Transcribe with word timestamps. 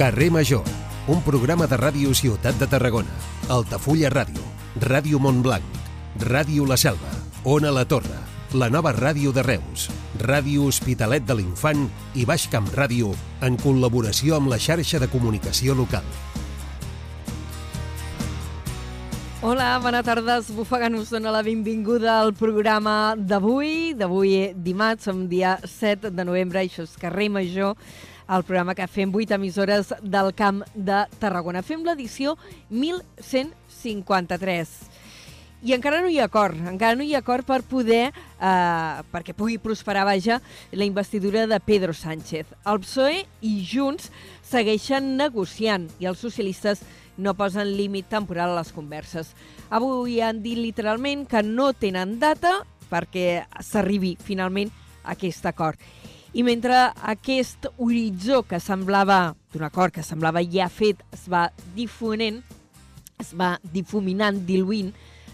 Carrer 0.00 0.30
Major, 0.30 0.64
un 1.12 1.18
programa 1.20 1.66
de 1.68 1.76
ràdio 1.76 2.14
Ciutat 2.16 2.56
de 2.56 2.64
Tarragona, 2.64 3.12
Altafulla 3.52 4.08
Ràdio, 4.08 4.40
Ràdio 4.80 5.18
Montblanc, 5.20 5.74
Ràdio 6.24 6.64
La 6.64 6.78
Selva, 6.80 7.10
Ona 7.44 7.68
La 7.68 7.82
Torre, 7.84 8.16
la 8.56 8.70
nova 8.72 8.94
ràdio 8.96 9.28
de 9.36 9.44
Reus, 9.44 9.90
Ràdio 10.24 10.64
Hospitalet 10.70 11.26
de 11.28 11.36
l'Infant 11.36 11.84
i 12.16 12.24
Baix 12.24 12.46
Camp 12.48 12.72
Ràdio 12.72 13.12
en 13.44 13.60
col·laboració 13.60 14.38
amb 14.38 14.48
la 14.48 14.56
xarxa 14.56 15.02
de 15.04 15.10
comunicació 15.12 15.76
local. 15.76 16.08
Hola, 19.44 19.74
bona 19.84 20.00
tarda. 20.00 20.38
Esbufegant 20.40 20.96
us 20.96 21.12
dona 21.12 21.30
la 21.32 21.44
benvinguda 21.44 22.22
al 22.22 22.32
programa 22.32 23.12
d'avui. 23.16 23.92
D'avui 24.00 24.54
dimarts, 24.56 25.04
som 25.04 25.26
dia 25.28 25.58
7 25.60 26.08
de 26.08 26.24
novembre, 26.24 26.64
això 26.64 26.88
és 26.88 26.96
Carrer 27.00 27.28
Major, 27.32 27.76
el 28.30 28.44
programa 28.44 28.74
que 28.78 28.86
fem 28.86 29.10
8 29.14 29.34
emissores 29.34 29.94
del 30.02 30.34
Camp 30.34 30.62
de 30.74 31.06
Tarragona. 31.18 31.62
Fem 31.66 31.82
l'edició 31.84 32.36
1153. 32.70 34.68
I 35.60 35.74
encara 35.76 36.00
no 36.00 36.08
hi 36.08 36.16
ha 36.16 36.24
acord, 36.30 36.56
encara 36.70 36.96
no 36.96 37.04
hi 37.04 37.12
ha 37.12 37.20
acord 37.20 37.44
per 37.44 37.60
poder, 37.68 38.08
eh, 38.08 39.02
perquè 39.12 39.34
pugui 39.36 39.58
prosperar, 39.60 40.06
vaja, 40.08 40.40
la 40.72 40.86
investidura 40.88 41.46
de 41.46 41.60
Pedro 41.60 41.92
Sánchez. 41.92 42.46
El 42.64 42.80
PSOE 42.80 43.26
i 43.44 43.66
Junts 43.68 44.10
segueixen 44.40 45.16
negociant 45.18 45.90
i 46.00 46.06
els 46.08 46.18
socialistes 46.22 46.80
no 47.18 47.34
posen 47.36 47.76
límit 47.76 48.08
temporal 48.08 48.54
a 48.54 48.62
les 48.62 48.72
converses. 48.72 49.34
Avui 49.68 50.20
han 50.24 50.40
dit 50.42 50.56
literalment 50.56 51.26
que 51.28 51.42
no 51.44 51.74
tenen 51.74 52.18
data 52.18 52.62
perquè 52.88 53.44
s'arribi 53.60 54.16
finalment 54.16 54.72
a 55.04 55.12
aquest 55.12 55.44
acord. 55.46 55.76
I 56.32 56.44
mentre 56.46 56.74
aquest 57.10 57.66
horitzó 57.82 58.44
que 58.46 58.60
semblava, 58.62 59.34
d'un 59.50 59.64
acord 59.66 59.96
que 59.96 60.04
semblava 60.06 60.44
ja 60.46 60.68
fet, 60.70 61.00
es 61.10 61.24
va 61.26 61.48
difonent, 61.74 62.38
es 63.18 63.32
va 63.34 63.56
difuminant, 63.74 64.38
diluint, 64.46 64.92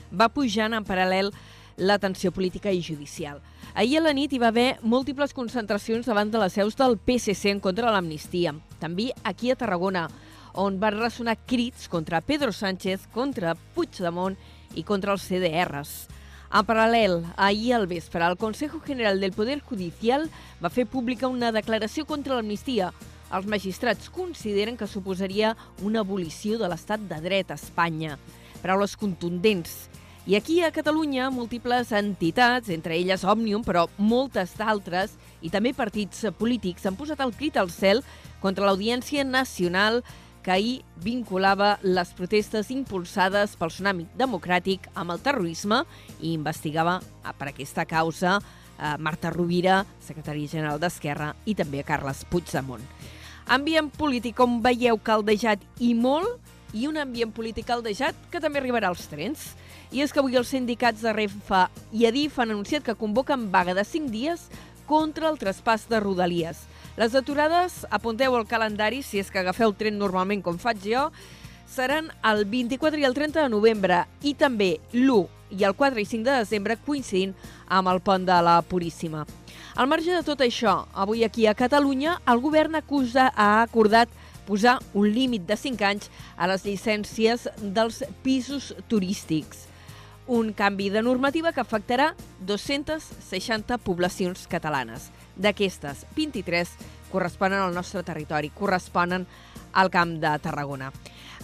va 0.08 0.30
pujant 0.32 0.72
en 0.72 0.86
paral·lel 0.88 1.28
la 1.76 1.98
tensió 2.00 2.32
política 2.32 2.72
i 2.72 2.80
judicial. 2.80 3.42
Ahir 3.76 4.00
a 4.00 4.06
la 4.06 4.14
nit 4.16 4.32
hi 4.32 4.40
va 4.40 4.48
haver 4.48 4.78
múltiples 4.80 5.36
concentracions 5.36 6.08
davant 6.08 6.32
de 6.32 6.40
les 6.40 6.56
seus 6.56 6.80
del 6.80 6.96
PSC 6.96 7.52
en 7.52 7.60
contra 7.60 7.90
de 7.90 7.92
l'amnistia. 7.92 8.54
També 8.80 9.10
aquí 9.22 9.52
a 9.52 9.60
Tarragona, 9.60 10.08
on 10.56 10.80
van 10.80 10.96
ressonar 10.96 11.36
crits 11.44 11.90
contra 11.92 12.24
Pedro 12.24 12.56
Sánchez, 12.56 13.04
contra 13.12 13.52
Puigdemont 13.76 14.40
i 14.74 14.82
contra 14.82 15.12
els 15.12 15.28
CDRs. 15.28 16.06
En 16.46 16.62
paral·lel, 16.62 17.24
ahir 17.36 17.72
al 17.74 17.88
vespre, 17.90 18.22
el 18.22 18.36
Consejo 18.38 18.80
General 18.80 19.18
del 19.20 19.32
Poder 19.34 19.58
Judicial 19.60 20.28
va 20.62 20.70
fer 20.70 20.86
pública 20.86 21.26
una 21.28 21.50
declaració 21.52 22.06
contra 22.06 22.36
l'amnistia. 22.38 22.92
Els 23.34 23.48
magistrats 23.50 24.08
consideren 24.14 24.76
que 24.78 24.86
suposaria 24.86 25.56
una 25.82 26.04
abolició 26.06 26.60
de 26.60 26.70
l'estat 26.70 27.02
de 27.10 27.18
dret 27.24 27.50
a 27.50 27.58
Espanya. 27.58 28.14
Paraules 28.62 28.94
contundents 28.96 29.88
i 30.26 30.34
aquí 30.34 30.60
a 30.60 30.72
Catalunya, 30.74 31.28
múltiples 31.30 31.92
entitats, 31.94 32.66
entre 32.74 32.96
elles 32.96 33.22
Òmnium, 33.22 33.62
però 33.62 33.84
moltes 33.94 34.56
d'altres, 34.58 35.12
i 35.38 35.52
també 35.54 35.70
partits 35.70 36.24
polítics, 36.34 36.82
han 36.82 36.98
posat 36.98 37.22
el 37.22 37.30
crit 37.30 37.54
al 37.54 37.70
cel 37.70 38.02
contra 38.42 38.66
l'Audiència 38.66 39.22
Nacional 39.22 40.00
que 40.46 40.52
ahir 40.54 40.84
vinculava 41.02 41.72
les 41.82 42.12
protestes 42.14 42.68
impulsades 42.70 43.56
pel 43.58 43.72
tsunami 43.72 44.04
democràtic 44.14 44.84
amb 44.94 45.10
el 45.10 45.18
terrorisme 45.18 45.80
i 46.20 46.36
investigava 46.36 47.00
ah, 47.00 47.32
per 47.34 47.48
aquesta 47.50 47.82
causa 47.90 48.36
a 48.78 48.92
Marta 49.02 49.32
Rovira, 49.34 49.80
secretària 49.98 50.46
general 50.46 50.78
d'Esquerra, 50.78 51.32
i 51.50 51.56
també 51.58 51.80
a 51.82 51.86
Carles 51.88 52.22
Puigdemont. 52.30 52.84
Ambient 53.50 53.90
polític, 53.98 54.36
com 54.38 54.60
veieu, 54.62 55.00
caldejat 55.02 55.64
i 55.82 55.94
molt, 55.98 56.38
i 56.76 56.86
un 56.86 57.00
ambient 57.00 57.32
polític 57.34 57.66
caldejat 57.66 58.14
que 58.30 58.38
també 58.38 58.60
arribarà 58.62 58.92
als 58.92 59.08
trens. 59.10 59.48
I 59.90 60.04
és 60.04 60.14
que 60.14 60.22
avui 60.22 60.38
els 60.38 60.52
sindicats 60.52 61.02
de 61.02 61.10
Renfe 61.16 61.64
i 61.90 62.06
Adif 62.06 62.38
han 62.38 62.54
anunciat 62.54 62.86
que 62.86 62.94
convoquen 62.94 63.50
vaga 63.50 63.74
de 63.74 63.82
5 63.82 64.14
dies 64.14 64.46
contra 64.86 65.26
el 65.32 65.42
traspàs 65.42 65.88
de 65.90 65.98
Rodalies. 65.98 66.62
Les 66.96 67.12
aturades, 67.12 67.82
apunteu 67.92 68.32
al 68.38 68.46
calendari, 68.48 69.02
si 69.04 69.20
és 69.20 69.28
que 69.28 69.42
agafeu 69.42 69.68
el 69.68 69.74
tren 69.76 69.98
normalment 70.00 70.40
com 70.40 70.56
faig 70.56 70.78
jo, 70.80 71.02
seran 71.68 72.06
el 72.24 72.46
24 72.48 73.02
i 73.02 73.04
el 73.04 73.12
30 73.12 73.42
de 73.42 73.50
novembre 73.52 73.98
i 74.24 74.32
també 74.32 74.78
l'1 74.94 75.26
i 75.58 75.66
el 75.68 75.74
4 75.76 76.00
i 76.00 76.06
5 76.08 76.24
de 76.24 76.38
desembre 76.40 76.78
coincidint 76.86 77.34
amb 77.68 77.92
el 77.92 78.00
pont 78.00 78.24
de 78.24 78.38
la 78.40 78.62
Puríssima. 78.64 79.26
Al 79.76 79.90
marge 79.92 80.08
de 80.14 80.22
tot 80.24 80.40
això, 80.40 80.86
avui 80.96 81.20
aquí 81.26 81.44
a 81.44 81.52
Catalunya, 81.54 82.16
el 82.32 82.40
govern 82.40 82.80
acusa, 82.80 83.28
ha 83.36 83.60
acordat 83.60 84.08
posar 84.48 84.78
un 84.94 85.10
límit 85.12 85.44
de 85.44 85.60
5 85.60 85.84
anys 85.84 86.08
a 86.38 86.48
les 86.48 86.64
llicències 86.64 87.44
dels 87.60 88.00
pisos 88.24 88.72
turístics. 88.88 89.66
Un 90.26 90.54
canvi 90.56 90.88
de 90.90 91.04
normativa 91.04 91.52
que 91.52 91.60
afectarà 91.60 92.14
260 92.40 93.76
poblacions 93.84 94.48
catalanes. 94.48 95.10
D'aquestes, 95.36 96.06
23 96.16 96.70
corresponen 97.12 97.60
al 97.60 97.74
nostre 97.74 98.02
territori, 98.02 98.50
corresponen 98.54 99.26
al 99.76 99.90
Camp 99.92 100.16
de 100.20 100.32
Tarragona. 100.42 100.90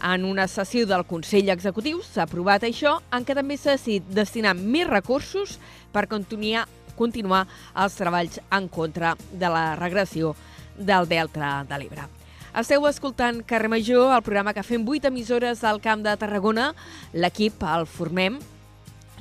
En 0.03 0.25
una 0.25 0.48
sessió 0.48 0.86
del 0.88 1.04
Consell 1.06 1.53
Executiu 1.53 2.00
s'ha 2.02 2.25
aprovat 2.25 2.64
això, 2.66 2.97
en 3.12 3.26
què 3.28 3.36
també 3.38 3.58
s'ha 3.60 3.76
decidit 3.76 4.08
destinar 4.10 4.56
més 4.58 4.88
recursos 4.88 5.58
per 5.92 6.08
continuar, 6.10 6.64
continuar 6.97 7.44
els 7.78 7.98
treballs 8.00 8.41
en 8.50 8.66
contra 8.72 9.14
de 9.31 9.52
la 9.52 9.76
regressió 9.76 10.34
del 10.76 11.06
Delta 11.08 11.60
de 11.69 11.78
l'Ebre. 11.78 12.08
Esteu 12.58 12.84
escoltant 12.88 13.38
Carrer 13.48 13.70
Major, 13.72 14.10
el 14.12 14.25
programa 14.25 14.52
que 14.52 14.64
fem 14.64 14.82
8 14.84 15.08
emissores 15.08 15.62
al 15.64 15.81
Camp 15.81 16.02
de 16.04 16.16
Tarragona. 16.20 16.72
L'equip 17.12 17.62
el 17.64 17.86
formem 17.88 18.41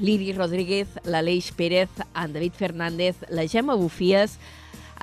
l'Iri 0.02 0.34
Rodríguez, 0.34 0.98
l'Aleix 1.06 1.52
Pérez, 1.56 2.02
en 2.16 2.34
David 2.34 2.58
Fernández, 2.58 3.22
la 3.30 3.46
Gemma 3.48 3.76
Bufies, 3.76 4.40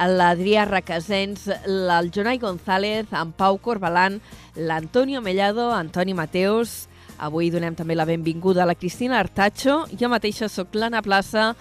l'Adrià 0.07 0.65
Requesens, 0.69 1.49
el 1.67 2.11
Jonai 2.15 2.39
González, 2.39 3.11
en 3.11 3.33
Pau 3.33 3.59
Corbalan, 3.59 4.21
l'Antonio 4.55 5.21
Mellado, 5.21 5.73
Antoni 5.75 6.15
Mateos. 6.15 6.87
Avui 7.19 7.51
donem 7.51 7.75
també 7.75 7.97
la 7.99 8.07
benvinguda 8.07 8.63
a 8.63 8.69
la 8.71 8.77
Cristina 8.79 9.19
Artacho. 9.19 9.87
Jo 9.99 10.11
mateixa 10.13 10.47
sóc 10.49 10.77
l'Anna 10.79 11.03
Plaça 11.03 11.55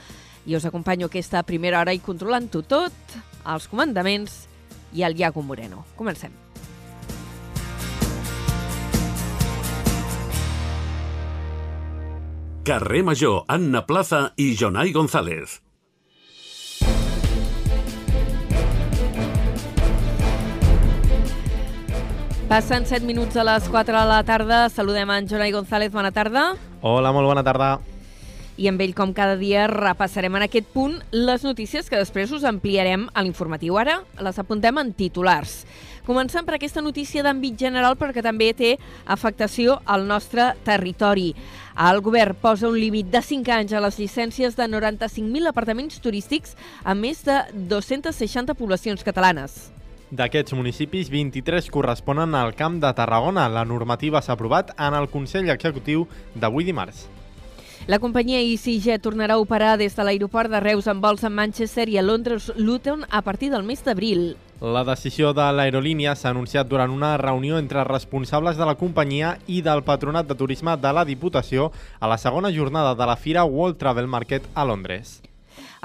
i 0.46 0.56
us 0.56 0.66
acompanyo 0.66 1.10
aquesta 1.10 1.42
primera 1.44 1.82
hora 1.82 1.96
i 1.96 2.04
controlant-ho 2.04 2.62
tot, 2.62 2.94
els 3.48 3.68
comandaments 3.68 4.46
i 4.94 5.04
el 5.04 5.18
Iago 5.18 5.42
Moreno. 5.42 5.86
Comencem. 5.98 6.32
Carrer 12.68 13.02
Major, 13.04 13.46
Anna 13.48 13.86
Plaza 13.88 14.34
i 14.36 14.54
Jonai 14.60 14.92
González. 14.92 15.67
Passen 22.48 22.86
7 22.88 23.04
minuts 23.04 23.36
a 23.36 23.44
les 23.44 23.66
4 23.68 23.92
de 23.92 24.06
la 24.08 24.24
tarda. 24.24 24.70
Saludem 24.70 25.10
en 25.12 25.28
Jonai 25.28 25.52
González. 25.52 25.92
Bona 25.92 26.14
tarda. 26.16 26.54
Hola, 26.80 27.12
molt 27.12 27.28
bona 27.28 27.44
tarda. 27.44 27.82
I 28.56 28.70
amb 28.72 28.80
ell, 28.80 28.94
com 28.96 29.12
cada 29.12 29.36
dia, 29.36 29.66
repassarem 29.68 30.40
en 30.40 30.46
aquest 30.46 30.72
punt 30.72 30.96
les 31.12 31.44
notícies 31.44 31.92
que 31.92 32.00
després 32.00 32.32
us 32.32 32.48
ampliarem 32.48 33.04
a 33.12 33.26
l'informatiu. 33.26 33.76
Ara 33.76 34.00
les 34.24 34.40
apuntem 34.40 34.80
en 34.80 34.96
titulars. 34.96 35.66
Començant 36.08 36.48
per 36.48 36.56
aquesta 36.56 36.82
notícia 36.82 37.20
d'àmbit 37.20 37.60
general 37.60 38.00
perquè 38.00 38.24
també 38.24 38.54
té 38.56 38.78
afectació 39.04 39.82
al 39.84 40.08
nostre 40.08 40.54
territori. 40.64 41.34
El 41.76 42.00
govern 42.00 42.40
posa 42.40 42.72
un 42.72 42.80
límit 42.80 43.12
de 43.12 43.20
5 43.20 43.58
anys 43.60 43.76
a 43.76 43.84
les 43.84 44.00
llicències 44.00 44.56
de 44.56 44.72
95.000 44.72 45.52
apartaments 45.52 46.00
turístics 46.00 46.56
a 46.86 46.96
més 46.96 47.26
de 47.28 47.44
260 47.76 48.56
poblacions 48.56 49.04
catalanes. 49.04 49.68
D'aquests 50.08 50.54
municipis, 50.56 51.10
23 51.12 51.66
corresponen 51.68 52.36
al 52.36 52.54
Camp 52.56 52.78
de 52.80 52.94
Tarragona. 52.96 53.50
La 53.52 53.66
normativa 53.68 54.22
s'ha 54.24 54.38
aprovat 54.38 54.72
en 54.80 54.96
el 54.96 55.10
Consell 55.12 55.50
Executiu 55.52 56.06
d'avui 56.34 56.64
dimarts. 56.64 57.10
La 57.92 58.00
companyia 58.00 58.40
EasyJet 58.40 59.04
tornarà 59.04 59.36
a 59.36 59.44
operar 59.44 59.76
des 59.78 59.96
de 59.96 60.06
l'aeroport 60.08 60.52
de 60.52 60.64
Reus 60.64 60.88
amb 60.88 61.04
vols 61.04 61.28
a 61.28 61.30
Manchester 61.30 61.90
i 61.92 62.00
a 62.00 62.06
Londres 62.08 62.50
Luton 62.56 63.04
a 63.10 63.22
partir 63.22 63.52
del 63.52 63.68
mes 63.68 63.84
d'abril. 63.84 64.38
La 64.62 64.86
decisió 64.88 65.34
de 65.36 65.52
l'aerolínia 65.52 66.16
s'ha 66.16 66.32
anunciat 66.32 66.68
durant 66.68 66.92
una 66.92 67.18
reunió 67.20 67.60
entre 67.60 67.84
responsables 67.84 68.58
de 68.58 68.66
la 68.66 68.80
companyia 68.80 69.38
i 69.46 69.62
del 69.62 69.84
Patronat 69.84 70.28
de 70.28 70.36
Turisme 70.40 70.78
de 70.80 70.94
la 70.94 71.06
Diputació 71.06 71.72
a 72.00 72.08
la 72.08 72.18
segona 72.18 72.52
jornada 72.52 72.96
de 72.96 73.06
la 73.06 73.16
Fira 73.16 73.44
World 73.44 73.78
Travel 73.78 74.08
Market 74.08 74.48
a 74.56 74.66
Londres. 74.66 75.22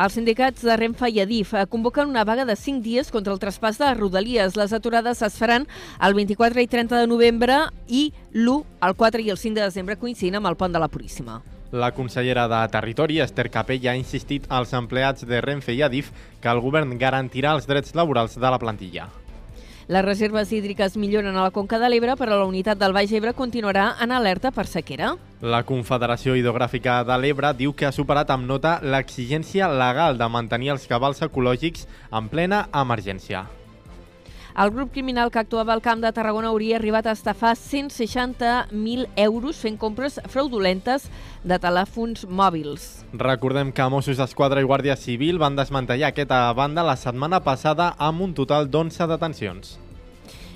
Els 0.00 0.15
sindicats 0.17 0.65
de 0.65 0.75
Renfe 0.79 1.11
i 1.12 1.21
Adif 1.21 1.53
convoquen 1.69 2.09
una 2.09 2.25
vaga 2.25 2.47
de 2.49 2.56
5 2.56 2.81
dies 2.81 3.11
contra 3.12 3.35
el 3.35 3.41
traspàs 3.43 3.77
de 3.77 3.91
Rodalies. 3.94 4.56
Les 4.56 4.73
aturades 4.73 5.21
es 5.21 5.37
faran 5.37 5.67
el 6.00 6.15
24 6.17 6.65
i 6.65 6.67
30 6.67 7.03
de 7.03 7.11
novembre 7.11 7.59
i 7.89 8.06
l'1, 8.33 8.65
el 8.89 8.97
4 8.97 9.21
i 9.21 9.31
el 9.31 9.37
5 9.37 9.61
de 9.61 9.67
desembre 9.67 9.99
coincidint 10.00 10.41
amb 10.41 10.49
el 10.49 10.56
pont 10.56 10.73
de 10.73 10.81
la 10.81 10.89
Puríssima. 10.89 11.43
La 11.73 11.93
consellera 11.93 12.49
de 12.49 12.61
Territori, 12.73 13.21
Esther 13.21 13.50
Capella, 13.50 13.93
ha 13.93 14.00
insistit 14.00 14.49
als 14.49 14.73
empleats 14.77 15.29
de 15.29 15.41
Renfe 15.41 15.73
i 15.77 15.83
Adif 15.85 16.12
que 16.41 16.53
el 16.53 16.61
govern 16.61 16.99
garantirà 17.00 17.53
els 17.56 17.69
drets 17.69 17.94
laborals 17.97 18.37
de 18.37 18.49
la 18.49 18.61
plantilla. 18.61 19.09
Les 19.88 20.05
reserves 20.05 20.52
hídriques 20.52 20.96
milloren 20.96 21.37
a 21.37 21.43
la 21.49 21.50
Conca 21.50 21.79
de 21.79 21.88
l'Ebre, 21.90 22.14
però 22.19 22.38
la 22.38 22.46
unitat 22.46 22.79
del 22.79 22.94
Baix 22.94 23.12
Ebre 23.12 23.32
continuarà 23.34 23.96
en 24.00 24.12
alerta 24.12 24.52
per 24.55 24.67
sequera. 24.70 25.14
La 25.43 25.64
Confederació 25.67 26.37
Hidrogràfica 26.38 27.00
de 27.06 27.17
l'Ebre 27.19 27.50
diu 27.58 27.75
que 27.75 27.88
ha 27.88 27.94
superat 27.94 28.31
amb 28.31 28.46
nota 28.46 28.79
l'exigència 28.82 29.70
legal 29.73 30.20
de 30.20 30.29
mantenir 30.31 30.70
els 30.76 30.87
cabals 30.87 31.25
ecològics 31.26 31.88
en 32.12 32.31
plena 32.31 32.69
emergència. 32.84 33.46
El 34.52 34.70
grup 34.70 34.90
criminal 34.93 35.31
que 35.32 35.40
actuava 35.40 35.72
al 35.72 35.81
Camp 35.81 36.02
de 36.04 36.10
Tarragona 36.12 36.50
hauria 36.52 36.76
arribat 36.76 37.06
a 37.08 37.14
estafar 37.16 37.54
160.000 37.56 39.06
euros 39.16 39.56
fent 39.56 39.78
compres 39.81 40.19
fraudulentes 40.28 41.06
de 41.43 41.56
telèfons 41.58 42.26
mòbils. 42.28 42.84
Recordem 43.16 43.72
que 43.72 43.88
Mossos 43.88 44.20
d'Esquadra 44.20 44.60
i 44.60 44.69
Guàrdia 44.69 44.99
Civil 45.00 45.40
van 45.40 45.56
desmantellar 45.56 46.12
aquesta 46.12 46.44
banda 46.52 46.84
la 46.84 46.99
setmana 47.00 47.40
passada 47.40 47.94
amb 47.96 48.28
un 48.28 48.37
total 48.37 48.69
d'11 48.69 49.08
detencions. 49.14 49.78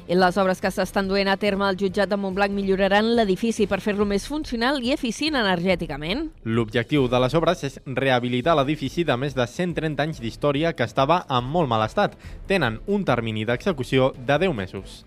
I 0.06 0.14
les 0.14 0.36
obres 0.38 0.60
que 0.62 0.70
s'estan 0.70 1.08
duent 1.10 1.26
a 1.26 1.34
terme 1.34 1.64
al 1.66 1.74
jutjat 1.74 2.06
de 2.06 2.14
Montblanc 2.14 2.52
milloraran 2.54 3.08
l'edifici 3.18 3.64
per 3.66 3.80
fer-lo 3.82 4.04
més 4.06 4.22
funcional 4.30 4.76
i 4.78 4.92
eficient 4.94 5.34
energèticament. 5.34 6.28
L'objectiu 6.46 7.08
de 7.10 7.18
les 7.24 7.34
obres 7.34 7.64
és 7.66 7.80
rehabilitar 7.86 8.54
l'edifici 8.54 9.02
de 9.02 9.16
més 9.18 9.34
de 9.34 9.42
130 9.50 10.04
anys 10.04 10.20
d'història 10.22 10.76
que 10.78 10.86
estava 10.86 11.24
en 11.26 11.48
molt 11.50 11.66
mal 11.66 11.82
estat. 11.82 12.14
Tenen 12.46 12.78
un 12.86 13.02
termini 13.02 13.42
d'execució 13.48 14.12
de 14.14 14.36
10 14.46 14.54
mesos. 14.54 15.00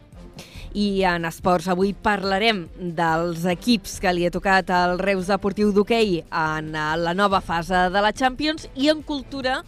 I 0.75 1.05
en 1.07 1.23
esports, 1.25 1.69
avui 1.71 1.93
parlarem 1.95 2.65
dels 2.75 3.45
equips 3.47 4.01
que 4.03 4.11
li 4.11 4.27
ha 4.27 4.33
tocat 4.35 4.67
al 4.67 4.99
Reus 4.99 5.31
Deportiu 5.31 5.71
d'hoquei 5.71 6.25
en 6.27 6.75
la 6.75 7.15
nova 7.15 7.39
fase 7.39 7.87
de 7.87 8.03
la 8.03 8.11
Champions 8.11 8.67
i 8.75 8.91
en 8.91 8.99
cultura 9.01 9.61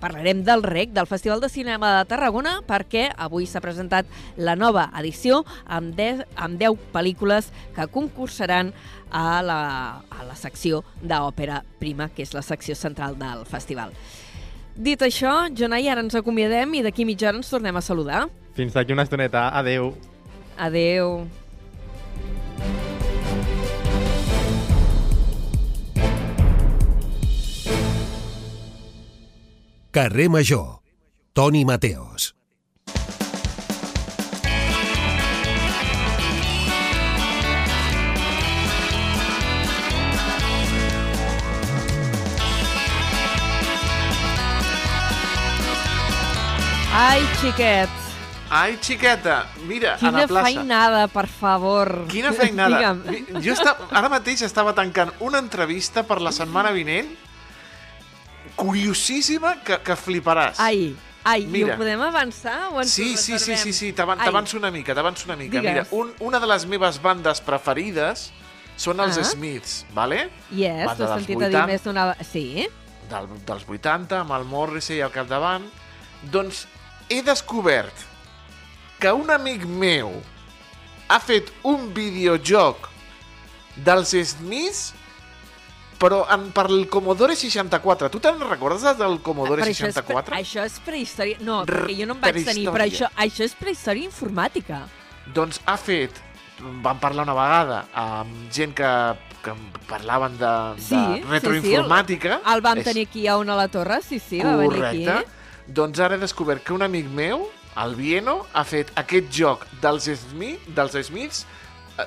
parlarem 0.00 0.42
del 0.44 0.64
REC, 0.64 0.94
del 0.96 1.06
Festival 1.06 1.40
de 1.40 1.50
Cinema 1.52 1.92
de 1.98 2.08
Tarragona, 2.10 2.58
perquè 2.66 3.10
avui 3.16 3.46
s'ha 3.46 3.62
presentat 3.62 4.08
la 4.36 4.56
nova 4.56 4.88
edició 4.98 5.44
amb 5.66 5.94
10, 5.98 6.24
amb 6.36 6.58
10 6.60 6.90
pel·lícules 6.94 7.50
que 7.76 7.86
concursaran 7.92 8.72
a 9.10 9.42
la, 9.42 9.60
a 10.08 10.26
la 10.26 10.36
secció 10.38 10.82
d'òpera 11.02 11.62
prima, 11.78 12.08
que 12.08 12.24
és 12.24 12.34
la 12.34 12.42
secció 12.46 12.74
central 12.78 13.18
del 13.20 13.44
festival. 13.48 13.92
Dit 14.80 15.02
això, 15.04 15.50
Jonai, 15.52 15.90
ara 15.92 16.00
ens 16.00 16.16
acomiadem 16.16 16.78
i 16.78 16.84
d'aquí 16.86 17.04
mitja 17.04 17.28
hora 17.28 17.42
ens 17.42 17.50
tornem 17.52 17.76
a 17.76 17.84
saludar. 17.84 18.28
Fins 18.56 18.72
d'aquí 18.76 18.96
una 18.96 19.04
estoneta. 19.04 19.50
Adeu. 19.58 19.92
Adeu. 20.56 21.26
Carrer 29.92 30.28
Major. 30.30 30.78
Toni 31.32 31.64
Mateos. 31.64 32.34
Ai, 46.92 47.22
xiquet, 47.40 47.90
Ai, 48.50 48.76
xiqueta, 48.82 49.46
mira, 49.66 49.94
a 49.94 49.98
quina 49.98 50.22
la 50.22 50.26
plaça. 50.26 50.46
feinada, 50.50 51.02
per 51.08 51.28
favor. 51.28 52.04
Quina 52.10 52.32
feinada. 52.34 52.94
Digue'm. 53.06 53.38
Jo 53.44 53.52
esta, 53.54 53.76
ara 53.94 54.10
mateix 54.10 54.42
estava 54.42 54.72
tancant 54.74 55.12
una 55.22 55.38
entrevista 55.38 56.02
per 56.02 56.18
la 56.20 56.32
setmana 56.34 56.72
vinent 56.74 57.12
curiosíssima 58.56 59.56
que, 59.64 59.78
que 59.84 59.96
fliparàs. 59.96 60.58
Ai, 60.62 60.94
ai, 61.24 61.44
Mira. 61.46 61.58
i 61.58 61.74
ho 61.74 61.78
podem 61.80 62.00
avançar 62.02 62.70
o 62.72 62.80
ens 62.80 62.92
Sí, 62.92 63.16
sí, 63.16 63.38
sí, 63.38 63.56
sí, 63.56 63.72
sí, 63.72 63.92
t'avanço 63.92 64.56
una 64.58 64.70
mica, 64.70 64.94
t'avanço 64.94 65.26
una 65.28 65.36
mica. 65.36 65.60
Digues. 65.60 65.72
Mira, 65.72 65.86
un, 65.92 66.12
una 66.20 66.40
de 66.40 66.46
les 66.50 66.66
meves 66.66 66.98
bandes 67.02 67.40
preferides 67.44 68.30
són 68.80 69.00
els 69.04 69.18
Ah. 69.18 69.24
Smiths, 69.24 69.84
vale? 69.92 70.30
Yes, 70.50 70.86
Banda 70.86 70.96
t'ho 70.96 71.04
he 71.04 71.18
sentit 71.18 71.36
a 71.36 71.48
dir 71.48 71.56
80. 71.60 71.66
més 71.68 71.82
d'una... 71.84 72.06
Sí? 72.24 72.46
Del, 73.10 73.26
dels 73.46 73.64
80, 73.68 74.20
amb 74.22 74.32
el 74.38 74.44
Morrissey 74.48 75.00
al 75.02 75.10
capdavant. 75.12 75.64
Doncs 76.30 76.66
he 77.10 77.20
descobert 77.26 78.06
que 79.00 79.10
un 79.12 79.30
amic 79.32 79.64
meu 79.66 80.12
ha 81.08 81.18
fet 81.18 81.48
un 81.66 81.88
videojoc 81.96 82.88
dels 83.76 84.12
Smiths 84.14 84.92
però 86.00 86.22
en, 86.32 86.48
per 86.56 86.66
el 86.72 86.86
Commodore 86.88 87.36
64. 87.36 88.08
Tu 88.10 88.20
te'n 88.24 88.40
recordes 88.48 88.96
del 88.98 89.18
Commodore 89.24 89.60
Però 89.62 89.70
això 89.74 89.86
és, 89.90 89.94
64? 89.98 90.30
pre- 90.30 90.40
això 90.40 90.64
és 90.64 90.78
prehistòria... 90.86 91.36
No, 91.44 91.60
perquè 91.68 91.98
jo 91.98 92.08
no 92.08 92.16
em 92.16 92.22
vaig 92.24 92.40
tenir, 92.48 92.64
però 92.72 92.86
això, 92.88 93.10
això 93.20 93.44
és 93.44 93.54
prehistòria 93.60 94.08
informàtica. 94.08 94.82
Doncs 95.36 95.60
ha 95.68 95.76
fet... 95.80 96.22
Vam 96.60 96.98
parlar 97.00 97.24
una 97.24 97.32
vegada 97.32 97.76
amb 97.96 98.50
gent 98.52 98.74
que, 98.76 98.88
que 99.40 99.52
parlaven 99.88 100.34
de, 100.36 100.50
Sí, 100.76 100.92
de 100.92 101.14
sí, 101.22 101.22
retroinformàtica. 101.30 102.40
El 102.52 102.60
vam 102.60 102.82
És 102.82 102.84
tenir 102.90 103.06
aquí 103.08 103.22
a 103.32 103.38
una 103.40 103.54
a 103.54 103.62
la 103.62 103.68
torre, 103.72 104.02
sí, 104.04 104.18
sí, 104.20 104.42
va 104.44 104.56
venir 104.60 104.74
Correcte. 104.82 105.14
aquí. 105.14 105.72
Doncs 105.72 106.02
ara 106.04 106.18
he 106.18 106.20
descobert 106.20 106.60
que 106.66 106.74
un 106.76 106.84
amic 106.84 107.08
meu, 107.16 107.46
el 107.80 107.94
Vieno, 107.96 108.42
ha 108.52 108.64
fet 108.68 108.92
aquest 109.00 109.32
joc 109.32 109.64
dels, 109.80 110.10
Smith, 110.20 110.68
dels 110.76 110.98
Smiths 111.08 111.46
eh, 111.96 112.04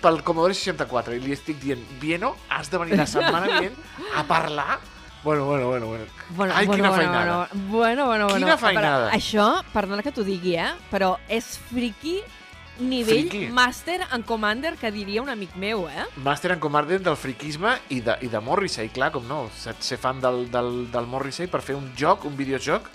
pel 0.00 0.22
Commodore 0.26 0.54
64 0.54 1.14
i 1.16 1.20
li 1.20 1.32
estic 1.36 1.58
dient, 1.62 1.82
Vieno, 2.00 2.34
has 2.48 2.70
de 2.70 2.78
venir 2.80 2.96
la 2.98 3.06
setmana 3.06 3.46
vinent 3.58 3.76
a 4.16 4.24
parlar 4.24 4.78
Bueno, 5.22 5.44
bueno, 5.44 5.68
bueno, 5.68 5.86
bueno. 5.86 6.04
Bueno, 6.30 6.54
Ai, 6.56 6.64
bueno, 6.66 6.76
quina 6.82 6.88
bueno, 6.88 7.02
feinada. 7.04 7.48
Bueno, 7.52 8.06
bueno, 8.06 8.24
bueno. 8.24 8.26
Quina 8.38 8.56
bueno. 8.56 8.56
feinada. 8.56 9.10
Però 9.10 9.16
això, 9.18 9.48
perdona 9.74 10.02
que 10.02 10.12
t'ho 10.16 10.24
digui, 10.24 10.54
eh? 10.56 10.70
Però 10.88 11.10
és 11.28 11.58
friki 11.68 12.22
nivell 12.80 13.28
Friki. 13.28 13.50
Master 13.52 14.06
and 14.16 14.24
Commander, 14.24 14.78
que 14.80 14.90
diria 14.90 15.20
un 15.20 15.28
amic 15.28 15.52
meu, 15.60 15.84
eh? 15.90 16.06
Master 16.24 16.54
and 16.54 16.62
Commander 16.64 17.02
del 17.04 17.18
friquisme 17.20 17.74
i 17.92 18.00
de, 18.00 18.16
i 18.24 18.32
de 18.32 18.40
Morrissey, 18.40 18.88
clar, 18.88 19.10
com 19.12 19.28
no. 19.28 19.42
Ser, 19.60 19.98
fan 20.00 20.22
del, 20.24 20.46
del, 20.50 20.86
del 20.90 21.06
Morrissey 21.06 21.52
per 21.52 21.60
fer 21.60 21.76
un 21.76 21.92
joc, 22.00 22.24
un 22.24 22.36
videojoc 22.40 22.88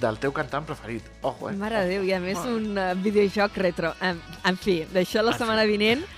del 0.00 0.16
teu 0.20 0.32
cantant 0.32 0.64
preferit. 0.64 1.04
Ojo, 1.28 1.50
eh? 1.50 1.56
Mare 1.60 1.84
de 1.84 1.92
Déu, 1.92 2.08
i 2.08 2.14
a 2.16 2.20
més 2.24 2.40
Mare. 2.40 2.54
un 2.56 2.72
uh, 2.80 2.94
videojoc 3.04 3.60
retro. 3.60 3.92
En, 4.00 4.16
en 4.48 4.56
fi, 4.56 4.80
d'això 4.92 5.20
la 5.20 5.34
En 5.34 5.36
fi. 5.36 5.44
setmana 5.44 5.68
vinent. 5.68 6.08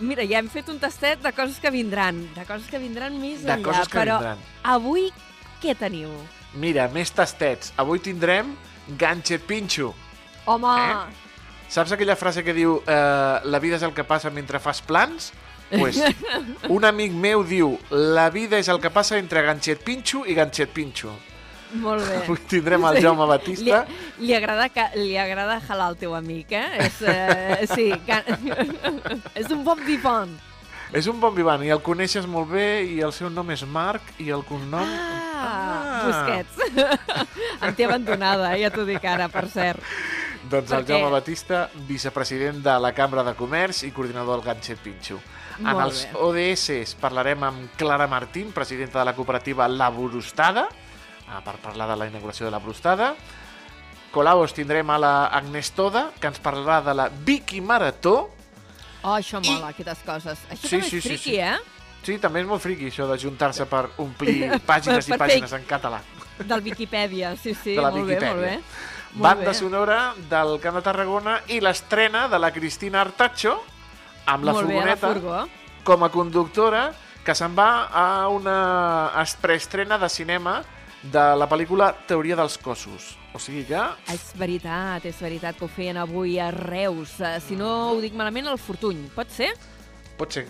Mira, 0.00 0.24
ja 0.26 0.38
hem 0.40 0.48
fet 0.50 0.68
un 0.72 0.78
tastet 0.82 1.20
de 1.22 1.32
coses 1.36 1.58
que 1.62 1.70
vindran, 1.70 2.22
de 2.34 2.44
coses 2.48 2.66
que 2.70 2.78
vindran 2.82 3.18
més 3.20 3.42
De 3.44 3.52
enllà, 3.52 3.62
coses 3.64 3.88
que 3.88 3.98
però 3.98 4.18
vindran. 4.18 4.38
avui 4.64 5.10
què 5.62 5.76
teniu? 5.78 6.10
Mira, 6.54 6.88
més 6.92 7.10
tastets. 7.14 7.72
Avui 7.76 8.00
tindrem 8.02 8.54
Ganxet 8.98 9.44
Pinxo. 9.46 9.94
Home, 10.46 10.72
Eh? 10.80 11.20
Saps 11.72 11.92
aquella 11.92 12.16
frase 12.16 12.42
que 12.44 12.52
diu 12.52 12.82
eh, 12.84 13.40
la 13.48 13.58
vida 13.58 13.76
és 13.78 13.82
el 13.86 13.94
que 13.96 14.04
passa 14.04 14.28
mentre 14.30 14.58
fas 14.60 14.82
plans? 14.84 15.30
Pues, 15.70 15.96
un 16.68 16.84
amic 16.84 17.12
meu 17.16 17.44
diu 17.48 17.78
la 17.90 18.28
vida 18.28 18.58
és 18.60 18.68
el 18.68 18.80
que 18.82 18.90
passa 18.92 19.16
entre 19.16 19.40
ganxet 19.46 19.80
pinxo 19.86 20.26
i 20.28 20.34
ganxet 20.36 20.68
pinxo. 20.74 21.14
Molt 21.80 22.04
bé. 22.06 22.20
Avui 22.24 22.38
tindrem 22.50 22.84
el 22.90 23.00
Jaume 23.04 23.26
Batista. 23.30 23.82
Li, 23.88 24.26
li, 24.26 24.34
agrada 24.36 24.68
que, 24.72 24.86
li 24.98 25.16
agrada 25.20 25.60
jalar 25.64 25.90
el 25.92 25.98
teu 26.00 26.14
amic, 26.18 26.52
eh? 26.52 26.86
És, 26.86 27.02
eh 27.02 27.66
sí, 27.72 27.90
és 29.40 29.50
un 29.50 29.62
bon 29.64 29.80
vivant. 29.86 30.32
És 30.92 31.06
un 31.08 31.16
bon 31.20 31.32
vivant 31.32 31.62
i 31.64 31.70
el 31.72 31.80
coneixes 31.80 32.26
molt 32.28 32.50
bé 32.52 32.84
i 32.84 32.98
el 33.00 33.14
seu 33.16 33.30
nom 33.32 33.48
és 33.54 33.62
Marc 33.64 34.12
i 34.20 34.28
el 34.34 34.42
cognom... 34.44 34.88
Ah, 35.42 36.02
Busquets. 36.04 36.58
em 37.64 37.72
té 37.78 37.86
abandonada, 37.88 38.52
eh? 38.52 38.60
ja 38.66 38.70
t'ho 38.74 38.84
dic 38.84 39.04
ara, 39.08 39.30
per 39.32 39.46
cert. 39.50 39.80
Doncs 40.42 40.68
el 40.68 40.82
Perquè- 40.82 40.98
Jaume 40.98 41.08
Batista, 41.14 41.62
vicepresident 41.88 42.60
de 42.62 42.74
la 42.84 42.92
Cambra 42.92 43.24
de 43.24 43.32
Comerç 43.38 43.86
i 43.88 43.92
coordinador 43.94 44.36
del 44.36 44.50
Ganxet 44.50 44.82
Pinxo. 44.84 45.22
En 45.62 45.80
els 45.80 46.04
bé. 46.10 46.12
ODS 46.26 46.94
parlarem 47.00 47.42
amb 47.48 47.74
Clara 47.80 48.06
Martín, 48.08 48.52
presidenta 48.52 48.98
de 49.00 49.06
la 49.08 49.14
cooperativa 49.16 49.68
La 49.68 49.88
Brustada, 49.90 50.68
ah, 50.68 50.81
per 51.40 51.56
parlar 51.56 51.88
de 51.88 51.96
la 51.96 52.06
inauguració 52.06 52.44
de 52.46 52.50
la 52.52 52.58
Brustada. 52.58 53.14
Colaos 54.12 54.52
tindrem 54.52 54.90
a 54.90 54.98
la 55.00 55.26
Agnès 55.32 55.70
Toda, 55.72 56.10
que 56.20 56.26
ens 56.28 56.38
parlarà 56.42 56.82
de 56.84 56.94
la 56.94 57.08
Vicky 57.08 57.60
Marató. 57.64 58.30
Oh, 59.02 59.14
això 59.16 59.40
I- 59.42 59.48
mola, 59.50 59.68
aquestes 59.72 59.98
coses. 60.04 60.38
Això 60.50 60.68
Sí, 60.68 60.76
també 60.76 60.88
sí, 60.90 60.96
és 60.98 61.02
sí, 61.02 61.08
friqui, 61.08 61.30
sí. 61.30 61.36
eh? 61.40 61.56
Sí, 62.02 62.18
també 62.18 62.40
és 62.42 62.46
molt 62.46 62.60
friqui 62.62 62.90
això 62.90 63.06
de 63.08 63.16
juntar-se 63.18 63.64
per 63.66 63.86
omplir 63.98 64.50
pàgines 64.66 65.08
i 65.08 65.10
Per 65.14 65.18
fer- 65.18 65.26
pàgines 65.26 65.52
en 65.56 65.64
català. 65.64 66.00
Del 66.38 66.60
Wikipedia, 66.62 67.36
sí, 67.36 67.54
sí, 67.54 67.74
de 67.76 67.80
la 67.82 67.90
molt 67.90 68.04
Viquipèdia. 68.06 68.34
bé, 68.34 68.34
molt 68.34 68.42
bé. 68.42 68.90
Molt 69.12 69.22
Banda 69.22 69.50
bé. 69.50 69.54
sonora 69.54 70.14
del 70.28 70.58
Camp 70.60 70.76
de 70.76 70.82
Tarragona 70.82 71.40
i 71.48 71.60
l'estrena 71.60 72.28
de 72.28 72.38
la 72.38 72.50
Cristina 72.50 73.00
Artacho 73.02 73.58
amb 74.26 74.44
la 74.44 74.52
molt 74.52 74.66
bé, 74.68 74.78
a 74.80 74.84
la 74.86 74.96
furgoneta 74.96 75.08
furgó. 75.12 75.48
com 75.84 76.04
a 76.04 76.08
conductora 76.08 76.92
que 77.24 77.34
se'n 77.34 77.54
va 77.58 77.88
a 77.92 78.28
una 78.28 79.12
es- 79.22 79.36
preestrena 79.36 79.98
de 79.98 80.08
cinema 80.08 80.62
de 81.02 81.22
la 81.36 81.48
pel·lícula 81.50 81.90
Teoria 82.06 82.36
dels 82.38 82.56
cossos. 82.62 83.16
O 83.34 83.38
sigui 83.40 83.64
que... 83.66 83.80
És 84.12 84.28
veritat, 84.38 85.04
és 85.08 85.18
veritat 85.22 85.56
que 85.58 85.64
ho 85.64 85.70
feien 85.72 85.96
avui 85.98 86.38
a 86.38 86.50
Reus. 86.54 87.16
Eh, 87.20 87.38
Si 87.40 87.56
no 87.56 87.70
ho 87.94 88.00
dic 88.00 88.14
malament, 88.14 88.46
el 88.52 88.58
Fortuny. 88.60 89.08
Pot 89.16 89.30
ser? 89.32 89.50
Pot 90.18 90.30
ser. 90.36 90.44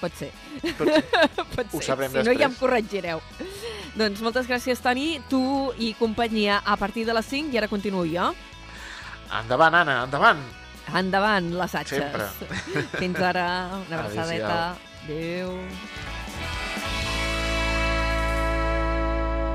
Pot 0.00 0.14
ser. 0.16 0.30
Pot 0.78 0.86
ser. 0.88 1.02
Pot 1.56 1.66
Ho 1.74 1.80
ser. 1.80 1.86
sabrem 1.90 2.12
si 2.12 2.20
no, 2.22 2.30
ja 2.30 2.30
després. 2.30 2.46
em 2.46 2.54
corregireu. 2.60 3.20
doncs 3.96 4.20
moltes 4.24 4.46
gràcies, 4.48 4.80
Toni. 4.80 5.18
Tu 5.28 5.40
i 5.78 5.92
companyia 5.98 6.60
a 6.64 6.76
partir 6.80 7.04
de 7.08 7.16
les 7.16 7.26
5 7.26 7.52
i 7.52 7.58
ara 7.60 7.68
continuo 7.68 8.06
jo. 8.08 8.30
Endavant, 9.40 9.74
Anna, 9.82 10.02
endavant. 10.06 10.40
Endavant, 10.96 11.50
les 11.54 11.74
atxes. 11.74 12.00
Sempre. 12.00 12.86
Fins 12.98 13.20
ara, 13.22 13.48
una 13.86 14.00
abraçadeta. 14.00 14.60
Adéu. 15.04 15.52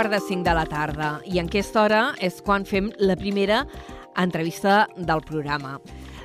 Quart 0.00 0.14
de 0.14 0.20
cinc 0.24 0.46
de 0.46 0.52
la 0.56 0.62
tarda 0.64 1.08
i 1.28 1.36
en 1.42 1.48
aquesta 1.50 1.82
hora 1.82 1.98
és 2.24 2.38
quan 2.40 2.62
fem 2.64 2.86
la 3.04 3.18
primera 3.20 3.66
entrevista 4.16 4.86
del 4.96 5.20
programa. 5.28 5.74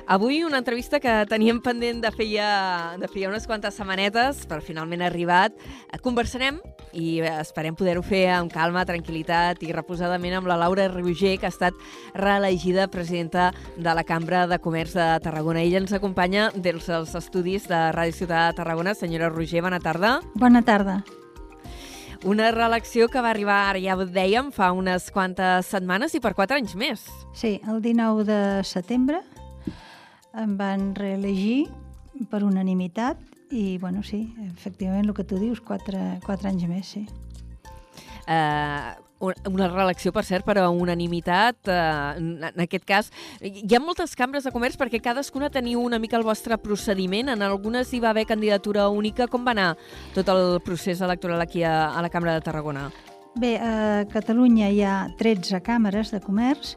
Avui 0.08 0.38
una 0.46 0.62
entrevista 0.62 0.96
que 0.96 1.12
teníem 1.28 1.58
pendent 1.60 2.00
de 2.00 2.12
feia, 2.14 2.94
de 2.96 3.10
feia 3.12 3.28
unes 3.28 3.44
quantes 3.44 3.76
setmanetes, 3.76 4.46
però 4.48 4.62
finalment 4.64 5.04
ha 5.04 5.10
arribat. 5.10 5.52
Conversarem 6.00 6.62
i 6.96 7.18
esperem 7.34 7.76
poder-ho 7.76 8.00
fer 8.06 8.22
amb 8.38 8.54
calma, 8.54 8.86
tranquil·litat 8.88 9.60
i 9.66 9.74
reposadament 9.76 10.38
amb 10.38 10.48
la 10.48 10.56
Laura 10.62 10.88
Riuger, 10.94 11.34
que 11.36 11.50
ha 11.50 11.52
estat 11.52 11.76
reelegida 12.14 12.88
presidenta 12.88 13.50
de 13.76 13.92
la 13.92 14.06
Cambra 14.08 14.46
de 14.46 14.56
Comerç 14.56 14.96
de 14.96 15.10
Tarragona. 15.20 15.60
Ella 15.60 15.84
ens 15.84 15.92
acompanya 15.92 16.48
dels 16.54 16.88
estudis 16.88 17.68
de 17.68 17.84
Ràdio 17.92 18.22
Ciutat 18.22 18.54
de 18.54 18.62
Tarragona. 18.62 18.96
Senyora 18.96 19.28
Roger, 19.28 19.66
bona 19.68 19.84
tarda. 19.84 20.20
Bona 20.32 20.64
tarda. 20.64 21.02
Una 22.24 22.50
reelecció 22.50 23.08
que 23.08 23.20
va 23.20 23.30
arribar, 23.30 23.58
ara 23.70 23.80
ja 23.82 23.96
ho 23.96 24.04
dèiem, 24.08 24.50
fa 24.54 24.70
unes 24.72 25.10
quantes 25.12 25.68
setmanes 25.68 26.14
i 26.16 26.20
per 26.24 26.32
quatre 26.34 26.56
anys 26.56 26.74
més. 26.78 27.04
Sí, 27.36 27.60
el 27.68 27.82
19 27.84 28.24
de 28.24 28.40
setembre 28.64 29.20
em 30.36 30.56
van 30.56 30.94
reelegir 30.96 31.66
per 32.30 32.42
unanimitat 32.44 33.20
i, 33.50 33.78
bueno, 33.78 34.02
sí, 34.02 34.24
efectivament, 34.48 35.06
el 35.06 35.14
que 35.14 35.24
tu 35.24 35.38
dius, 35.38 35.60
quatre, 35.60 36.18
quatre 36.24 36.50
anys 36.50 36.66
més, 36.70 36.94
sí. 36.96 37.04
Eh, 38.26 38.94
una 39.20 39.68
reelecció, 39.68 40.12
per 40.12 40.24
cert, 40.24 40.44
per 40.44 40.58
a 40.60 40.68
unanimitat. 40.70 41.56
Eh, 41.68 41.78
en 42.18 42.64
aquest 42.66 42.84
cas, 42.88 43.10
hi 43.40 43.74
ha 43.74 43.80
moltes 43.80 44.16
cambres 44.16 44.44
de 44.44 44.52
comerç 44.54 44.76
perquè 44.80 45.00
cadascuna 45.02 45.50
teniu 45.50 45.82
una 45.82 45.98
mica 45.98 46.18
el 46.18 46.26
vostre 46.26 46.58
procediment. 46.58 47.30
En 47.32 47.42
algunes 47.42 47.92
hi 47.92 48.00
va 48.00 48.10
haver 48.10 48.26
candidatura 48.26 48.88
única. 48.88 49.28
Com 49.28 49.46
va 49.46 49.56
anar 49.56 49.74
tot 50.14 50.28
el 50.32 50.60
procés 50.64 51.00
electoral 51.00 51.40
aquí 51.40 51.64
a, 51.64 51.90
a 51.90 52.02
la 52.02 52.10
Cambra 52.10 52.34
de 52.34 52.44
Tarragona? 52.44 52.90
Bé, 53.36 53.56
a 53.60 54.06
Catalunya 54.08 54.70
hi 54.72 54.80
ha 54.80 54.96
13 55.18 55.60
càmeres 55.64 56.12
de 56.14 56.22
comerç 56.24 56.76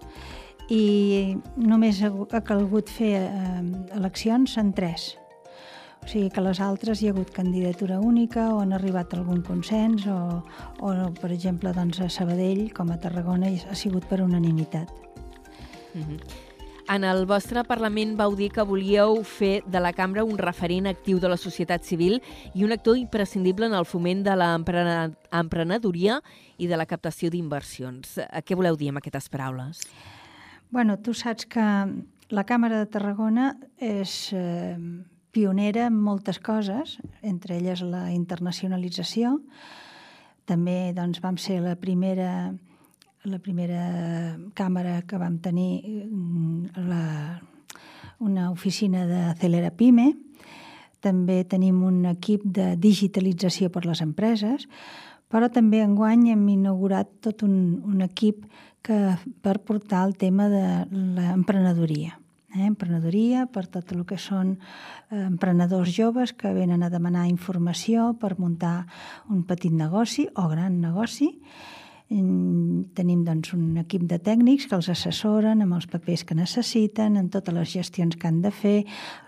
i 0.70 1.36
només 1.56 2.02
ha, 2.04 2.12
calgut 2.46 2.92
fer 2.92 3.16
eh, 3.24 3.64
eleccions 3.96 4.58
en 4.60 4.74
3. 4.76 5.10
O 6.10 6.12
sigui 6.12 6.32
que 6.34 6.42
les 6.42 6.58
altres 6.58 7.04
hi 7.04 7.06
ha 7.06 7.12
hagut 7.14 7.30
candidatura 7.30 8.00
única 8.02 8.48
o 8.50 8.64
han 8.64 8.72
arribat 8.74 9.12
a 9.14 9.20
algun 9.20 9.44
consens 9.46 10.08
o, 10.10 10.40
o 10.82 10.88
per 11.14 11.28
exemple, 11.30 11.70
doncs, 11.70 12.00
a 12.02 12.08
Sabadell, 12.10 12.72
com 12.74 12.90
a 12.90 12.96
Tarragona, 12.98 13.52
ha 13.54 13.76
sigut 13.78 14.08
per 14.10 14.24
unanimitat. 14.24 14.90
Uh 15.94 16.02
-huh. 16.02 16.18
En 16.96 17.04
el 17.04 17.28
vostre 17.28 17.64
Parlament 17.64 18.18
vau 18.18 18.34
dir 18.36 18.50
que 18.50 18.66
volíeu 18.66 19.24
fer 19.24 19.62
de 19.68 19.80
la 19.80 19.94
cambra 19.94 20.24
un 20.24 20.40
referent 20.40 20.88
actiu 20.88 21.20
de 21.20 21.30
la 21.30 21.38
societat 21.38 21.84
civil 21.84 22.24
i 22.56 22.64
un 22.64 22.72
actor 22.72 22.98
imprescindible 22.98 23.68
en 23.68 23.74
el 23.74 23.86
foment 23.86 24.24
de 24.24 24.36
l'emprenedoria 24.36 26.24
i 26.58 26.66
de 26.66 26.76
la 26.76 26.88
captació 26.88 27.30
d'inversions. 27.30 28.18
Què 28.18 28.56
voleu 28.56 28.76
dir 28.76 28.90
amb 28.90 28.98
aquestes 28.98 29.30
paraules? 29.30 29.82
Bueno, 30.72 30.98
tu 30.98 31.14
saps 31.14 31.46
que 31.46 31.62
la 32.30 32.46
Càmera 32.46 32.80
de 32.80 32.88
Tarragona 32.88 33.60
és 33.78 34.34
eh, 34.34 34.76
pionera 35.32 35.88
en 35.88 35.98
moltes 36.00 36.40
coses, 36.40 36.98
entre 37.22 37.58
elles 37.58 37.82
la 37.86 38.10
internacionalització. 38.14 39.38
També 40.50 40.92
doncs, 40.98 41.22
vam 41.22 41.38
ser 41.38 41.60
la 41.62 41.76
primera, 41.78 42.52
la 43.30 43.40
primera 43.44 43.84
càmera 44.58 45.02
que 45.08 45.20
vam 45.22 45.38
tenir 45.44 45.84
mm, 45.86 46.88
la, 46.90 47.04
una 48.20 48.50
oficina 48.52 49.06
d'Acelera 49.10 49.72
Pime. 49.72 50.12
També 51.00 51.44
tenim 51.48 51.84
un 51.86 52.04
equip 52.10 52.44
de 52.44 52.74
digitalització 52.76 53.70
per 53.72 53.86
les 53.86 54.02
empreses, 54.04 54.66
però 55.30 55.48
també 55.54 55.84
enguany 55.86 56.32
hem 56.34 56.48
inaugurat 56.58 57.08
tot 57.24 57.46
un, 57.46 57.80
un 57.86 58.02
equip 58.04 58.44
que, 58.84 59.16
per 59.44 59.60
portar 59.64 60.08
el 60.08 60.18
tema 60.18 60.50
de 60.52 60.66
l'emprenedoria. 60.90 62.19
Eh? 62.56 62.66
Emprenedoria 62.66 63.46
per 63.52 63.68
tot 63.70 63.92
el 63.94 64.06
que 64.10 64.18
són 64.18 64.56
eh, 64.58 65.26
emprenedors 65.26 65.92
joves 65.94 66.34
que 66.34 66.54
venen 66.56 66.84
a 66.84 66.90
demanar 66.90 67.28
informació 67.30 68.14
per 68.20 68.38
muntar 68.40 68.88
un 69.30 69.44
petit 69.46 69.74
negoci 69.74 70.30
o 70.36 70.48
gran 70.50 70.80
negoci. 70.82 71.30
Tenim 72.10 73.20
doncs, 73.22 73.52
un 73.54 73.78
equip 73.78 74.08
de 74.10 74.18
tècnics 74.26 74.66
que 74.66 74.74
els 74.80 74.88
assessoren 74.90 75.62
amb 75.62 75.76
els 75.78 75.86
papers 75.86 76.24
que 76.26 76.34
necessiten, 76.34 77.20
en 77.22 77.28
totes 77.30 77.54
les 77.54 77.70
gestions 77.70 78.18
que 78.18 78.26
han 78.26 78.40
de 78.42 78.50
fer, 78.50 78.80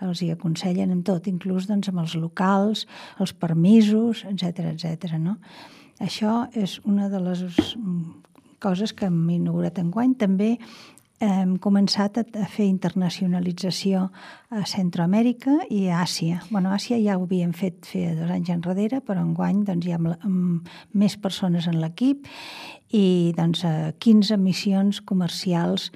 els 0.02 0.18
hi 0.18 0.32
aconsellen 0.34 0.90
en 0.90 1.04
tot, 1.06 1.28
inclús 1.30 1.68
doncs, 1.70 1.92
amb 1.92 2.02
els 2.02 2.16
locals, 2.18 2.88
els 3.22 3.36
permisos, 3.38 4.24
etc 4.26 4.72
etc. 4.72 5.14
no? 5.22 5.36
Això 6.02 6.48
és 6.58 6.80
una 6.82 7.06
de 7.06 7.22
les 7.22 7.46
coses 8.62 8.94
que 8.94 9.06
hem 9.10 9.18
inaugurat 9.34 9.78
enguany. 9.82 10.14
També 10.18 10.54
hem 11.22 11.56
començat 11.62 12.18
a, 12.20 12.24
fer 12.50 12.66
internacionalització 12.66 14.08
a 14.50 14.64
Centroamèrica 14.68 15.60
i 15.70 15.86
a 15.88 16.02
Àsia. 16.02 16.42
Bueno, 16.50 16.72
a 16.72 16.78
Àsia 16.80 16.98
ja 17.02 17.18
ho 17.18 17.26
havíem 17.26 17.52
fet 17.56 17.86
fer 17.88 18.12
dos 18.18 18.30
anys 18.32 18.50
enrere, 18.54 19.00
però 19.04 19.22
enguany 19.22 19.62
doncs, 19.68 19.86
hi 19.86 19.94
ha 19.94 20.00
més 20.92 21.16
persones 21.22 21.68
en 21.70 21.78
l'equip 21.82 22.26
i 22.92 23.32
doncs, 23.36 23.62
15 24.02 24.40
missions 24.42 25.00
comercials 25.00 25.90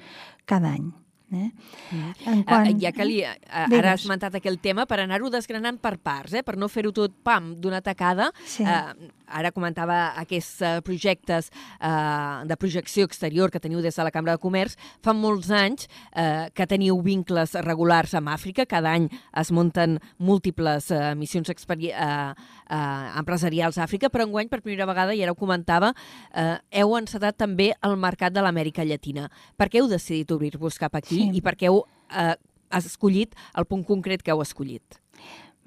cada 0.47 0.71
any. 0.77 0.89
Eh? 1.27 1.49
Mm. 1.91 2.11
En 2.31 2.43
quan... 2.47 2.69
uh, 2.71 2.79
ja 2.79 2.93
que 2.95 3.03
li, 3.03 3.19
uh, 3.27 3.65
ara 3.67 3.91
has 3.91 4.05
esmentat 4.05 4.37
aquell 4.39 4.61
tema, 4.63 4.85
per 4.87 5.01
anar-ho 5.03 5.27
desgranant 5.33 5.79
per 5.83 5.97
parts, 5.99 6.37
eh? 6.39 6.43
per 6.47 6.55
no 6.55 6.69
fer-ho 6.71 6.93
tot, 6.95 7.17
pam, 7.27 7.51
d'una 7.59 7.81
tacada, 7.83 8.29
sí. 8.47 8.63
uh, 8.63 8.93
ara 9.27 9.51
comentava 9.51 10.13
aquests 10.21 10.61
uh, 10.61 10.71
projectes 10.85 11.51
uh, 11.79 12.43
de 12.47 12.57
projecció 12.59 13.05
exterior 13.07 13.51
que 13.51 13.61
teniu 13.63 13.81
des 13.83 13.95
de 13.95 14.05
la 14.05 14.11
Cambra 14.11 14.35
de 14.37 14.41
Comerç, 14.41 14.77
fa 15.03 15.13
molts 15.13 15.51
anys 15.51 15.87
uh, 15.87 16.47
que 16.53 16.67
teniu 16.69 16.99
vincles 17.03 17.55
regulars 17.65 18.15
amb 18.17 18.31
Àfrica, 18.33 18.65
cada 18.65 18.95
any 18.95 19.09
es 19.37 19.51
munten 19.51 19.97
múltiples 20.17 20.91
uh, 20.91 21.13
missions 21.19 21.49
uh, 21.49 21.55
uh, 21.93 23.07
empresarials 23.19 23.77
a 23.77 23.85
Àfrica, 23.85 24.09
però 24.09 24.27
enguany 24.27 24.49
per 24.51 24.61
primera 24.61 24.87
vegada, 24.89 25.15
i 25.15 25.23
ara 25.23 25.35
ho 25.35 25.39
comentava, 25.39 25.93
uh, 25.93 26.57
heu 26.71 26.97
encetat 26.97 27.37
també 27.37 27.73
el 27.83 27.97
mercat 27.97 28.33
de 28.33 28.43
l'Amèrica 28.43 28.85
Llatina. 28.85 29.27
Per 29.57 29.69
què 29.69 29.81
heu 29.81 29.89
decidit 29.91 30.31
obrir-vos 30.31 30.79
cap 30.79 30.95
aquí 30.95 31.23
sí. 31.25 31.31
i 31.37 31.43
per 31.43 31.57
què 31.59 31.71
heu 31.71 31.83
uh, 31.83 32.35
escollit 32.77 33.35
el 33.57 33.67
punt 33.67 33.83
concret 33.87 34.23
que 34.23 34.33
heu 34.33 34.43
escollit? 34.43 34.99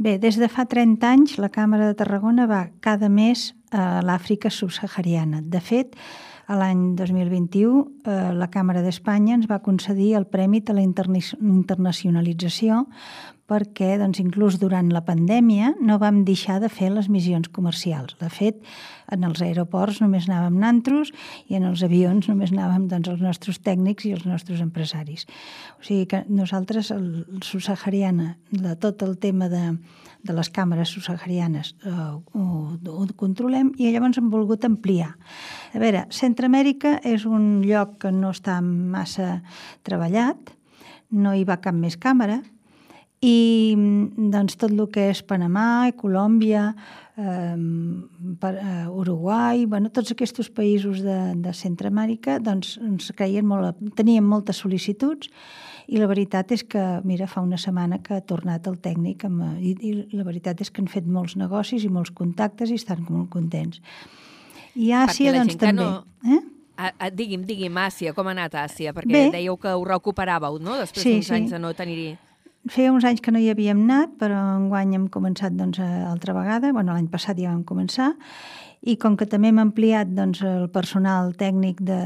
Bé, 0.01 0.15
des 0.17 0.39
de 0.41 0.47
fa 0.49 0.65
30 0.65 1.05
anys 1.05 1.35
la 1.37 1.51
Càmera 1.53 1.91
de 1.91 1.95
Tarragona 1.99 2.47
va 2.49 2.71
cada 2.81 3.11
mes 3.13 3.51
a 3.69 4.01
l'Àfrica 4.01 4.49
subsahariana. 4.49 5.43
De 5.45 5.61
fet, 5.61 5.93
a 6.49 6.57
l'any 6.57 6.97
2021 6.97 7.83
eh, 8.09 8.33
la 8.33 8.49
Càmera 8.49 8.81
d'Espanya 8.81 9.37
ens 9.37 9.45
va 9.51 9.61
concedir 9.61 10.15
el 10.17 10.25
Premi 10.25 10.63
de 10.65 10.73
la 10.73 10.81
Internacionalització 10.81 12.87
perquè 13.51 13.97
doncs, 13.99 14.21
inclús 14.23 14.61
durant 14.63 14.93
la 14.95 15.03
pandèmia 15.03 15.73
no 15.83 15.99
vam 15.99 16.23
deixar 16.27 16.61
de 16.63 16.71
fer 16.71 16.93
les 16.95 17.09
missions 17.11 17.51
comercials. 17.51 18.15
De 18.21 18.29
fet, 18.31 18.61
en 19.11 19.27
els 19.27 19.43
aeroports 19.43 19.99
només 20.05 20.29
anàvem 20.29 20.61
nantros 20.63 21.11
i 21.51 21.59
en 21.59 21.67
els 21.67 21.83
avions 21.83 22.29
només 22.31 22.53
anàvem 22.55 22.87
doncs, 22.93 23.11
els 23.11 23.25
nostres 23.25 23.59
tècnics 23.67 24.07
i 24.07 24.15
els 24.15 24.27
nostres 24.29 24.63
empresaris. 24.63 25.27
O 25.81 25.87
sigui 25.87 26.07
que 26.13 26.23
nosaltres, 26.31 26.93
el, 26.95 27.25
subsahariana, 27.43 28.37
de 28.55 28.77
tot 28.79 29.03
el 29.03 29.17
tema 29.19 29.51
de, 29.51 29.65
de 30.23 30.37
les 30.37 30.53
càmeres 30.55 30.95
subsaharianes 30.95 31.75
eh, 31.83 31.91
ho, 31.91 32.47
ho 32.77 33.09
controlem 33.19 33.75
i 33.79 33.91
llavors 33.91 34.21
hem 34.21 34.31
volgut 34.31 34.65
ampliar. 34.69 35.11
A 35.75 35.83
veure, 35.83 36.07
Centroamèrica 36.15 36.99
és 37.07 37.27
un 37.27 37.65
lloc 37.67 37.99
que 38.05 38.15
no 38.15 38.31
està 38.31 38.61
massa 38.63 39.41
treballat, 39.87 40.55
no 41.11 41.35
hi 41.35 41.43
va 41.43 41.59
cap 41.59 41.75
més 41.75 41.99
càmera, 41.99 42.39
i 43.21 43.75
doncs, 44.17 44.57
tot 44.57 44.73
el 44.73 44.87
que 44.89 45.11
és 45.11 45.21
Panamà, 45.29 45.93
Colòmbia, 46.01 46.71
eh, 47.21 47.57
per, 48.41 48.55
eh, 48.57 48.87
Uruguai, 48.89 49.67
bueno, 49.67 49.91
tots 49.93 50.15
aquests 50.15 50.49
països 50.57 51.03
de, 51.05 51.19
de 51.37 51.53
Centroamèrica 51.53 52.39
doncs, 52.41 52.79
ens 52.81 53.11
creien 53.17 53.45
molt, 53.45 53.77
teníem 53.99 54.25
moltes 54.25 54.63
sol·licituds 54.65 55.29
I 55.91 55.99
la 55.99 56.07
veritat 56.07 56.53
és 56.55 56.63
que, 56.63 56.81
mira, 57.05 57.27
fa 57.27 57.43
una 57.43 57.59
setmana 57.59 57.99
que 57.99 58.15
ha 58.15 58.23
tornat 58.23 58.69
el 58.71 58.77
tècnic 58.79 59.25
amb, 59.27 59.59
i, 59.59 59.75
i 59.75 59.93
la 60.15 60.23
veritat 60.25 60.61
és 60.63 60.71
que 60.71 60.81
han 60.81 60.89
fet 60.89 61.05
molts 61.11 61.35
negocis 61.37 61.83
i 61.85 61.91
molts 61.91 62.13
contactes 62.15 62.71
i 62.71 62.79
estan 62.79 63.03
molt 63.09 63.29
contents. 63.33 63.81
I 64.79 64.93
Àsia, 64.95 65.33
doncs, 65.35 65.59
també. 65.59 65.83
No... 65.83 66.05
Eh? 66.25 66.41
A, 66.79 66.93
a, 66.95 67.11
digui'm, 67.11 67.43
digui'm, 67.45 67.77
Àsia, 67.83 68.15
com 68.15 68.31
ha 68.31 68.37
anat 68.37 68.55
Àsia? 68.55 68.95
Perquè 68.95 69.13
Bé. 69.13 69.25
dèieu 69.35 69.59
que 69.61 69.75
ho 69.75 69.83
recuperàveu, 69.85 70.61
no?, 70.63 70.79
després 70.79 71.03
Sí, 71.03 71.17
d'uns 71.19 71.27
sí. 71.27 71.35
anys 71.41 71.57
de 71.57 71.59
no 71.61 71.75
tenir-hi... 71.75 72.15
Feia 72.69 72.93
uns 72.93 73.07
anys 73.09 73.23
que 73.25 73.33
no 73.33 73.41
hi 73.41 73.49
havíem 73.49 73.87
anat, 73.87 74.19
però 74.21 74.37
enguany 74.59 74.93
hem 74.99 75.07
començat 75.09 75.55
doncs, 75.57 75.81
altra 75.81 76.35
vegada. 76.37 76.73
bueno, 76.73 76.93
L'any 76.93 77.09
passat 77.09 77.39
ja 77.41 77.55
vam 77.55 77.65
començar. 77.65 78.13
I 78.81 78.97
com 78.97 79.17
que 79.17 79.27
també 79.29 79.49
hem 79.49 79.59
ampliat 79.61 80.09
doncs, 80.13 80.43
el 80.45 80.69
personal 80.73 81.35
tècnic 81.41 81.81
de, 81.81 81.99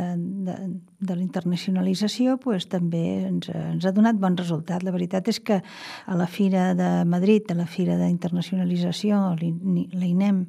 de, 0.46 0.54
de 0.98 1.14
la 1.14 1.22
internacionalització, 1.22 2.36
doncs, 2.42 2.66
també 2.70 3.02
ens, 3.28 3.50
ens 3.50 3.84
ha 3.86 3.92
donat 3.94 4.18
bon 4.18 4.38
resultat. 4.38 4.82
La 4.86 4.94
veritat 4.94 5.28
és 5.30 5.40
que 5.40 5.60
a 5.60 6.18
la 6.18 6.26
Fira 6.26 6.72
de 6.78 6.90
Madrid, 7.04 7.50
a 7.50 7.58
la 7.58 7.66
Fira 7.66 7.98
d'Internacionalització, 7.98 9.22
l'INEM, 9.38 10.44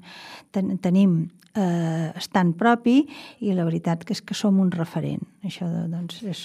ten, 0.54 0.78
tenim 0.82 1.18
eh, 1.56 2.12
estant 2.16 2.54
propi 2.58 3.02
i 3.42 3.54
la 3.54 3.66
veritat 3.66 4.06
que 4.06 4.14
és 4.14 4.22
que 4.22 4.38
som 4.38 4.60
un 4.62 4.74
referent. 4.74 5.24
Això 5.46 5.70
doncs, 5.90 6.22
és, 6.26 6.44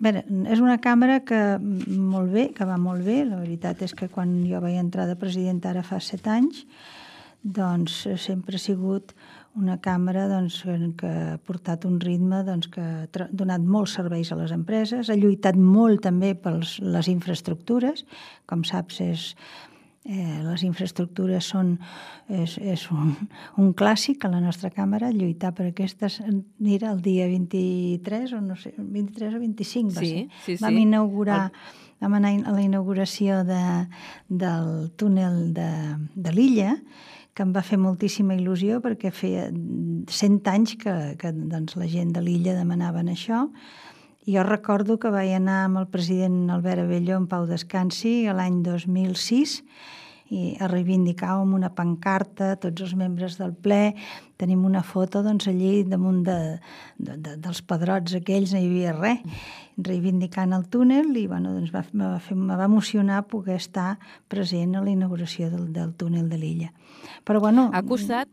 a 0.00 0.04
veure, 0.06 0.24
és 0.48 0.60
una 0.64 0.78
càmera 0.80 1.20
que 1.28 1.38
mm, 1.58 1.98
molt 2.12 2.32
bé, 2.32 2.48
que 2.56 2.64
va 2.64 2.78
molt 2.80 3.04
bé. 3.04 3.20
La 3.28 3.40
veritat 3.42 3.82
és 3.84 3.92
que 3.96 4.08
quan 4.08 4.32
jo 4.48 4.60
vaig 4.64 4.78
entrar 4.80 5.06
de 5.10 5.18
presidenta 5.20 5.70
ara 5.70 5.84
fa 5.84 6.00
set 6.00 6.26
anys, 6.26 6.64
doncs 7.42 8.06
sempre 8.20 8.56
ha 8.56 8.60
sigut 8.60 9.14
una 9.56 9.78
càmera 9.82 10.28
doncs, 10.30 10.62
que- 10.96 11.10
ha 11.34 11.38
portat 11.44 11.84
un 11.84 11.98
ritme 12.00 12.42
doncs, 12.46 12.68
que 12.68 12.80
ha 12.80 13.28
donat 13.32 13.60
molts 13.60 13.96
serveis 13.98 14.30
a 14.32 14.36
les 14.36 14.52
empreses, 14.52 15.10
ha 15.10 15.16
lluitat 15.16 15.56
molt 15.56 16.02
també 16.02 16.34
per 16.34 16.54
les 16.80 17.08
infraestructures. 17.08 18.04
Com 18.46 18.62
saps, 18.64 19.00
és, 19.00 19.34
eh, 20.04 20.40
les 20.44 20.62
infraestructures 20.64 21.44
són, 21.52 21.74
és, 22.28 22.56
és 22.58 22.86
un, 22.94 23.12
un 23.60 23.72
clàssic 23.76 24.24
a 24.24 24.30
la 24.32 24.40
nostra 24.40 24.70
càmera, 24.74 25.10
lluitar 25.12 25.52
per 25.54 25.68
aquestes... 25.70 26.20
Mira, 26.58 26.92
el 26.94 27.02
dia 27.04 27.26
23 27.28 28.32
o 28.36 28.40
no 28.40 28.56
sé, 28.56 28.72
23 28.78 29.36
o 29.36 29.40
25 29.42 29.94
va 29.94 30.00
Sí, 30.00 30.10
ser. 30.10 30.26
sí, 30.46 30.56
sí. 30.56 30.62
Vam 30.64 30.78
inaugurar, 30.80 31.52
vam 32.00 32.16
anar 32.16 32.32
a 32.48 32.56
la 32.56 32.64
inauguració 32.64 33.42
de, 33.44 33.62
del 34.28 34.90
túnel 34.96 35.52
de, 35.54 35.70
de 36.16 36.32
l'illa, 36.32 36.78
que 37.34 37.44
em 37.46 37.52
va 37.54 37.62
fer 37.62 37.78
moltíssima 37.78 38.34
il·lusió 38.34 38.80
perquè 38.82 39.12
feia 39.14 39.46
100 39.52 40.40
anys 40.50 40.74
que, 40.80 40.94
que 41.20 41.30
doncs, 41.32 41.76
la 41.78 41.86
gent 41.88 42.10
de 42.16 42.24
l'illa 42.24 42.56
demanaven 42.56 43.12
això. 43.12 43.44
Jo 44.30 44.44
recordo 44.46 44.94
que 45.02 45.10
vaig 45.10 45.32
anar 45.34 45.64
amb 45.64 45.80
el 45.80 45.86
president 45.90 46.52
Albert 46.54 46.84
Abelló 46.84 47.16
en 47.18 47.24
Pau 47.26 47.48
Descansi 47.48 48.28
l'any 48.30 48.60
2006 48.62 49.54
i 50.30 50.42
a 50.62 50.68
reivindicar 50.70 51.32
amb 51.34 51.56
una 51.56 51.72
pancarta 51.74 52.52
tots 52.62 52.84
els 52.84 52.92
membres 52.94 53.40
del 53.40 53.56
ple. 53.58 53.96
Tenim 54.38 54.62
una 54.68 54.84
foto 54.86 55.24
doncs, 55.26 55.48
allí 55.50 55.82
damunt 55.82 56.20
de, 56.28 56.36
de, 56.98 57.16
de, 57.16 57.34
dels 57.42 57.62
pedrots 57.66 58.14
aquells, 58.20 58.52
no 58.54 58.60
hi 58.60 58.68
havia 58.68 58.92
res, 58.94 59.48
reivindicant 59.82 60.54
el 60.54 60.68
túnel 60.70 61.10
i 61.18 61.24
bueno, 61.26 61.56
doncs 61.56 61.74
va, 61.74 61.82
va 61.90 62.20
fer, 62.22 62.36
va 62.36 62.68
emocionar 62.68 63.24
poder 63.32 63.58
estar 63.58 63.96
present 64.30 64.78
a 64.78 64.84
la 64.84 64.94
inauguració 64.94 65.50
del, 65.50 65.72
del 65.74 65.90
túnel 65.98 66.30
de 66.30 66.38
l'illa. 66.38 66.70
Però 67.26 67.42
bueno... 67.42 67.66
Ha 67.74 67.82
costat... 67.82 68.30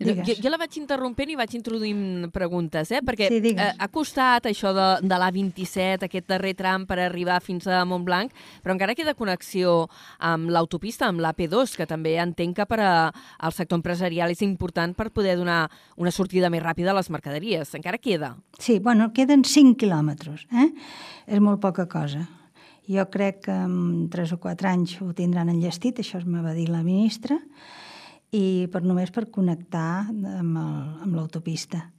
Jo, 0.00 0.06
Digues. 0.08 0.40
jo 0.42 0.50
la 0.50 0.58
vaig 0.58 0.74
interrompent 0.80 1.30
i 1.30 1.36
vaig 1.38 1.52
introduint 1.54 2.26
preguntes, 2.34 2.90
eh? 2.90 3.02
perquè 3.06 3.28
Sí, 3.28 3.40
digues. 3.44 3.60
eh, 3.62 3.74
ha 3.78 3.86
costat 3.92 4.46
això 4.50 4.72
de, 4.74 4.86
de 5.06 5.18
l'A27, 5.20 6.08
aquest 6.08 6.26
darrer 6.26 6.54
tram 6.58 6.86
per 6.88 6.98
arribar 6.98 7.36
fins 7.44 7.68
a 7.70 7.84
Montblanc, 7.86 8.32
però 8.64 8.74
encara 8.74 8.96
queda 8.98 9.14
connexió 9.14 9.86
amb 10.18 10.50
l'autopista, 10.50 11.06
amb 11.06 11.20
l'AP2, 11.22 11.76
que 11.78 11.86
també 11.86 12.16
entenc 12.18 12.56
que 12.56 12.66
per 12.66 12.80
a, 12.82 12.94
al 13.38 13.52
sector 13.54 13.78
empresarial 13.78 14.32
és 14.34 14.42
important 14.42 14.96
per 14.96 15.10
poder 15.14 15.36
donar 15.38 15.68
una 15.96 16.10
sortida 16.10 16.50
més 16.50 16.64
ràpida 16.64 16.90
a 16.90 16.98
les 16.98 17.10
mercaderies. 17.10 17.70
Encara 17.78 17.98
queda. 18.02 18.32
Sí, 18.58 18.80
bueno, 18.80 19.12
queden 19.12 19.44
5 19.44 19.76
quilòmetres, 19.78 20.48
eh? 20.50 20.72
És 21.28 21.38
molt 21.38 21.60
poca 21.62 21.86
cosa. 21.86 22.26
Jo 22.90 23.06
crec 23.12 23.44
que 23.44 23.52
en 23.54 24.08
3 24.10 24.32
o 24.34 24.40
4 24.42 24.68
anys 24.68 24.96
ho 25.00 25.12
tindran 25.14 25.48
enllestit, 25.52 26.00
això 26.02 26.18
me 26.26 26.42
va 26.42 26.56
dir 26.56 26.66
la 26.72 26.82
ministra, 26.82 27.38
i 28.32 28.66
per 28.72 28.80
només 28.82 29.12
per 29.12 29.26
connectar 29.30 30.08
amb 30.08 30.56
el- 30.56 31.12
l'autopista. 31.12 31.90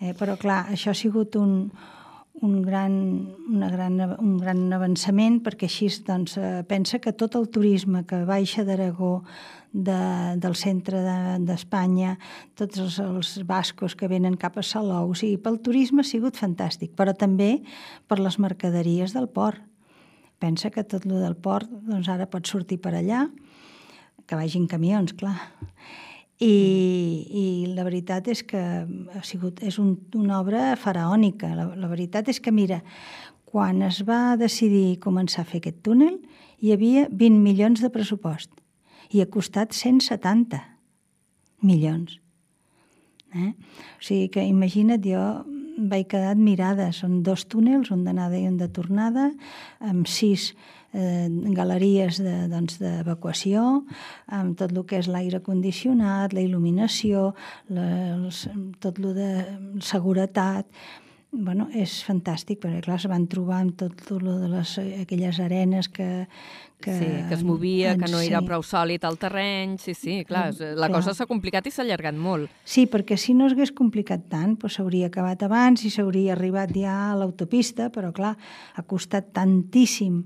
Eh, 0.00 0.14
però, 0.14 0.36
clar, 0.38 0.66
això 0.70 0.90
ha 0.90 0.94
sigut 0.98 1.34
un, 1.36 1.70
un, 2.42 2.62
gran, 2.62 2.94
una 3.50 3.70
gran, 3.70 3.98
un 4.18 4.36
gran 4.38 4.72
avançament 4.74 5.40
perquè 5.42 5.66
així 5.68 5.88
doncs, 6.06 6.36
eh, 6.38 6.62
pensa 6.68 6.98
que 6.98 7.12
tot 7.12 7.34
el 7.38 7.48
turisme 7.48 8.04
que 8.06 8.24
baixa 8.24 8.64
d'Aragó, 8.64 9.22
de, 9.74 10.36
del 10.38 10.54
centre 10.54 11.00
de- 11.02 11.38
d'Espanya, 11.46 12.16
de, 12.18 12.66
tots 12.66 12.78
els, 12.78 12.98
els 13.02 13.42
bascos 13.46 13.96
que 13.98 14.06
venen 14.08 14.36
cap 14.38 14.58
a 14.58 14.62
Salou, 14.62 15.10
o 15.10 15.14
sigui, 15.18 15.36
pel 15.42 15.58
turisme 15.58 16.02
ha 16.02 16.06
sigut 16.06 16.36
fantàstic, 16.38 16.94
però 16.94 17.14
també 17.16 17.62
per 18.06 18.20
les 18.20 18.38
mercaderies 18.38 19.14
del 19.14 19.26
port. 19.28 19.58
Pensa 20.38 20.70
que 20.70 20.84
tot 20.84 21.06
lo 21.06 21.18
del 21.18 21.34
port 21.34 21.70
doncs 21.70 22.08
ara 22.08 22.26
pot 22.30 22.46
sortir 22.46 22.78
per 22.82 22.94
allà, 22.94 23.28
que 24.26 24.38
vagin 24.38 24.66
camions, 24.70 25.14
clar. 25.18 25.36
I, 26.42 26.50
i 26.50 27.44
la 27.76 27.84
veritat 27.86 28.26
és 28.32 28.42
que 28.42 28.60
ha 28.60 29.22
sigut, 29.24 29.62
és 29.62 29.78
un, 29.78 29.94
una 30.18 30.40
obra 30.40 30.74
faraònica. 30.80 31.52
La, 31.54 31.68
la 31.78 31.90
veritat 31.90 32.28
és 32.32 32.40
que, 32.42 32.52
mira, 32.52 32.80
quan 33.44 33.84
es 33.86 34.02
va 34.06 34.34
decidir 34.40 34.98
començar 35.04 35.44
a 35.44 35.48
fer 35.48 35.62
aquest 35.62 35.80
túnel, 35.86 36.18
hi 36.58 36.74
havia 36.74 37.06
20 37.12 37.40
milions 37.44 37.82
de 37.84 37.90
pressupost 37.92 38.50
i 39.14 39.22
ha 39.22 39.30
costat 39.30 39.76
170 39.76 40.58
milions. 41.62 42.18
Eh? 43.34 43.52
O 43.54 44.02
sigui 44.02 44.30
que 44.34 44.44
imagina't, 44.46 45.04
jo 45.06 45.22
vaig 45.90 46.08
quedar 46.10 46.32
admirada. 46.34 46.90
Són 46.94 47.22
dos 47.26 47.46
túnels, 47.50 47.90
un 47.94 48.04
d'anada 48.06 48.38
i 48.38 48.46
un 48.48 48.58
de 48.60 48.68
tornada, 48.72 49.30
amb 49.82 50.08
sis 50.10 50.52
eh, 50.94 51.28
galeries 51.52 52.22
de- 52.22 52.48
doncs, 52.48 52.78
d'evacuació, 52.80 53.62
doncs, 53.84 54.02
amb 54.26 54.58
tot 54.58 54.72
el 54.72 54.84
que 54.86 54.98
és 55.02 55.10
l'aire 55.10 55.42
condicionat, 55.42 56.32
la 56.32 56.44
il·luminació, 56.44 57.32
la, 57.68 57.88
els, 58.16 58.46
tot 58.80 59.00
el 59.02 59.14
de 59.14 59.32
seguretat... 59.80 60.70
Bueno, 61.34 61.64
és 61.74 61.90
fantàstic, 62.06 62.60
perquè 62.62 62.78
clar, 62.84 62.94
es 62.94 63.08
van 63.10 63.24
trobar 63.26 63.56
amb 63.64 63.72
tot 63.74 64.04
lo 64.22 64.36
de 64.38 64.46
les, 64.52 64.76
aquelles 65.00 65.40
arenes 65.42 65.88
que... 65.90 66.28
Que, 66.84 66.92
sí, 66.94 67.06
que 67.28 67.34
es 67.34 67.42
movia, 67.42 67.96
que 67.96 68.06
no 68.12 68.20
era 68.20 68.38
sí. 68.38 68.46
prou 68.46 68.62
sòlid 68.62 69.02
el 69.08 69.16
terreny, 69.18 69.78
sí, 69.80 69.94
sí, 69.98 70.18
clar, 70.28 70.52
la 70.52 70.86
clar. 70.86 70.90
cosa 70.92 71.14
s'ha 71.16 71.26
complicat 71.26 71.66
i 71.66 71.72
s'ha 71.72 71.82
allargat 71.82 72.14
molt. 72.14 72.52
Sí, 72.62 72.84
perquè 72.86 73.16
si 73.18 73.34
no 73.34 73.48
s'hagués 73.48 73.72
complicat 73.74 74.28
tant, 74.30 74.52
doncs 74.60 74.76
s'hauria 74.76 75.08
acabat 75.08 75.42
abans 75.42 75.82
i 75.82 75.90
s'hauria 75.90 76.36
arribat 76.36 76.76
ja 76.76 76.94
a 77.08 77.16
l'autopista, 77.18 77.88
però 77.90 78.12
clar, 78.14 78.36
ha 78.76 78.84
costat 78.86 79.32
tantíssim 79.34 80.20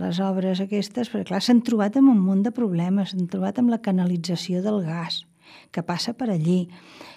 les 0.00 0.18
obres 0.20 0.60
aquestes, 0.64 1.10
perquè 1.12 1.28
clar, 1.32 1.42
s'han 1.44 1.62
trobat 1.66 1.96
amb 2.00 2.10
un 2.14 2.18
munt 2.24 2.42
de 2.46 2.50
problemes, 2.54 3.12
s'han 3.14 3.28
trobat 3.30 3.60
amb 3.62 3.70
la 3.70 3.82
canalització 3.84 4.62
del 4.64 4.82
gas 4.86 5.22
que 5.70 5.82
passa 5.84 6.14
per 6.16 6.30
allí. 6.32 6.68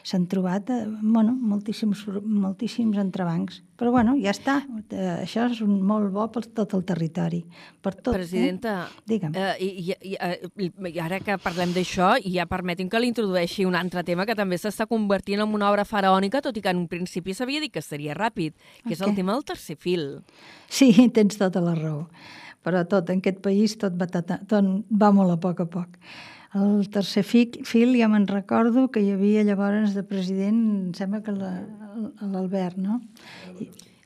S'han 0.05 0.25
trobat 0.29 0.69
eh, 0.69 0.85
bueno, 1.01 1.31
moltíssims, 1.33 2.03
moltíssims 2.21 2.97
entrebancs. 3.01 3.61
Però 3.79 3.91
bueno, 3.91 4.13
ja 4.21 4.31
està. 4.33 4.59
Eh, 4.91 5.23
això 5.23 5.47
és 5.51 5.61
un 5.65 5.79
molt 5.85 6.11
bo 6.13 6.27
per 6.33 6.43
tot 6.45 6.73
el 6.77 6.83
territori. 6.87 7.41
Per 7.81 7.93
tot, 7.95 8.13
Presidenta, 8.15 8.75
Eh? 8.87 9.01
Digue'm. 9.09 9.35
eh, 9.35 9.55
i, 9.63 9.95
i, 10.13 10.69
i, 10.69 10.99
ara 11.01 11.19
que 11.23 11.37
parlem 11.41 11.73
d'això, 11.75 12.15
i 12.21 12.35
ja 12.37 12.45
permeti'm 12.49 12.89
que 12.89 13.01
l'introdueixi 13.01 13.65
un 13.65 13.75
altre 13.79 14.03
tema 14.03 14.25
que 14.25 14.35
també 14.37 14.59
s'està 14.61 14.87
convertint 14.87 15.41
en 15.41 15.53
una 15.53 15.71
obra 15.71 15.85
faraònica, 15.85 16.41
tot 16.41 16.57
i 16.57 16.61
que 16.61 16.73
en 16.73 16.83
un 16.83 16.87
principi 16.87 17.33
s'havia 17.33 17.61
dit 17.63 17.73
que 17.73 17.81
seria 17.81 18.13
ràpid, 18.17 18.53
que 18.85 18.93
és 18.93 19.01
el 19.01 19.15
tema 19.15 19.33
del 19.33 19.45
tercer 19.45 19.77
fil. 19.77 20.19
Sí, 20.69 20.91
tens 21.15 21.37
tota 21.39 21.61
la 21.63 21.75
raó. 21.75 22.07
Però 22.65 22.81
tot, 22.89 23.09
en 23.13 23.19
aquest 23.21 23.39
país, 23.45 23.77
tot 23.79 23.93
va, 23.99 24.07
tot, 24.11 24.31
tot 24.49 24.71
va 24.89 25.11
molt 25.15 25.31
a 25.31 25.37
poc 25.39 25.61
a 25.61 25.65
poc. 25.71 25.99
El 26.57 26.87
tercer 26.89 27.23
fil, 27.27 27.59
fil 27.67 27.93
ja 27.99 28.07
me'n 28.09 28.25
recordo 28.27 28.87
que 28.91 29.01
hi 29.03 29.11
havia 29.13 29.43
llavors 29.43 29.93
de 29.93 30.03
president, 30.07 30.61
em 30.87 30.93
sembla 30.97 31.21
que 31.21 31.31
la- 31.35 31.65
l'Albert, 32.21 32.77
no? 32.77 33.01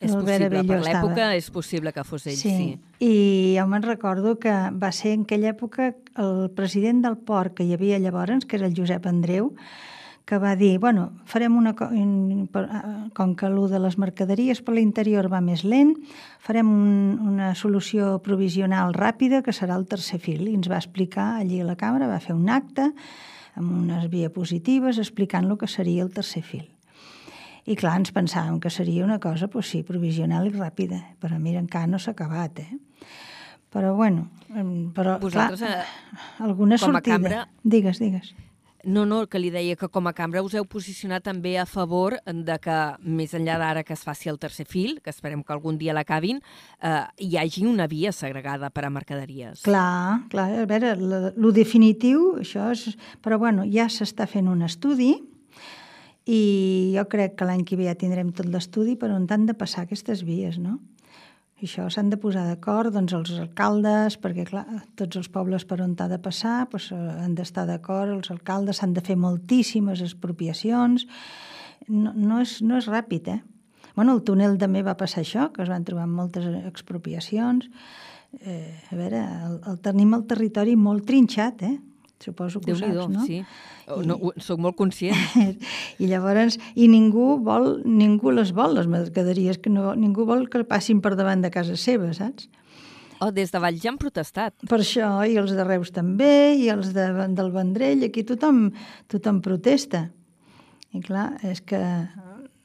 És 0.02 0.12
L'Albert 0.16 0.48
possible, 0.50 0.64
per 0.66 0.80
l'època 0.82 1.26
és 1.38 1.50
possible 1.54 1.92
que 1.94 2.04
fos 2.04 2.26
ell. 2.26 2.36
Sí. 2.36 2.50
sí. 2.50 2.80
I 3.06 3.56
jo 3.60 3.68
me'n 3.70 3.84
recordo 3.86 4.40
que 4.42 4.52
va 4.74 4.90
ser 4.92 5.14
en 5.14 5.28
aquella 5.28 5.52
època 5.54 5.92
el 6.18 6.50
president 6.58 7.04
del 7.06 7.18
port 7.18 7.54
que 7.58 7.64
hi 7.68 7.76
havia 7.78 8.00
llavors, 8.02 8.46
que 8.50 8.58
era 8.58 8.66
el 8.66 8.74
Josep 8.78 9.06
Andreu, 9.06 9.54
que 10.26 10.38
va 10.40 10.56
dir, 10.56 10.78
bueno, 10.80 11.12
farem 11.26 11.56
una... 11.58 11.74
eh, 11.74 13.10
Com 13.14 13.34
que 13.36 13.46
allò 13.48 13.66
de 13.68 13.80
les 13.84 13.98
mercaderies 14.00 14.62
per 14.64 14.76
l'interior 14.78 15.28
va 15.32 15.42
més 15.44 15.64
lent, 15.68 15.96
farem 16.40 16.70
un, 16.72 17.18
una 17.34 17.54
solució 17.56 18.20
provisional 18.24 18.94
ràpida 18.96 19.42
que 19.44 19.52
serà 19.52 19.76
el 19.76 19.88
tercer 19.92 20.20
fil. 20.24 20.46
I 20.48 20.56
ens 20.56 20.70
va 20.72 20.78
explicar 20.80 21.42
allí 21.42 21.60
a 21.60 21.66
la 21.68 21.76
càmera, 21.76 22.08
va 22.08 22.22
fer 22.24 22.36
un 22.38 22.48
acte 22.50 22.92
amb 23.60 23.72
unes 23.82 24.06
diapositives 24.10 24.98
explicant 25.02 25.50
el 25.52 25.58
que 25.60 25.68
seria 25.68 26.04
el 26.06 26.14
tercer 26.16 26.44
fil. 26.48 26.70
I 27.68 27.76
clar, 27.78 27.98
ens 28.00 28.14
pensàvem 28.16 28.62
que 28.64 28.72
seria 28.74 29.04
una 29.06 29.20
cosa, 29.20 29.50
pues 29.52 29.68
sí, 29.70 29.84
provisional 29.84 30.48
i 30.48 30.54
ràpida, 30.56 31.02
però 31.22 31.38
mira, 31.38 31.60
encara 31.60 31.86
no 31.92 32.00
s'ha 32.00 32.16
acabat, 32.16 32.60
eh? 32.64 32.80
Però 33.72 33.94
bueno, 33.96 34.30
però 34.96 35.18
Vosaltres, 35.22 35.60
clar, 35.62 35.84
eh, 35.84 36.24
alguna 36.44 36.78
com 36.80 36.90
a 36.90 37.00
sortida... 37.00 37.18
cambra- 37.20 37.44
Digues, 37.64 38.00
digues. 38.00 38.32
No, 38.84 39.06
no, 39.06 39.26
que 39.30 39.40
li 39.40 39.52
deia 39.54 39.78
que 39.78 39.90
com 39.92 40.08
a 40.10 40.14
cambra 40.18 40.42
us 40.46 40.56
heu 40.58 40.66
posicionat 40.70 41.26
també 41.26 41.56
a 41.60 41.68
favor 41.70 42.18
de 42.26 42.58
que, 42.62 42.78
més 43.06 43.36
enllà 43.38 43.58
d'ara 43.62 43.84
que 43.86 43.94
es 43.94 44.04
faci 44.06 44.32
el 44.32 44.40
tercer 44.42 44.66
fil, 44.70 45.00
que 45.04 45.14
esperem 45.14 45.44
que 45.44 45.54
algun 45.54 45.78
dia 45.78 45.94
l'acabin, 45.94 46.42
eh, 46.82 47.04
hi 47.22 47.38
hagi 47.38 47.66
una 47.70 47.88
via 47.92 48.12
segregada 48.12 48.72
per 48.74 48.86
a 48.86 48.94
mercaderies. 48.94 49.62
Clar, 49.68 50.26
clar, 50.34 50.48
a 50.64 50.68
veure, 50.70 50.96
el 50.98 51.52
definitiu, 51.54 52.38
això 52.42 52.72
és... 52.74 52.88
Però 53.22 53.38
bueno, 53.42 53.68
ja 53.70 53.88
s'està 53.92 54.28
fent 54.30 54.50
un 54.50 54.64
estudi 54.66 55.14
i 56.26 56.94
jo 56.96 57.06
crec 57.10 57.36
que 57.38 57.48
l'any 57.48 57.66
que 57.66 57.78
ve 57.78 57.90
ja 57.90 57.98
tindrem 57.98 58.32
tot 58.34 58.50
l'estudi 58.50 58.96
per 58.96 59.12
on 59.14 59.28
han 59.30 59.46
de 59.50 59.58
passar 59.58 59.86
aquestes 59.86 60.26
vies, 60.26 60.58
no? 60.62 60.80
Això 61.62 61.86
s'han 61.94 62.10
de 62.10 62.18
posar 62.18 62.48
d'acord 62.48 62.90
doncs, 62.96 63.14
els 63.14 63.36
alcaldes, 63.38 64.16
perquè 64.22 64.48
clar, 64.50 64.64
tots 64.98 65.20
els 65.20 65.30
pobles 65.30 65.66
per 65.70 65.78
on 65.84 65.94
ha 65.94 66.08
de 66.10 66.18
passar 66.18 66.66
doncs, 66.72 66.90
eh, 66.96 66.98
han 66.98 67.36
d'estar 67.38 67.68
d'acord, 67.70 68.16
els 68.16 68.32
alcaldes 68.34 68.82
s'han 68.82 68.96
de 68.98 69.04
fer 69.06 69.16
moltíssimes 69.16 70.02
expropiacions. 70.02 71.06
No, 71.88 72.14
no, 72.16 72.40
és, 72.42 72.62
no 72.66 72.78
és 72.78 72.90
ràpid, 72.90 73.30
eh? 73.30 73.42
Bueno, 73.96 74.16
el 74.16 74.24
túnel 74.26 74.58
també 74.58 74.82
va 74.82 74.98
passar 74.98 75.22
això, 75.22 75.52
que 75.54 75.62
es 75.62 75.70
van 75.70 75.86
trobar 75.86 76.08
moltes 76.10 76.48
expropiacions. 76.66 77.70
Eh, 78.42 78.74
a 78.90 78.98
veure, 78.98 79.22
el, 79.22 79.58
el, 79.68 79.80
tenim 79.84 80.16
el 80.18 80.26
territori 80.26 80.78
molt 80.80 81.06
trinxat, 81.06 81.62
eh? 81.68 81.78
Suposo 82.22 82.60
que 82.62 82.72
ho 82.74 82.76
Déu-n'hi-do, 82.78 83.08
saps, 83.08 83.16
no? 83.18 83.26
sí. 83.26 83.40
Oh, 83.88 84.02
No, 84.06 84.16
ho- 84.22 84.34
soc 84.38 84.60
molt 84.62 84.76
conscient. 84.78 85.18
I 86.04 86.08
llavors, 86.12 86.60
i 86.76 86.88
ningú 86.88 87.40
vol, 87.44 87.82
ningú 87.86 88.32
les 88.32 88.52
vol, 88.54 88.76
les 88.78 88.88
mercaderies, 88.88 89.58
que 89.58 89.70
no, 89.74 89.96
ningú 89.98 90.26
vol 90.30 90.46
que 90.54 90.64
passin 90.70 91.02
per 91.02 91.16
davant 91.18 91.42
de 91.42 91.50
casa 91.52 91.76
seva, 91.76 92.12
saps? 92.14 92.48
Oh, 93.22 93.30
des 93.30 93.52
de 93.54 93.60
Valls 93.62 93.82
ja 93.84 93.92
han 93.92 94.00
protestat. 94.02 94.56
Per 94.70 94.80
això, 94.82 95.10
i 95.30 95.36
els 95.38 95.52
de 95.54 95.64
Reus 95.68 95.92
també, 95.94 96.56
i 96.58 96.70
els 96.74 96.94
de, 96.96 97.04
del 97.38 97.52
Vendrell, 97.54 98.02
aquí 98.08 98.24
tothom, 98.26 98.72
tothom 99.12 99.42
protesta. 99.46 100.08
I 100.94 101.02
clar, 101.06 101.28
és 101.46 101.62
que... 101.62 101.78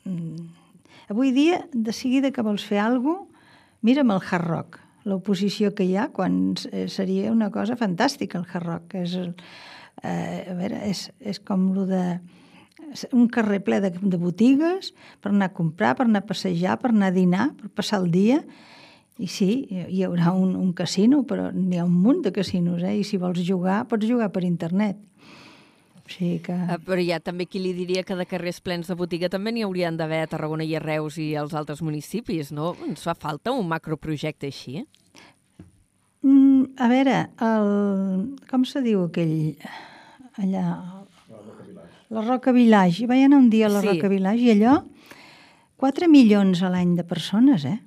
mm, 0.04 0.46
Avui 1.12 1.30
dia, 1.30 1.60
de 1.72 1.92
seguida 1.94 2.32
que 2.34 2.42
vols 2.42 2.64
fer 2.66 2.80
alguna 2.82 3.20
cosa, 3.20 3.32
mira'm 3.86 4.08
el 4.10 4.22
hard 4.26 4.48
rock, 4.48 4.78
l'oposició 5.06 5.72
que 5.76 5.86
hi 5.86 5.94
ha, 5.96 6.08
quan 6.12 6.56
eh, 6.72 6.86
seria 6.92 7.30
una 7.32 7.50
cosa 7.54 7.76
fantàstica 7.78 8.40
el 8.40 8.46
hard 8.50 8.66
rock. 8.66 8.96
És, 9.00 9.14
el- 9.14 9.34
eh, 10.02 10.44
a 10.50 10.54
veure, 10.58 10.82
és, 10.90 11.06
és 11.20 11.38
com 11.40 11.70
lo 11.74 11.86
de 11.86 12.02
un 13.12 13.26
carrer 13.32 13.60
ple 13.64 13.80
de, 13.82 13.90
de 13.90 14.18
botigues 14.20 14.92
per 15.22 15.32
anar 15.32 15.50
a 15.50 15.54
comprar, 15.56 15.94
per 15.98 16.06
anar 16.06 16.22
a 16.24 16.28
passejar, 16.28 16.76
per 16.82 16.92
anar 16.92 17.10
a 17.12 17.16
dinar, 17.16 17.50
per 17.58 17.70
passar 17.80 18.02
el 18.04 18.10
dia. 18.14 18.42
I 19.18 19.30
sí, 19.32 19.48
hi 19.72 20.02
haurà 20.04 20.34
un, 20.36 20.52
un 20.60 20.74
casino, 20.76 21.22
però 21.24 21.48
n'hi 21.54 21.78
ha 21.80 21.86
un 21.86 21.94
munt 22.04 22.20
de 22.26 22.34
casinos, 22.36 22.82
eh? 22.84 22.98
I 23.00 23.04
si 23.08 23.16
vols 23.16 23.40
jugar, 23.46 23.86
pots 23.88 24.04
jugar 24.04 24.28
per 24.34 24.42
internet. 24.44 24.98
O 26.06 26.10
sigui 26.10 26.38
que... 26.46 26.54
Eh, 26.54 26.78
Però 26.86 27.00
hi 27.02 27.10
ha 27.10 27.18
també 27.20 27.48
qui 27.50 27.58
li 27.58 27.72
diria 27.74 28.04
que 28.06 28.14
de 28.14 28.26
carrers 28.30 28.60
plens 28.62 28.86
de 28.86 28.94
botiga 28.98 29.30
també 29.32 29.50
n'hi 29.52 29.64
haurien 29.66 29.96
d'haver 29.98 30.22
a 30.22 30.28
Tarragona 30.30 30.64
i 30.64 30.76
a 30.78 30.82
Reus 30.82 31.18
i 31.18 31.32
als 31.34 31.54
altres 31.58 31.82
municipis, 31.82 32.52
no? 32.54 32.76
Ens 32.86 33.02
fa 33.06 33.16
falta 33.18 33.52
un 33.52 33.66
macroprojecte 33.68 34.46
així. 34.52 34.84
Mm, 36.22 36.76
a 36.78 36.88
veure, 36.92 37.18
el... 37.42 37.72
com 38.50 38.64
se 38.64 38.82
diu 38.86 39.06
aquell... 39.08 39.56
Allà... 40.38 40.66
La 42.14 42.22
Roca 42.22 42.52
Village. 42.54 43.08
Vaig 43.10 43.24
anar 43.26 43.40
un 43.42 43.50
dia 43.50 43.66
a 43.66 43.72
la 43.72 43.80
Sí. 43.82 43.88
Roca 43.90 44.06
Village 44.12 44.44
i 44.46 44.52
allò, 44.52 44.76
4 45.82 46.06
milions 46.08 46.62
a 46.62 46.70
l'any 46.70 46.94
de 46.94 47.02
persones, 47.02 47.64
eh? 47.66 47.80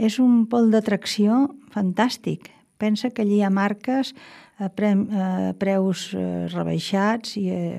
És 0.00 0.16
un 0.22 0.46
pol 0.48 0.70
d'atracció 0.72 1.50
fantàstic. 1.74 2.48
Pensa 2.80 3.12
que 3.12 3.22
allí 3.26 3.42
hi 3.42 3.44
ha 3.44 3.52
marques 3.52 4.14
a, 4.58 4.68
pre 4.68 4.92
a 4.92 5.52
preus 5.58 6.10
eh, 6.14 6.48
rebaixats 6.52 7.36
i 7.40 7.48
eh, 7.52 7.78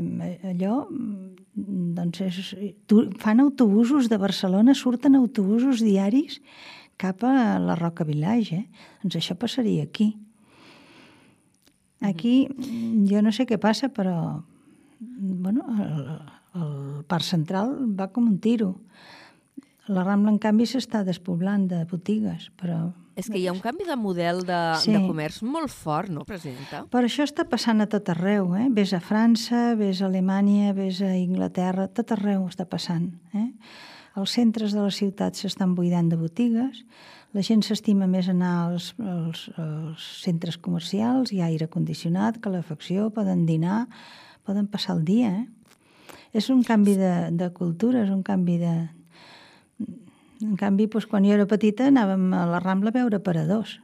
allò 0.54 0.84
mm, 0.90 1.34
doncs 1.98 2.22
és, 2.26 2.54
tu, 2.90 3.06
fan 3.22 3.44
autobusos 3.44 4.10
de 4.10 4.18
Barcelona, 4.18 4.74
surten 4.74 5.16
autobusos 5.20 5.84
diaris 5.86 6.40
cap 6.98 7.24
a 7.26 7.60
la 7.62 7.76
Roca 7.76 8.06
Village, 8.06 8.64
eh? 8.64 8.90
Doncs 9.04 9.18
això 9.20 9.36
passaria 9.38 9.84
aquí. 9.86 10.14
Aquí, 12.02 12.48
mm, 12.50 13.06
jo 13.10 13.22
no 13.22 13.32
sé 13.32 13.46
què 13.50 13.60
passa, 13.62 13.90
però 13.94 14.44
bueno, 15.00 15.66
el, 15.84 16.08
el 16.60 17.04
parc 17.10 17.26
central 17.28 17.76
va 17.98 18.10
com 18.14 18.28
un 18.28 18.40
tiro. 18.40 18.74
La 19.92 20.04
Rambla, 20.06 20.32
en 20.32 20.40
canvi, 20.40 20.66
s'està 20.70 21.04
despoblant 21.04 21.68
de 21.68 21.82
botigues, 21.90 22.50
però... 22.60 22.94
És 23.20 23.28
que 23.30 23.38
hi 23.38 23.46
ha 23.46 23.52
un 23.54 23.60
canvi 23.62 23.86
de 23.86 23.96
model 24.00 24.40
de, 24.48 24.60
Sí. 24.82 24.94
de 24.96 25.02
comerç 25.06 25.42
molt 25.46 25.70
fort, 25.70 26.10
no, 26.10 26.24
presidenta? 26.26 26.86
Però 26.90 27.06
això 27.06 27.26
està 27.28 27.44
passant 27.46 27.84
a 27.84 27.86
tot 27.92 28.08
arreu, 28.10 28.56
eh? 28.58 28.70
Ves 28.74 28.94
a 28.96 29.02
França, 29.04 29.76
ves 29.78 30.02
a 30.02 30.08
Alemanya, 30.08 30.72
ves 30.74 31.02
a 31.06 31.12
Inglaterra, 31.20 31.90
tot 31.94 32.16
arreu 32.16 32.48
està 32.50 32.66
passant, 32.66 33.12
eh? 33.36 33.52
Els 34.18 34.34
centres 34.34 34.74
de 34.74 34.82
la 34.82 34.90
ciutat 34.94 35.36
s'estan 35.38 35.76
buidant 35.76 36.10
de 36.10 36.18
botigues, 36.18 36.86
la 37.34 37.42
gent 37.42 37.62
s'estima 37.66 38.06
més 38.08 38.28
anar 38.30 38.70
als, 38.70 38.92
als, 39.02 39.48
als 39.58 40.08
centres 40.24 40.58
comercials, 40.58 41.32
hi 41.34 41.42
ha 41.42 41.48
aire 41.52 41.68
condicionat, 41.68 42.38
calefacció, 42.42 43.10
poden 43.14 43.46
dinar, 43.46 43.88
poden 44.46 44.68
passar 44.70 44.98
el 44.98 45.06
dia, 45.06 45.30
eh? 45.44 45.48
És 46.34 46.50
un 46.50 46.64
canvi 46.66 46.96
de, 46.98 47.14
de 47.34 47.52
cultura, 47.54 48.04
és 48.08 48.10
un 48.14 48.24
canvi 48.26 48.58
de... 48.62 48.74
En 50.42 50.56
canvi, 50.58 50.88
doncs, 50.88 51.06
quan 51.08 51.24
jo 51.24 51.32
era 51.34 51.46
petita 51.46 51.88
anàvem 51.88 52.34
a 52.34 52.46
la 52.50 52.60
Rambla 52.60 52.90
a 52.90 52.98
veure 52.98 53.20
paradors. 53.20 53.80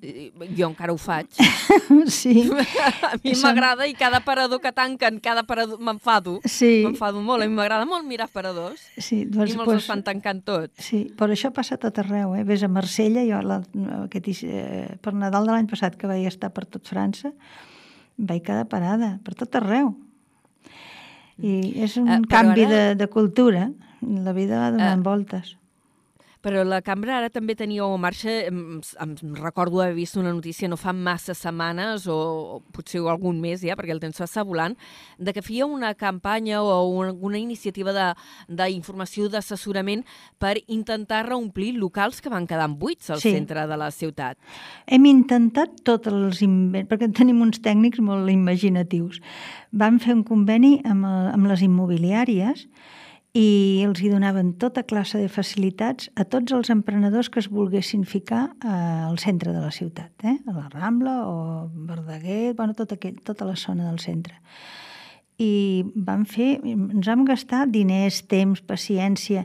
I- 0.00 0.30
Jo 0.56 0.70
encara 0.70 0.92
ho 0.94 0.96
faig. 0.96 1.26
Sí. 2.08 2.48
A 3.04 3.18
mi 3.22 3.34
Són- 3.34 3.50
m'agrada 3.52 3.86
i 3.86 3.92
cada 3.94 4.20
parador 4.24 4.60
que 4.62 4.72
tanquen, 4.72 5.18
cada 5.20 5.42
parador 5.44 5.78
m'enfado. 5.78 6.38
Sí. 6.48 6.82
M'enfado 6.86 7.20
molt. 7.20 7.42
A 7.44 7.46
mi 7.48 7.52
m'agrada 7.54 7.84
molt 7.84 8.06
mirar 8.08 8.30
paradors. 8.32 8.80
Sí, 8.96 9.20
I 9.22 9.24
doncs, 9.26 9.52
me'ls 9.56 9.68
doncs, 9.68 9.82
estan 9.82 10.02
tancant 10.02 10.40
tots. 10.44 10.72
sí, 10.80 11.10
però 11.18 11.32
això 11.36 11.52
passa 11.52 11.76
tot 11.76 11.98
arreu, 12.00 12.32
eh? 12.34 12.44
Ves 12.48 12.62
a 12.64 12.68
Marsella, 12.68 13.26
jo 13.28 13.42
la, 13.44 13.60
aquest, 14.06 14.44
eh, 14.44 14.96
per 15.02 15.12
Nadal 15.12 15.44
de 15.46 15.52
l'any 15.52 15.68
passat 15.68 15.96
que 16.00 16.06
vaig 16.08 16.24
estar 16.26 16.50
per 16.56 16.64
tot 16.64 16.88
França, 16.88 17.34
vaig 18.16 18.40
quedar 18.42 18.64
parada, 18.72 19.18
per 19.22 19.34
tot 19.34 19.54
arreu. 19.60 19.92
I 21.42 21.74
és 21.82 21.96
un 21.98 22.08
Eh, 22.08 22.20
canvi 22.30 22.62
ara- 22.64 22.70
de, 22.70 22.94
de 22.94 23.06
cultura, 23.08 23.68
la 24.00 24.32
vida 24.32 24.58
va 24.60 24.70
donant 24.70 25.00
Eh, 25.00 25.02
voltes. 25.02 25.56
Però 26.44 26.60
la 26.68 26.82
cambra 26.84 27.14
ara 27.16 27.30
també 27.32 27.54
tenia 27.56 27.86
o 27.86 27.94
marxa, 27.96 28.28
em, 28.50 28.76
em 29.00 29.12
recordo 29.40 29.80
haver 29.80 29.94
vist 29.96 30.18
una 30.20 30.32
notícia 30.36 30.68
no 30.68 30.76
fa 30.76 30.92
massa 30.92 31.32
setmanes 31.32 32.04
o, 32.06 32.16
o 32.58 32.60
potser 32.74 33.00
algun 33.08 33.38
mes 33.40 33.62
ja, 33.64 33.72
perquè 33.78 33.94
el 33.96 34.00
temps 34.02 34.20
passa 34.20 34.44
volant, 34.44 34.74
de 35.16 35.32
que 35.32 35.40
feia 35.40 35.64
una 35.64 35.94
campanya 35.96 36.60
o 36.60 36.82
una, 36.90 37.14
una 37.16 37.38
iniciativa 37.40 37.94
de- 37.96 38.12
d'informació, 38.60 39.30
d'assessorament 39.32 40.04
per 40.38 40.58
intentar 40.68 41.22
reomplir 41.30 41.72
locals 41.80 42.20
que 42.20 42.28
van 42.28 42.46
quedar 42.46 42.68
buits 42.68 43.08
al 43.10 43.20
Sí. 43.24 43.32
centre 43.32 43.64
de 43.66 43.76
la 43.80 43.90
ciutat. 43.90 44.36
Hem 44.86 45.06
intentat 45.06 45.80
tots 45.82 46.12
els 46.12 46.42
invents, 46.44 46.90
perquè 46.90 47.08
tenim 47.12 47.40
uns 47.40 47.58
tècnics 47.64 48.00
molt 48.04 48.28
imaginatius. 48.30 49.20
Vam 49.72 49.96
fer 49.98 50.12
un 50.12 50.24
conveni 50.28 50.76
amb, 50.84 51.06
el, 51.08 51.32
amb 51.38 51.46
les 51.48 51.62
immobiliàries 51.64 52.68
i 53.34 53.82
els 53.82 53.98
hi 53.98 54.12
donaven 54.12 54.52
tota 54.62 54.84
classe 54.86 55.18
de 55.18 55.28
facilitats 55.28 56.06
a 56.14 56.22
tots 56.30 56.54
els 56.54 56.70
emprenedors 56.70 57.28
que 57.34 57.42
es 57.42 57.50
volguessin 57.50 58.04
ficar 58.06 58.44
eh, 58.62 58.70
al 58.70 59.18
centre 59.18 59.50
de 59.50 59.58
la 59.58 59.72
ciutat, 59.74 60.12
eh? 60.22 60.36
a 60.46 60.54
la 60.54 60.68
Rambla 60.70 61.16
o 61.26 61.36
Verdaguer, 61.88 62.54
bueno, 62.54 62.78
tot 62.78 62.94
aquell, 62.94 63.18
tota 63.26 63.48
la 63.48 63.56
zona 63.58 63.90
del 63.90 63.98
centre. 63.98 64.38
I 65.42 65.82
vam 65.96 66.22
fer, 66.30 66.60
ens 66.62 67.10
vam 67.10 67.26
gastar 67.26 67.66
diners, 67.66 68.22
temps, 68.30 68.62
paciència 68.62 69.42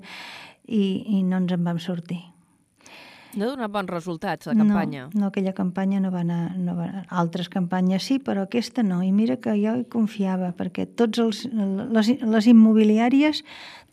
i, 0.70 0.84
i 1.18 1.24
no 1.26 1.42
ens 1.42 1.58
en 1.58 1.66
vam 1.66 1.82
sortir. 1.82 2.22
No 3.38 3.46
ha 3.46 3.50
donat 3.52 3.70
bons 3.72 3.90
resultats, 3.92 4.48
la 4.50 4.56
campanya. 4.58 5.08
No, 5.14 5.22
no 5.22 5.28
aquella 5.30 5.54
campanya 5.54 6.00
no 6.02 6.10
va 6.12 6.24
anar... 6.26 6.56
No 6.58 6.74
va 6.78 6.88
anar. 6.88 7.04
Altres 7.14 7.50
campanyes 7.50 8.08
sí, 8.08 8.18
però 8.20 8.48
aquesta 8.48 8.82
no. 8.84 9.04
I 9.06 9.12
mira 9.14 9.38
que 9.38 9.54
jo 9.60 9.76
hi 9.78 9.86
confiava, 9.92 10.50
perquè 10.58 10.88
tots 10.98 11.22
els, 11.22 11.44
les, 11.54 12.10
les 12.22 12.48
immobiliàries 12.50 13.44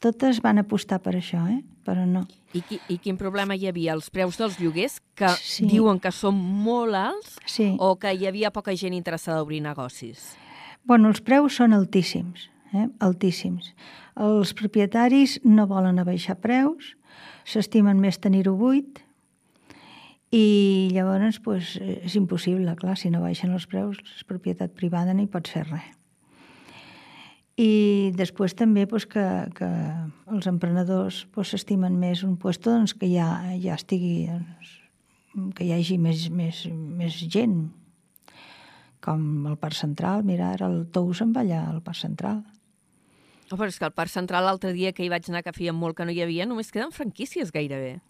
totes 0.01 0.41
van 0.45 0.61
apostar 0.63 1.01
per 1.05 1.15
això, 1.19 1.43
eh? 1.53 1.61
però 1.87 2.07
no. 2.09 2.25
I, 2.57 2.63
qui, 2.67 2.81
I 2.89 2.97
quin 3.03 3.17
problema 3.21 3.55
hi 3.55 3.69
havia? 3.69 3.93
Els 3.95 4.09
preus 4.11 4.39
dels 4.41 4.57
lloguers, 4.61 4.99
que 5.15 5.29
Sí. 5.41 5.67
diuen 5.69 6.01
que 6.01 6.11
són 6.13 6.35
molt 6.37 6.97
alts, 6.97 7.37
Sí. 7.47 7.75
o 7.79 7.95
que 8.01 8.13
hi 8.15 8.27
havia 8.27 8.51
poca 8.51 8.75
gent 8.77 8.95
interessada 8.97 9.39
a 9.39 9.43
obrir 9.45 9.61
negocis? 9.63 10.35
Bueno, 10.85 11.09
els 11.09 11.21
preus 11.21 11.57
són 11.61 11.73
altíssims, 11.77 12.49
eh? 12.73 12.89
altíssims. 13.01 13.75
Els 14.17 14.55
propietaris 14.57 15.41
no 15.45 15.67
volen 15.67 15.99
abaixar 15.99 16.39
preus, 16.41 16.97
s'estimen 17.45 18.01
més 18.01 18.19
tenir-ho 18.19 18.57
buit, 18.57 19.03
i 20.37 20.89
llavors 20.93 21.39
pues, 21.41 21.77
és 21.81 22.17
impossible, 22.19 22.75
clar, 22.77 22.97
si 23.01 23.11
no 23.13 23.23
baixen 23.25 23.55
els 23.57 23.67
preus, 23.71 24.01
és 24.17 24.27
propietat 24.29 24.75
privada 24.77 25.15
no 25.15 25.25
hi 25.25 25.31
pots 25.33 25.55
fer 25.55 25.65
res. 25.69 25.93
i 27.57 28.13
després 28.13 28.53
també 28.53 28.85
doncs, 28.85 29.07
que, 29.09 29.25
que 29.57 29.69
els 30.29 30.49
emprenedors 30.51 31.23
s'estimen 31.43 31.97
més 31.97 32.23
un 32.23 32.35
lloc 32.37 32.59
doncs, 32.65 32.93
que 32.93 33.09
ja, 33.09 33.31
ja 33.63 33.79
estigui 33.79 34.27
doncs, 34.29 34.75
que 35.57 35.65
hi 35.65 35.73
hagi 35.73 35.97
més, 35.99 36.29
més, 36.29 36.67
més 36.69 37.17
gent 37.33 37.71
com 39.01 39.47
el 39.47 39.57
Parc 39.57 39.77
Central, 39.79 40.25
mira, 40.25 40.51
ara 40.53 40.69
el 40.69 40.87
Tous 40.93 41.23
se'n 41.23 41.33
va 41.33 41.45
allà 41.45 41.63
al 41.71 41.81
Parc 41.81 42.01
Central. 42.01 42.43
Oh, 43.53 43.57
però 43.57 43.69
és 43.71 43.79
que 43.79 43.87
al 43.87 43.95
Parc 43.95 44.11
Central 44.11 44.45
l'altre 44.45 44.73
dia 44.75 44.93
que 44.93 45.05
hi 45.05 45.09
vaig 45.13 45.29
anar, 45.31 45.45
que 45.47 45.55
feia 45.55 45.73
molt 45.73 45.97
que 45.97 46.05
no 46.05 46.13
hi 46.13 46.21
havia, 46.25 46.49
només 46.51 46.73
queden 46.75 46.93
franquícies 46.93 47.53
gairebé. 47.55 48.01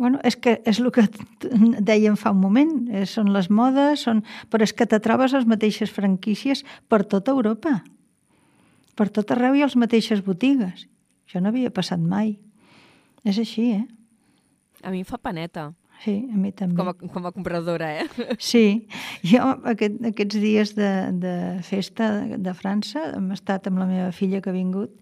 Bueno, 0.00 0.16
és 0.24 0.32
que 0.40 0.54
és 0.64 0.78
el 0.80 0.88
que 0.96 1.02
dèiem 1.90 2.14
fa 2.16 2.32
un 2.32 2.40
moment, 2.40 2.70
eh, 2.88 3.04
són 3.04 3.34
les 3.34 3.50
modes, 3.52 4.06
són... 4.06 4.22
però 4.48 4.64
és 4.64 4.72
que 4.72 4.86
te 4.88 4.96
trobes 5.04 5.34
les 5.36 5.44
mateixes 5.44 5.92
franquícies 5.92 6.64
per 6.88 7.02
tota 7.04 7.34
Europa. 7.36 7.82
Per 8.96 9.10
tot 9.12 9.34
arreu 9.34 9.58
ha 9.58 9.66
les 9.68 9.76
mateixes 9.76 10.22
botigues. 10.24 10.86
Això 11.28 11.42
no 11.44 11.52
havia 11.52 11.68
passat 11.68 12.00
mai. 12.00 12.38
És 13.28 13.36
així, 13.42 13.74
eh? 13.76 13.84
A 14.80 14.88
mi 14.88 15.04
em 15.04 15.08
fa 15.08 15.20
paneta. 15.20 15.68
Sí, 16.00 16.14
a 16.32 16.38
mi 16.40 16.54
també. 16.56 16.78
Com 16.80 16.88
a, 16.88 16.94
com 16.96 17.28
a 17.28 17.32
compradora, 17.36 17.90
eh? 18.00 18.08
Sí, 18.52 18.88
jo 19.20 19.52
aquest, 19.68 20.00
aquests 20.14 20.40
dies 20.40 20.72
de, 20.78 20.90
de 21.20 21.34
festa 21.66 22.08
de 22.40 22.56
França 22.56 23.04
hem 23.18 23.28
estat 23.36 23.68
amb 23.68 23.82
la 23.84 23.88
meva 23.90 24.08
filla 24.16 24.40
que 24.40 24.48
ha 24.48 24.56
vingut, 24.56 24.96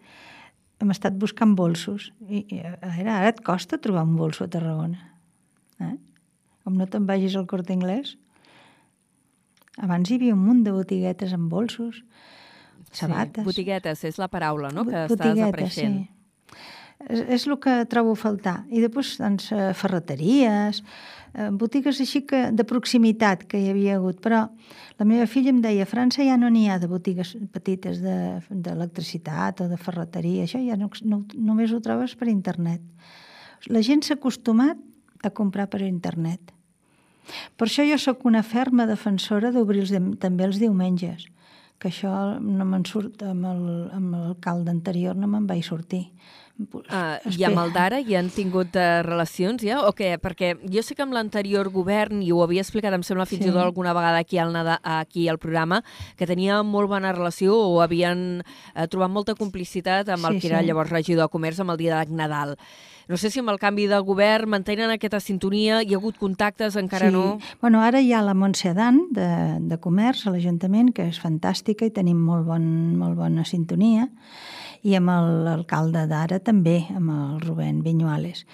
hem 0.78 0.92
estat 0.94 1.16
buscant 1.18 1.54
bolsos. 1.58 2.12
I, 2.28 2.44
i 2.54 2.60
ara, 2.62 2.92
ara 3.18 3.32
et 3.32 3.42
costa 3.46 3.80
trobar 3.82 4.04
un 4.06 4.16
bolso 4.18 4.46
a 4.46 4.50
Tarragona. 4.52 5.00
Eh? 5.82 5.94
Com 6.64 6.78
no 6.78 6.86
te'n 6.90 7.06
vagis 7.08 7.36
al 7.38 7.48
Corte 7.50 7.74
Inglés. 7.74 8.16
Abans 9.78 10.10
hi 10.10 10.18
havia 10.18 10.34
un 10.34 10.42
munt 10.42 10.64
de 10.66 10.74
botiguetes 10.74 11.32
amb 11.36 11.50
bolsos, 11.50 12.02
sabates. 12.90 13.42
Sí, 13.42 13.46
botiguetes, 13.46 14.04
és 14.08 14.18
la 14.18 14.30
paraula, 14.30 14.72
no?, 14.74 14.84
que 14.86 15.06
Botiguetes, 15.06 15.18
està 15.18 15.34
desapareixent. 15.36 15.98
Sí. 16.02 16.17
És, 17.06 17.20
és 17.38 17.46
el 17.46 17.58
que 17.62 17.74
trobo 17.90 18.16
a 18.16 18.18
faltar. 18.18 18.56
I 18.74 18.82
després, 18.82 19.14
doncs, 19.20 19.52
eh, 19.54 19.70
ferreteries, 19.78 20.82
eh, 21.34 21.48
botigues 21.54 22.00
així 22.02 22.24
que 22.26 22.48
de 22.50 22.66
proximitat 22.66 23.44
que 23.46 23.60
hi 23.60 23.70
havia 23.70 23.96
hagut. 23.96 24.18
Però 24.24 24.42
la 24.98 25.06
meva 25.06 25.28
filla 25.30 25.52
em 25.54 25.62
deia, 25.62 25.86
a 25.86 25.90
França 25.90 26.26
ja 26.26 26.36
no 26.36 26.50
n'hi 26.50 26.66
ha 26.68 26.80
de 26.82 26.90
botigues 26.90 27.36
petites 27.54 28.02
d'electricitat 28.02 29.60
de, 29.60 29.64
o 29.64 29.70
de 29.70 29.78
ferreteria. 29.78 30.44
Això 30.44 30.60
ja 30.64 30.76
no, 30.76 30.90
no, 31.04 31.22
només 31.34 31.72
ho 31.72 31.80
trobes 31.84 32.16
per 32.18 32.28
internet. 32.32 32.82
La 33.70 33.82
gent 33.82 34.02
s'ha 34.02 34.18
acostumat 34.18 34.78
a 35.22 35.30
comprar 35.30 35.68
per 35.70 35.82
internet. 35.86 36.52
Per 37.58 37.66
això 37.66 37.84
jo 37.84 37.98
sóc 38.00 38.24
una 38.24 38.42
ferma 38.42 38.86
defensora 38.88 39.50
d'obrir 39.52 39.84
els, 39.84 39.92
també 40.18 40.46
els 40.46 40.58
diumenges 40.58 41.28
que 41.78 41.92
això 41.92 42.10
no 42.42 42.66
me'n 42.66 42.84
surt 42.88 43.22
amb 43.22 43.46
el, 43.46 43.64
amb 43.94 44.14
el 44.18 44.32
calde 44.42 44.72
anterior, 44.74 45.14
no 45.14 45.28
me'n 45.30 45.46
vaig 45.46 45.62
sortir. 45.62 46.08
Uh, 46.58 47.22
I 47.38 47.44
amb 47.46 47.60
el 47.62 47.70
d'ara 47.70 48.00
hi 48.02 48.16
han 48.18 48.32
tingut 48.34 48.74
uh, 48.74 49.00
relacions 49.06 49.62
ja 49.62 49.78
o 49.86 49.92
què? 49.94 50.16
Perquè 50.18 50.56
jo 50.66 50.82
sé 50.82 50.96
que 50.98 51.04
amb 51.04 51.14
l'anterior 51.14 51.70
govern, 51.70 52.18
i 52.24 52.32
ho 52.34 52.42
havia 52.42 52.64
explicat, 52.64 52.94
em 52.96 53.04
sembla 53.06 53.28
fins 53.30 53.44
sí. 53.44 53.50
i 53.50 53.54
tot 53.54 53.62
alguna 53.62 53.94
vegada 53.94 54.18
aquí 54.24 54.40
al, 54.42 54.50
Nada, 54.56 54.80
aquí 54.82 55.28
al 55.30 55.38
programa, 55.38 55.84
que 56.18 56.26
tenia 56.26 56.58
molt 56.66 56.90
bona 56.90 57.14
relació 57.14 57.54
o 57.54 57.78
havien 57.84 58.42
uh, 58.42 58.86
trobat 58.90 59.14
molta 59.14 59.38
complicitat 59.38 60.10
amb 60.10 60.26
sí, 60.26 60.32
el 60.32 60.40
que 60.42 60.50
era 60.50 60.62
sí. 60.64 60.70
llavors 60.72 60.94
regidor 60.94 61.28
de 61.28 61.34
comerç 61.36 61.62
amb 61.62 61.76
el 61.76 61.82
dia 61.84 62.02
de 62.02 62.18
Nadal. 62.18 62.56
No 63.08 63.16
sé 63.16 63.30
si 63.32 63.40
amb 63.40 63.48
el 63.48 63.56
canvi 63.56 63.86
de 63.88 63.98
govern 64.04 64.50
mantenen 64.52 64.92
aquesta 64.92 65.20
sintonia, 65.24 65.80
hi 65.80 65.94
ha 65.94 65.98
hagut 65.98 66.18
contactes, 66.20 66.76
encara 66.76 67.08
sí. 67.08 67.14
no? 67.14 67.38
Bueno, 67.62 67.80
ara 67.80 68.02
hi 68.04 68.12
ha 68.12 68.20
la 68.20 68.34
Montse 68.36 68.74
Dan, 68.76 69.00
de, 69.16 69.28
de 69.64 69.78
Comerç, 69.80 70.26
a 70.26 70.34
l'Ajuntament, 70.34 70.92
que 70.92 71.08
és 71.08 71.20
fantàstica 71.22 71.88
i 71.88 71.94
tenim 71.94 72.20
molt, 72.20 72.44
bon, 72.50 72.68
molt 73.00 73.16
bona 73.16 73.46
sintonia 73.48 74.10
i 74.86 74.94
amb 74.98 75.10
l'alcalde 75.46 76.04
d'ara 76.10 76.38
també, 76.44 76.82
amb 76.94 77.10
el 77.14 77.40
Rubén 77.42 77.80
Viñuales. 77.82 78.44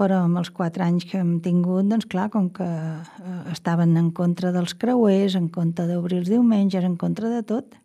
Però 0.00 0.22
amb 0.24 0.40
els 0.40 0.48
quatre 0.56 0.86
anys 0.86 1.04
que 1.04 1.20
hem 1.20 1.36
tingut, 1.44 1.84
doncs 1.90 2.08
clar, 2.08 2.30
com 2.32 2.48
que 2.56 2.66
eh, 2.66 3.40
estaven 3.52 3.96
en 4.00 4.10
contra 4.16 4.50
dels 4.54 4.72
creuers, 4.74 5.36
en 5.36 5.50
contra 5.52 5.84
d'obrir 5.86 6.22
els 6.22 6.32
diumenges, 6.32 6.86
en 6.88 6.96
contra 6.96 7.28
de 7.28 7.42
tot, 7.44 7.76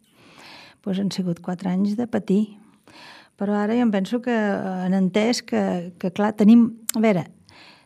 doncs 0.86 1.02
han 1.02 1.12
sigut 1.12 1.44
quatre 1.44 1.74
anys 1.74 1.98
de 2.00 2.08
patir. 2.08 2.46
Però 3.36 3.56
ara 3.60 3.76
jo 3.76 3.84
em 3.84 3.92
penso 3.92 4.22
que 4.24 4.34
han 4.34 4.96
entès 4.96 5.42
que, 5.44 5.92
que 6.00 6.12
clar, 6.16 6.34
tenim... 6.40 6.70
A 6.96 7.02
veure, 7.04 7.26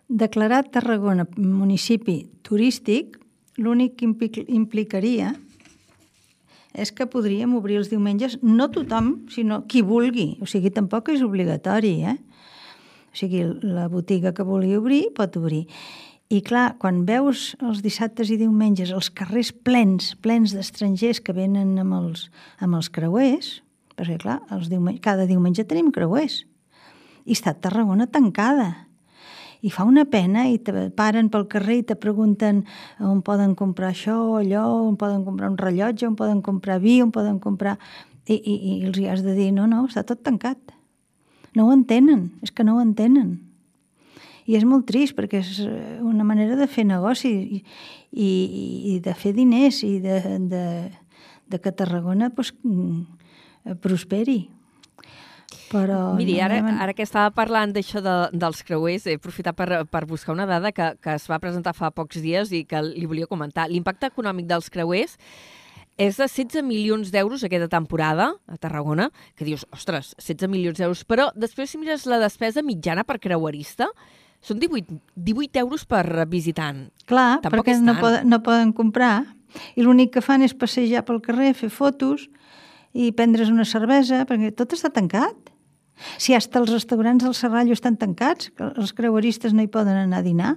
declarat 0.09 0.71
Tarragona 0.73 1.25
municipi 1.37 2.23
turístic, 2.45 3.17
l'únic 3.57 3.97
que 3.99 4.45
implicaria 4.47 5.33
és 6.73 6.91
que 6.93 7.07
podríem 7.09 7.55
obrir 7.57 7.79
els 7.79 7.89
diumenges, 7.89 8.37
no 8.45 8.69
tothom, 8.71 9.25
sinó 9.33 9.63
qui 9.67 9.81
vulgui. 9.81 10.37
O 10.39 10.47
sigui, 10.47 10.69
tampoc 10.71 11.09
és 11.11 11.23
obligatori, 11.25 11.95
eh? 12.05 12.17
O 13.09 13.17
sigui, 13.17 13.41
la 13.65 13.87
botiga 13.89 14.35
que 14.37 14.45
vulgui 14.45 14.77
obrir 14.77 15.07
pot 15.17 15.35
obrir. 15.41 15.65
I 16.29 16.43
clar, 16.45 16.75
quan 16.77 17.01
veus 17.09 17.55
els 17.57 17.81
dissabtes 17.81 18.29
i 18.29 18.37
diumenges 18.37 18.93
els 18.93 19.09
carrers 19.09 19.49
plens, 19.51 20.13
plens 20.21 20.53
d'estrangers 20.53 21.23
que 21.25 21.33
venen 21.33 21.73
amb 21.81 21.97
els, 21.97 22.27
amb 22.61 22.77
els 22.77 22.91
creuers, 22.93 23.63
perquè 23.99 24.19
clar, 24.21 24.39
els 24.55 24.69
diumenge, 24.71 25.01
cada 25.03 25.27
diumenge 25.29 25.67
tenim 25.67 25.91
creuers, 25.95 26.43
i 27.25 27.35
està 27.35 27.53
Tarragona 27.53 28.07
tancada 28.07 28.89
i 29.61 29.71
fa 29.73 29.83
una 29.83 30.05
pena 30.07 30.45
i 30.47 30.57
te 30.63 30.71
paren 30.95 31.29
pel 31.31 31.47
carrer 31.51 31.81
i 31.81 31.87
te 31.89 31.97
pregunten 31.99 32.63
on 33.03 33.19
poden 33.25 33.55
comprar 33.59 33.91
això 33.91 34.15
o 34.15 34.37
allò, 34.39 34.63
on 34.85 34.95
poden 34.99 35.25
comprar 35.27 35.49
un 35.51 35.57
rellotge, 35.59 36.07
on 36.07 36.15
poden 36.19 36.41
comprar 36.45 36.79
vi, 36.83 37.01
on 37.03 37.11
poden 37.11 37.39
comprar... 37.43 37.77
I, 38.29 38.35
i, 38.37 38.53
i 38.53 38.73
els 38.85 38.97
hi 39.01 39.07
has 39.09 39.23
de 39.25 39.33
dir, 39.33 39.49
no, 39.55 39.63
no, 39.65 39.87
està 39.89 40.03
tot 40.05 40.19
tancat. 40.21 40.59
No 41.57 41.65
ho 41.65 41.71
entenen, 41.73 42.27
és 42.45 42.53
que 42.53 42.61
no 42.61 42.75
ho 42.77 42.83
entenen. 42.83 43.39
I 44.45 44.53
és 44.59 44.65
molt 44.69 44.85
trist 44.85 45.15
perquè 45.17 45.41
és 45.41 45.63
una 46.05 46.25
manera 46.25 46.53
de 46.57 46.67
fer 46.69 46.85
negoci 46.85 47.31
i, 47.57 47.63
i, 48.13 48.29
i 48.93 48.95
de 49.01 49.15
fer 49.17 49.33
diners 49.33 49.81
i 49.85 49.95
de, 50.03 50.19
de, 50.45 50.63
de 51.49 51.61
que 51.61 51.73
Tarragona 51.73 52.29
pues, 52.37 52.53
prosperi. 53.75 54.39
Però 55.69 56.15
Miri, 56.17 56.39
ara, 56.41 56.57
ara 56.81 56.95
que 56.97 57.05
estava 57.05 57.29
parlant 57.33 57.71
d'això 57.73 58.01
de, 58.01 58.15
dels 58.33 58.63
creuers, 58.65 59.05
he 59.05 59.17
aprofitat 59.19 59.57
per, 59.57 59.83
per 59.89 60.03
buscar 60.09 60.33
una 60.33 60.47
dada 60.49 60.71
que, 60.73 60.91
que 61.01 61.13
es 61.13 61.27
va 61.29 61.37
presentar 61.41 61.75
fa 61.77 61.91
pocs 61.93 62.21
dies 62.23 62.53
i 62.53 62.63
que 62.69 62.81
li 62.85 63.05
volia 63.09 63.29
comentar. 63.29 63.67
L'impacte 63.69 64.09
econòmic 64.09 64.49
dels 64.49 64.69
creuers 64.73 65.17
és 65.99 66.17
de 66.17 66.25
16 66.31 66.63
milions 66.63 67.11
d'euros 67.11 67.43
aquesta 67.43 67.67
temporada 67.69 68.31
a 68.47 68.57
Tarragona, 68.57 69.09
que 69.35 69.45
dius, 69.45 69.65
ostres, 69.75 70.15
16 70.17 70.49
milions 70.49 70.79
d'euros, 70.79 71.03
però 71.05 71.27
després 71.35 71.69
si 71.69 71.81
mires 71.81 72.07
la 72.09 72.21
despesa 72.23 72.63
mitjana 72.65 73.03
per 73.05 73.19
creuerista, 73.21 73.89
són 74.41 74.61
18, 74.63 74.95
18 75.19 75.59
euros 75.59 75.83
per 75.85 76.05
visitant. 76.31 76.87
Clar, 77.05 77.41
Tampoc 77.43 77.67
perquè 77.67 77.75
no 77.83 77.97
poden, 77.99 78.29
no 78.31 78.39
poden 78.41 78.71
comprar 78.73 79.35
i 79.75 79.83
l'únic 79.83 80.13
que 80.15 80.23
fan 80.23 80.45
és 80.45 80.55
passejar 80.55 81.03
pel 81.05 81.19
carrer, 81.25 81.51
fer 81.57 81.69
fotos 81.73 82.29
i 82.93 83.11
prendre's 83.13 83.51
una 83.53 83.65
cervesa, 83.67 84.23
perquè 84.29 84.51
tot 84.55 84.73
està 84.73 84.89
tancat. 84.93 85.51
Si 86.17 86.33
hasta 86.33 86.61
els 86.61 86.71
restaurants 86.71 87.23
del 87.25 87.35
Serrallo 87.35 87.75
estan 87.75 87.97
tancats, 87.99 88.49
que 88.55 88.69
els 88.79 88.93
creueristes 88.95 89.53
no 89.53 89.61
hi 89.65 89.67
poden 89.71 89.97
anar 89.99 90.21
a 90.21 90.25
dinar. 90.25 90.53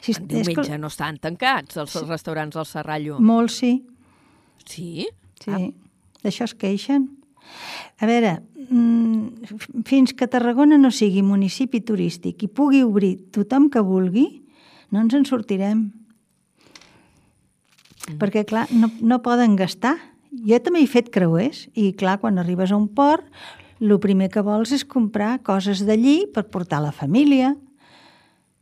Si, 0.00 0.14
En 0.16 0.26
diumenge 0.28 0.78
no 0.80 0.88
estan 0.88 1.18
tancats 1.20 1.76
els 1.80 1.92
sí. 1.92 2.00
restaurants 2.08 2.56
del 2.56 2.64
Serrallo. 2.68 3.18
Molts 3.20 3.58
sí, 3.60 3.74
Sí? 4.64 5.06
sí. 5.42 5.50
Ah. 5.52 5.60
D'això 6.24 6.46
es 6.48 6.54
queixen. 6.56 7.10
A 8.00 8.06
veure, 8.08 8.38
mm, 8.70 9.84
fins 9.84 10.14
que 10.16 10.26
Tarragona 10.26 10.78
no 10.80 10.90
sigui 10.90 11.20
municipi 11.22 11.82
turístic 11.84 12.42
i 12.42 12.48
pugui 12.48 12.80
obrir 12.82 13.18
tothom 13.30 13.68
que 13.68 13.82
vulgui, 13.84 14.42
no 14.90 15.00
ens 15.04 15.12
en 15.14 15.26
sortirem. 15.28 15.90
Mm. 18.08 18.16
Perquè, 18.20 18.44
clar, 18.48 18.66
no, 18.72 18.90
no 19.00 19.20
poden 19.22 19.56
gastar. 19.56 19.96
Jo 20.48 20.58
també 20.62 20.82
he 20.82 20.90
fet 20.90 21.10
creuers 21.14 21.68
i, 21.74 21.92
clar, 21.94 22.18
quan 22.22 22.40
arribes 22.42 22.72
a 22.72 22.78
un 22.78 22.88
port, 22.90 23.26
el 23.80 23.94
primer 24.00 24.30
que 24.32 24.42
vols 24.42 24.72
és 24.74 24.84
comprar 24.86 25.38
coses 25.46 25.84
d'allí 25.86 26.24
per 26.34 26.46
portar 26.50 26.80
a 26.80 26.86
la 26.88 26.94
família. 26.94 27.52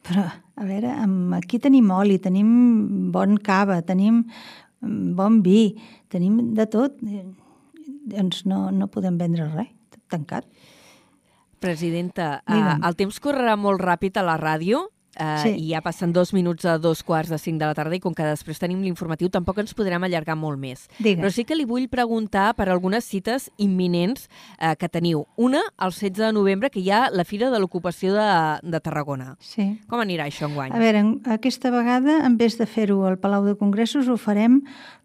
Però, 0.03 0.25
a 0.27 0.67
veure, 0.67 0.97
aquí 1.39 1.61
tenim 1.63 1.91
oli, 1.95 2.19
tenim 2.19 2.49
bon 3.15 3.39
cava, 3.39 3.79
tenim 3.87 4.25
mm, 4.83 5.13
bon 5.17 5.41
vi, 5.45 5.77
tenim 6.11 6.53
de 6.57 6.67
tot. 6.67 6.99
Eh, 7.07 7.25
Doncs 8.03 8.41
no, 8.51 8.73
no 8.75 8.89
podem 8.91 9.15
vendre 9.15 9.45
res, 9.53 9.69
tancat. 10.11 10.47
Presidenta, 11.63 12.41
Digue'm. 12.51 12.83
el 12.83 12.97
temps 12.99 13.21
correrà 13.23 13.55
molt 13.55 13.79
ràpid 13.79 14.19
a 14.19 14.25
la 14.27 14.35
ràdio. 14.41 14.89
Uh, 15.13 15.43
Sí. 15.43 15.51
I 15.59 15.73
ja 15.75 15.83
passen 15.85 16.13
dos 16.13 16.33
minuts 16.33 16.65
a 16.65 16.79
dos 16.79 17.03
quarts 17.03 17.29
de 17.29 17.37
cinc 17.39 17.59
de 17.61 17.67
la 17.67 17.75
tarda 17.75 17.97
i 17.97 18.01
com 18.01 18.15
que 18.15 18.25
després 18.25 18.61
tenim 18.61 18.81
l'informatiu 18.81 19.29
tampoc 19.29 19.59
ens 19.61 19.75
podrem 19.77 20.03
allargar 20.05 20.37
molt 20.39 20.59
més. 20.61 20.87
Digues. 20.99 21.21
Però 21.21 21.31
sí 21.33 21.45
que 21.45 21.57
li 21.59 21.67
vull 21.69 21.89
preguntar 21.93 22.55
per 22.57 22.69
algunes 22.73 23.05
cites 23.05 23.51
imminents 23.59 24.29
uh, 24.57 24.73
que 24.79 24.89
teniu. 24.89 25.27
Una, 25.37 25.61
el 25.79 25.93
16 25.93 26.17
de 26.17 26.33
novembre, 26.33 26.71
que 26.71 26.81
hi 26.81 26.91
ha 26.91 27.11
la 27.13 27.27
Fira 27.29 27.51
de 27.53 27.61
l'Ocupació 27.61 28.15
de, 28.17 28.31
de 28.63 28.81
Tarragona. 28.81 29.37
Sí. 29.41 29.69
Com 29.91 30.01
anirà 30.01 30.31
això 30.31 30.49
enguany? 30.49 30.73
A 30.73 30.81
veure, 30.81 31.05
aquesta 31.37 31.71
vegada, 31.75 32.23
en 32.25 32.39
vez 32.41 32.57
de 32.57 32.67
fer-ho 32.67 33.03
al 33.09 33.21
Palau 33.21 33.45
de 33.45 33.57
Congressos, 33.61 34.09
ho 34.09 34.17
farem 34.17 34.63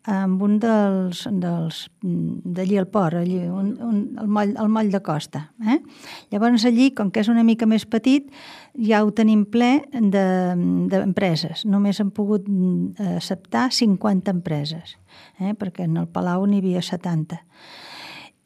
amb 0.08 0.41
un 0.41 0.56
dels, 0.63 1.26
dels 1.36 1.82
d'allí 2.02 2.78
al 2.80 2.88
port, 2.88 3.17
allí, 3.20 3.41
un, 3.43 3.74
un, 3.84 3.98
el, 4.22 4.30
moll, 4.32 4.54
el 4.56 4.70
moll 4.72 4.91
de 4.93 5.02
costa. 5.04 5.50
Eh? 5.67 5.82
Llavors 6.32 6.63
allí, 6.65 6.93
com 6.96 7.12
que 7.12 7.20
és 7.26 7.32
una 7.32 7.43
mica 7.43 7.67
més 7.67 7.84
petit, 7.86 8.32
ja 8.77 9.01
ho 9.03 9.11
tenim 9.11 9.45
ple 9.49 9.87
de- 9.91 10.87
d'empreses. 10.91 11.63
De, 11.65 11.71
Només 11.73 11.99
han 12.01 12.11
pogut 12.13 12.47
mm, 12.47 13.09
acceptar 13.17 13.71
50 13.73 14.31
empreses, 14.31 14.97
eh? 15.39 15.53
perquè 15.57 15.89
en 15.89 15.97
el 15.97 16.07
Palau 16.07 16.45
n'hi 16.45 16.61
havia 16.61 16.81
70 16.85 17.41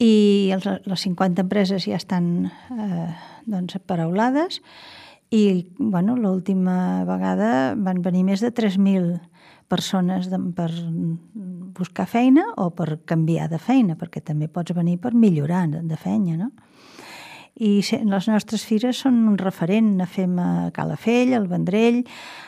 i 0.02 0.50
els, 0.54 0.66
les 0.88 1.04
50 1.06 1.44
empreses 1.44 1.84
ja 1.86 1.98
estan 1.98 2.48
eh, 2.48 3.12
doncs, 3.46 3.76
paraulades 3.86 4.60
i 5.32 5.68
bueno, 5.78 6.16
l'última 6.16 7.04
vegada 7.08 7.74
van 7.78 8.02
venir 8.04 8.24
més 8.26 8.42
de 8.44 8.52
3.000 8.52 9.20
persones 9.72 10.28
de, 10.28 10.40
per 10.52 10.68
buscar 11.72 12.04
feina 12.10 12.44
o 12.60 12.68
per 12.76 12.98
canviar 13.08 13.48
de 13.48 13.60
feina, 13.62 13.96
perquè 13.96 14.20
també 14.20 14.50
pots 14.52 14.74
venir 14.76 14.98
per 15.00 15.14
millorar 15.16 15.64
de 15.72 15.96
feina, 15.96 16.36
no? 16.36 16.50
I 17.60 17.82
les 18.08 18.28
nostres 18.30 18.64
fires 18.64 19.02
són 19.04 19.18
un 19.28 19.36
referent. 19.40 19.92
En 20.00 20.08
fem 20.08 20.38
a 20.40 20.70
Calafell, 20.72 21.34
al 21.36 21.48
Vendrell, 21.50 22.02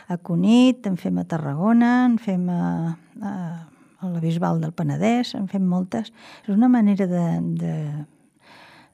a 0.08 0.16
Cunit, 0.16 0.86
en 0.88 0.96
fem 0.96 1.18
a 1.20 1.26
Tarragona, 1.28 1.92
en 2.08 2.16
fem 2.18 2.48
a, 2.48 2.94
a, 3.20 3.34
a 4.00 4.12
la 4.12 4.22
Bisbal 4.22 4.62
del 4.64 4.72
Penedès, 4.72 5.34
en 5.36 5.48
fem 5.52 5.66
moltes. 5.68 6.12
És 6.46 6.54
una 6.54 6.70
manera 6.72 7.06
de, 7.10 7.26
de, 7.60 7.74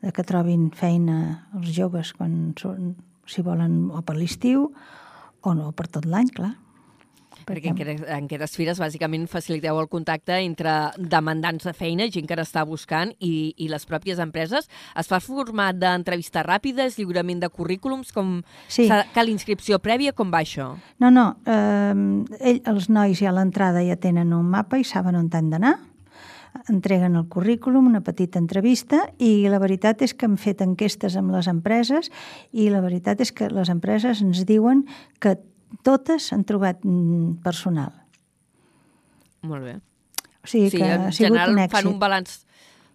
de 0.03 0.13
que 0.17 0.27
trobin 0.27 0.71
feina 0.75 1.21
els 1.55 1.71
joves 1.77 2.13
quan 2.19 2.57
són, 2.59 2.97
si 3.31 3.47
volen 3.47 3.87
o 3.95 4.03
per 4.03 4.19
l'estiu 4.19 4.73
o 5.41 5.55
no 5.55 5.71
per 5.73 5.87
tot 5.95 6.11
l'any, 6.11 6.35
clar. 6.35 6.57
Perquè 7.51 7.73
en 7.73 7.77
aquestes, 7.77 8.07
en 8.09 8.29
aquestes 8.29 8.57
fires 8.57 8.81
bàsicament 8.81 9.27
faciliteu 9.31 9.81
el 9.81 9.89
contacte 9.91 10.39
entre 10.39 10.93
demandants 10.97 11.67
de 11.67 11.75
feina, 11.77 12.07
gent 12.13 12.29
que 12.31 12.39
està 12.41 12.65
buscant, 12.69 13.13
i, 13.19 13.53
i 13.59 13.69
les 13.73 13.87
pròpies 13.89 14.23
empreses. 14.23 14.71
Es 14.99 15.11
fa 15.11 15.21
format 15.21 15.77
d'entrevistes 15.77 16.47
ràpides, 16.47 16.99
lliurament 16.99 17.43
de 17.43 17.51
currículums, 17.51 18.13
com 18.13 18.41
Sí. 18.69 18.89
cal 18.89 19.29
inscripció 19.29 19.81
prèvia, 19.83 20.13
com 20.15 20.31
va 20.31 20.41
això? 20.41 20.77
No, 20.99 21.11
no, 21.11 21.37
eh, 21.47 21.95
ell, 22.41 22.63
els 22.65 22.89
nois 22.89 23.19
ja 23.19 23.31
a 23.31 23.37
l'entrada 23.37 23.83
ja 23.85 23.97
tenen 23.97 24.33
un 24.33 24.47
mapa 24.51 24.79
i 24.79 24.85
saben 24.85 25.17
on 25.17 25.29
han 25.33 25.51
d'anar, 25.51 25.79
entreguen 26.69 27.17
el 27.17 27.29
currículum, 27.29 27.87
una 27.87 28.01
petita 28.01 28.39
entrevista 28.39 29.05
i 29.19 29.49
la 29.51 29.61
veritat 29.63 30.03
és 30.03 30.15
que 30.15 30.27
hem 30.27 30.37
fet 30.41 30.63
enquestes 30.65 31.17
amb 31.19 31.33
les 31.35 31.49
empreses 31.51 32.11
i 32.53 32.69
la 32.71 32.83
veritat 32.85 33.21
és 33.21 33.33
que 33.33 33.51
les 33.53 33.71
empreses 33.73 34.23
ens 34.25 34.45
diuen 34.49 34.85
que 35.21 35.37
totes 35.83 36.33
han 36.33 36.45
trobat 36.45 36.85
mm, 36.85 37.41
personal. 37.45 37.93
Molt 39.43 39.65
bé. 39.65 39.75
O 40.45 40.49
sigui 40.49 40.71
que 40.73 40.85
en 40.85 41.07
ha 41.09 41.13
sigut 41.13 41.29
general 41.31 41.53
un 41.55 41.59
èxit. 41.65 41.77
fan 41.79 41.87
un 41.91 41.99
balanç 42.01 42.39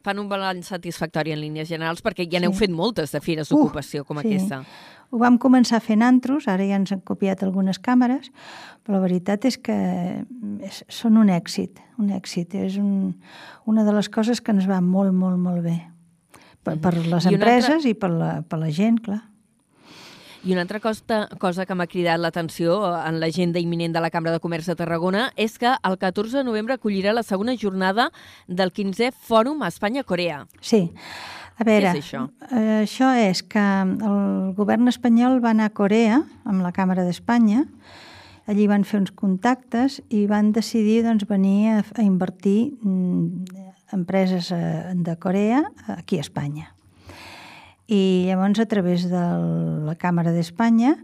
fan 0.05 0.19
un 0.21 0.27
balanç 0.29 0.67
satisfactori 0.69 1.31
en 1.33 1.39
línies 1.41 1.67
generals 1.67 2.03
perquè 2.05 2.27
ja 2.29 2.37
n'heu 2.39 2.51
Sí. 2.53 2.59
fet 2.59 2.69
moltes 2.71 3.11
de 3.11 3.19
fires 3.21 3.49
Uh, 3.51 3.55
d'ocupació 3.57 4.03
com 4.05 4.19
sí. 4.21 4.27
aquesta. 4.27 4.59
Ho 5.09 5.17
vam 5.17 5.39
començar 5.39 5.79
fent 5.81 6.03
antros, 6.03 6.47
ara 6.47 6.63
ja 6.65 6.75
ens 6.75 6.91
han 6.91 6.99
copiat 7.01 7.41
algunes 7.41 7.79
càmeres, 7.81 8.29
però 8.83 8.97
la 8.99 8.99
veritat 8.99 9.45
és 9.45 9.57
que 9.57 9.73
és, 10.61 10.83
són 10.89 11.17
un 11.17 11.29
èxit, 11.29 11.79
un 11.97 12.09
èxit. 12.11 12.53
És 12.55 12.77
un, 12.77 13.15
una 13.65 13.83
de 13.83 13.93
les 13.93 14.09
coses 14.09 14.41
que 14.41 14.51
ens 14.51 14.67
va 14.69 14.81
molt, 14.81 15.13
molt, 15.13 15.37
molt 15.39 15.63
bé. 15.63 15.87
Per, 16.61 16.77
per 16.81 16.93
les 16.97 17.05
I 17.05 17.07
una 17.07 17.15
altra- 17.15 17.31
empreses 17.33 17.85
i 17.85 17.93
per 17.93 18.09
la, 18.11 18.41
per 18.41 18.59
la 18.59 18.69
gent, 18.69 18.99
clar. 19.01 19.23
I 20.45 20.53
una 20.53 20.61
altra 20.61 20.79
cosa, 20.79 21.23
cosa 21.41 21.63
que 21.65 21.73
m'ha 21.73 21.87
cridat 21.89 22.19
l'atenció 22.21 22.75
en 22.93 23.15
l'agenda 23.17 23.57
imminent 23.57 23.95
de 23.95 24.01
la 24.03 24.11
Cambra 24.13 24.29
de 24.35 24.41
Comerç 24.43 24.67
de 24.69 24.75
Tarragona 24.77 25.31
és 25.41 25.55
que 25.57 25.71
el 25.73 25.97
14 25.97 26.37
de 26.37 26.43
novembre 26.45 26.75
acollirà 26.77 27.15
la 27.17 27.23
segona 27.25 27.55
jornada 27.57 28.11
del 28.45 28.69
15è 28.69 29.09
Fòrum 29.25 29.63
Espanya-Corea. 29.65 30.43
Sí. 30.61 30.83
A 31.57 31.65
veure, 31.65 31.95
és 31.95 32.03
això? 32.03 32.27
Eh, 32.51 32.83
això 32.83 33.09
és 33.17 33.41
que 33.41 33.63
el 33.63 34.53
govern 34.53 34.91
espanyol 34.91 35.39
va 35.41 35.55
anar 35.55 35.71
a 35.71 35.73
Corea 35.73 36.21
amb 36.45 36.61
la 36.61 36.73
Càmera 36.75 37.07
d'Espanya, 37.07 37.63
allí 38.45 38.69
van 38.69 38.85
fer 38.85 39.01
uns 39.01 39.15
contactes 39.17 39.97
i 40.13 40.27
van 40.29 40.53
decidir 40.53 41.01
doncs, 41.07 41.25
venir 41.25 41.71
a, 41.73 41.81
a 41.95 42.05
invertir 42.05 42.75
mm, 42.83 43.65
empreses 43.97 44.53
eh, 44.53 44.93
de 44.93 45.17
Corea 45.17 45.63
aquí 45.97 46.21
a 46.21 46.27
Espanya. 46.27 46.74
I 47.87 48.25
llavors, 48.27 48.59
a 48.59 48.65
través 48.65 49.05
de 49.09 49.23
la 49.85 49.95
Càmera 49.99 50.33
d'Espanya, 50.33 50.95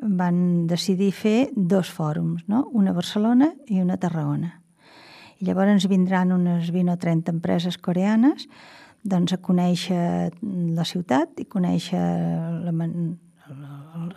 van 0.00 0.66
decidir 0.70 1.10
fer 1.12 1.50
dos 1.54 1.90
fòrums, 1.92 2.46
no? 2.48 2.68
una 2.72 2.94
a 2.94 2.96
Barcelona 2.96 3.50
i 3.68 3.80
una 3.82 3.98
a 3.98 4.00
Tarragona. 4.00 4.54
I 5.40 5.48
llavors 5.48 5.72
ens 5.74 5.88
vindran 5.88 6.32
unes 6.32 6.70
20 6.72 6.94
o 6.94 6.98
30 7.00 7.32
empreses 7.34 7.78
coreanes 7.78 8.46
doncs, 9.02 9.32
a 9.32 9.40
conèixer 9.40 10.30
la 10.76 10.84
ciutat 10.84 11.40
i 11.40 11.46
conèixer 11.48 12.00
la, 12.66 12.72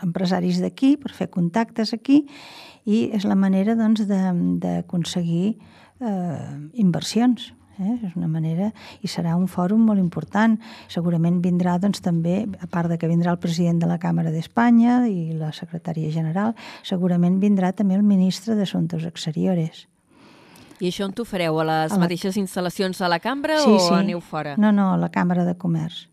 empresaris 0.04 0.60
d'aquí 0.62 0.96
per 1.00 1.14
fer 1.16 1.30
contactes 1.32 1.94
aquí 1.96 2.26
i 2.86 3.08
és 3.16 3.24
la 3.26 3.38
manera 3.40 3.76
doncs, 3.80 4.04
de- 4.08 4.60
d'aconseguir 4.60 5.56
eh, 6.04 6.70
inversions. 6.84 7.54
Eh? 7.80 7.96
És 8.06 8.16
una 8.16 8.28
manera, 8.28 8.72
i 9.02 9.08
serà 9.10 9.36
un 9.36 9.48
fòrum 9.48 9.82
molt 9.88 10.00
important. 10.00 10.60
Segurament 10.88 11.40
vindrà 11.42 11.80
doncs, 11.82 12.02
també, 12.06 12.44
a 12.62 12.68
part 12.68 12.90
de 12.92 12.98
que 13.02 13.08
vindrà 13.10 13.32
el 13.34 13.40
president 13.42 13.80
de 13.82 13.88
la 13.90 13.98
Càmera 14.00 14.30
d'Espanya 14.32 15.08
i 15.10 15.34
la 15.34 15.50
secretària 15.52 16.12
general, 16.14 16.54
segurament 16.84 17.40
vindrà 17.42 17.72
també 17.74 17.96
el 17.96 18.04
ministre 18.04 18.54
d'Assumptes 18.56 19.06
Exteriores. 19.10 19.88
I 20.84 20.90
això 20.90 21.06
on 21.08 21.14
t'ho 21.16 21.24
fareu? 21.26 21.60
A 21.62 21.64
les 21.66 21.92
A 21.92 21.96
la- 21.96 22.02
mateixes 22.06 22.36
instal·lacions 22.38 23.00
a 23.02 23.08
la 23.10 23.20
cambra 23.20 23.58
o 23.64 23.94
aneu 23.96 24.20
fora? 24.22 24.56
No, 24.58 24.72
no, 24.72 24.92
a 24.94 24.98
la 24.98 25.10
Càmera 25.10 25.46
de 25.46 25.56
Comerç. 25.56 26.10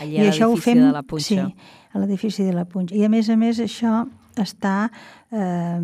Allà 0.00 0.22
a 0.22 0.30
l'edifici 0.30 0.74
de 0.74 0.92
la 0.92 1.02
Punxa. 1.02 1.26
Sí, 1.26 1.54
a 1.92 1.98
l'edifici 1.98 2.42
de 2.44 2.52
la 2.54 2.64
Punxa. 2.64 2.94
I 2.96 3.04
a 3.04 3.08
més 3.12 3.28
a 3.28 3.36
més 3.36 3.58
això 3.60 4.06
està 4.36 4.90
eh, 5.30 5.80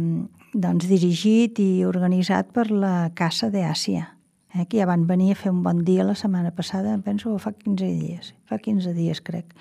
doncs, 0.54 0.86
dirigit 0.88 1.58
i 1.60 1.84
organitzat 1.84 2.50
per 2.52 2.70
la 2.70 3.10
Casa 3.14 3.50
d'Àsia, 3.52 4.08
eh, 4.54 4.66
que 4.66 4.78
ja 4.78 4.86
van 4.86 5.06
venir 5.06 5.32
a 5.32 5.38
fer 5.38 5.52
un 5.52 5.62
bon 5.62 5.84
dia 5.84 6.04
la 6.04 6.16
setmana 6.18 6.52
passada, 6.54 6.96
penso, 7.04 7.36
fa 7.38 7.52
15 7.52 7.88
dies, 8.00 8.34
fa 8.48 8.58
15 8.58 8.94
dies 8.96 9.22
crec. 9.24 9.54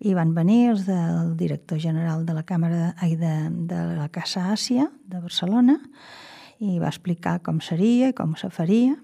I 0.00 0.12
van 0.12 0.34
venir 0.36 0.72
els 0.74 0.84
del 0.84 1.36
director 1.40 1.80
general 1.80 2.26
de 2.26 2.34
la 2.36 2.44
Càmera 2.44 2.92
ai, 3.00 3.16
de, 3.16 3.34
de 3.70 3.82
la 3.96 4.10
Casa 4.12 4.50
Àsia 4.52 4.90
de 5.08 5.22
Barcelona 5.22 5.78
i 6.60 6.78
va 6.80 6.90
explicar 6.92 7.40
com 7.44 7.60
seria 7.60 8.10
i 8.12 8.16
com 8.16 8.34
se 8.36 8.50
faria. 8.52 8.96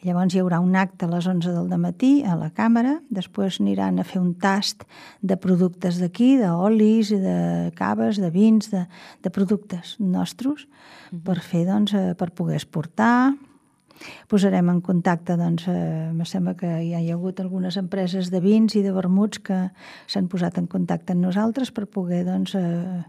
I 0.00 0.08
llavors 0.08 0.32
hi 0.32 0.40
haurà 0.40 0.62
un 0.64 0.78
acte 0.80 1.04
a 1.04 1.10
les 1.10 1.26
11 1.28 1.52
del 1.52 1.80
matí 1.80 2.22
a 2.24 2.32
la 2.38 2.48
càmera, 2.56 2.94
després 3.12 3.58
aniran 3.60 4.00
a 4.00 4.06
fer 4.08 4.16
un 4.22 4.32
tast 4.40 4.86
de 5.20 5.36
productes 5.36 5.98
d'aquí, 6.00 6.38
d'olis, 6.40 7.10
de 7.12 7.68
caves, 7.76 8.16
de 8.16 8.30
vins, 8.32 8.70
de, 8.72 8.86
de 9.20 9.32
productes 9.34 9.98
nostres, 10.00 10.64
per 11.12 11.36
fer, 11.44 11.66
doncs, 11.68 11.92
eh, 11.92 12.14
per 12.16 12.30
poder 12.32 12.56
exportar. 12.56 13.34
Posarem 14.28 14.68
en 14.72 14.80
contacte, 14.80 15.36
doncs, 15.36 15.66
eh, 15.68 16.10
me 16.12 16.24
sembla 16.24 16.54
que 16.56 16.66
ja 16.66 17.00
hi 17.00 17.10
ha 17.10 17.14
hagut 17.14 17.40
algunes 17.40 17.76
empreses 17.76 18.30
de 18.30 18.40
vins 18.40 18.74
i 18.76 18.82
de 18.82 18.92
vermuts 18.92 19.38
que 19.44 19.70
s'han 20.06 20.28
posat 20.28 20.56
en 20.58 20.66
contacte 20.66 21.12
amb 21.12 21.22
nosaltres 21.26 21.70
per 21.72 21.86
poder, 21.86 22.24
doncs, 22.24 22.54
eh, 22.54 23.02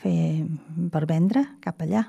fer, 0.00 0.46
per 0.90 1.04
vendre 1.06 1.44
cap 1.60 1.80
allà. 1.84 2.06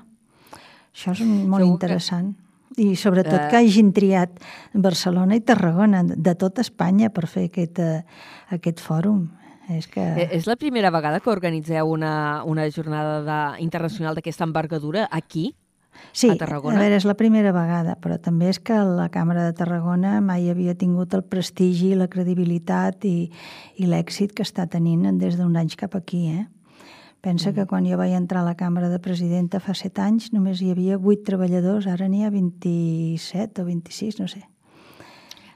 Això 0.94 1.12
és 1.12 1.20
molt 1.20 1.60
Segur 1.62 1.66
que- 1.66 1.72
interessant. 1.72 2.34
I 2.76 2.94
sobretot 2.96 3.34
Eh. 3.40 3.48
que 3.50 3.56
hagin 3.56 3.92
triat 3.92 4.30
Barcelona 4.72 5.34
i 5.36 5.40
Tarragona, 5.40 6.04
de 6.04 6.34
tota 6.36 6.60
Espanya, 6.62 7.10
per 7.10 7.26
fer 7.26 7.48
aquest, 7.50 7.78
eh, 7.80 8.04
aquest 8.50 8.78
fòrum. 8.80 9.28
És 9.68 9.86
que... 9.86 10.00
Eh, 10.00 10.28
És 10.32 10.46
la 10.46 10.56
primera 10.56 10.90
vegada 10.90 11.20
que 11.20 11.30
organitzeu 11.30 11.86
una, 11.90 12.42
una 12.44 12.68
jornada 12.70 13.20
de, 13.22 13.62
internacional 13.62 14.14
d'aquesta 14.14 14.44
envergadura 14.44 15.08
aquí? 15.10 15.54
Sí, 16.12 16.30
a 16.30 16.36
Tarragona? 16.36 16.76
a 16.76 16.80
veure, 16.80 16.96
és 16.96 17.04
la 17.04 17.14
primera 17.14 17.52
vegada, 17.52 17.96
però 18.00 18.18
també 18.20 18.48
és 18.48 18.58
que 18.58 18.74
la 18.74 19.08
Càmera 19.10 19.44
de 19.46 19.52
Tarragona 19.52 20.20
mai 20.20 20.48
havia 20.50 20.74
tingut 20.74 21.14
el 21.14 21.22
prestigi, 21.24 21.94
la 21.94 22.08
credibilitat 22.08 23.04
i, 23.04 23.30
i 23.76 23.86
l'èxit 23.86 24.32
que 24.32 24.42
està 24.42 24.66
tenint 24.68 25.18
des 25.18 25.36
d'un 25.36 25.56
anys 25.56 25.76
cap 25.76 25.94
aquí, 25.94 26.28
eh? 26.28 26.46
Pensa 27.20 27.50
Mm. 27.50 27.54
que 27.54 27.66
quan 27.66 27.84
jo 27.84 27.98
vaig 27.98 28.12
entrar 28.16 28.40
a 28.40 28.44
la 28.44 28.56
Càmera 28.56 28.88
de 28.88 28.98
Presidenta 28.98 29.60
fa 29.60 29.74
set 29.74 29.98
anys 29.98 30.32
només 30.32 30.62
hi 30.62 30.70
havia 30.70 30.96
vuit 30.96 31.20
treballadors, 31.22 31.86
ara 31.86 32.08
n'hi 32.08 32.24
ha 32.24 32.30
27 32.30 33.60
o 33.60 33.64
26, 33.66 34.20
no 34.20 34.26
sé. 34.28 34.46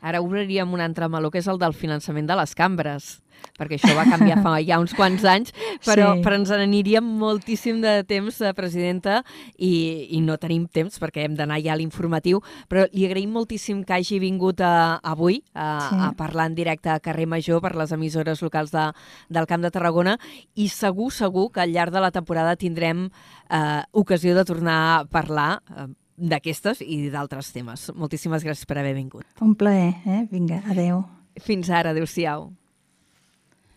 Ara 0.05 0.21
obriríem 0.21 0.71
un 0.75 0.83
altre 0.85 1.09
meló, 1.09 1.31
que 1.31 1.39
és 1.41 1.49
el 1.49 1.59
del 1.59 1.73
finançament 1.73 2.27
de 2.29 2.37
les 2.37 2.55
cambres. 2.55 3.23
Perquè 3.59 3.77
això 3.79 3.95
va 3.95 4.05
canviar 4.09 4.41
fa 4.43 4.57
ja 4.65 4.79
uns 4.83 4.95
quants 4.97 5.25
anys, 5.25 5.53
però, 5.85 6.15
Sí. 6.17 6.23
però 6.25 6.35
ens 6.41 6.51
n'aniria 6.51 7.01
moltíssim 7.01 7.81
de 7.81 8.03
temps, 8.05 8.41
eh, 8.41 8.53
presidenta, 8.55 9.23
i, 9.59 10.09
i 10.11 10.21
no 10.21 10.37
tenim 10.39 10.67
temps 10.67 10.99
perquè 10.99 11.25
hem 11.25 11.35
d'anar 11.39 11.61
ja 11.63 11.73
a 11.75 11.77
l'informatiu, 11.77 12.41
però 12.69 12.87
li 12.93 13.07
agraïm 13.07 13.31
moltíssim 13.31 13.85
que 13.85 13.95
hagi 13.95 14.19
vingut 14.19 14.61
a, 14.61 14.99
avui 15.03 15.43
a, 15.55 15.69
Sí. 15.91 15.97
a 16.01 16.13
parlar 16.17 16.47
en 16.51 16.55
directe 16.55 16.89
a 16.91 17.01
Carrer 17.01 17.27
Major 17.27 17.61
per 17.61 17.75
les 17.77 17.93
emissores 17.93 18.41
locals 18.43 18.71
de, 18.73 18.89
del 19.29 19.47
Camp 19.47 19.63
de 19.63 19.71
Tarragona 19.71 20.19
i 20.55 20.69
segur, 20.69 21.13
segur 21.13 21.51
que 21.53 21.61
al 21.61 21.73
llarg 21.73 21.93
de 21.93 22.01
la 22.01 22.11
temporada 22.11 22.57
tindrem 22.57 23.09
eh, 23.51 23.83
ocasió 23.93 24.35
de 24.35 24.45
tornar 24.45 24.79
a 25.01 25.05
parlar 25.05 25.61
eh, 25.71 25.87
d'aquestes 26.17 26.81
i 26.81 27.09
d'altres 27.11 27.53
temes. 27.53 27.89
Moltíssimes 27.95 28.45
gràcies 28.45 28.67
per 28.67 28.79
haver 28.79 28.95
vingut. 28.95 29.25
Un 29.43 29.55
plaer, 29.59 29.95
eh? 30.07 30.27
Vinga, 30.31 30.63
adeu. 30.71 31.05
Fins 31.43 31.71
ara, 31.71 31.91
adeu-siau. 31.91 32.53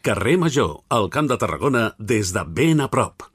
Carrer 0.07 0.37
Major, 0.37 0.85
al 0.87 1.09
Camp 1.11 1.27
de 1.27 1.35
Tarragona, 1.35 1.81
des 1.99 2.29
de 2.31 2.41
ben 2.47 2.79
a 2.79 2.85
prop. 2.87 3.25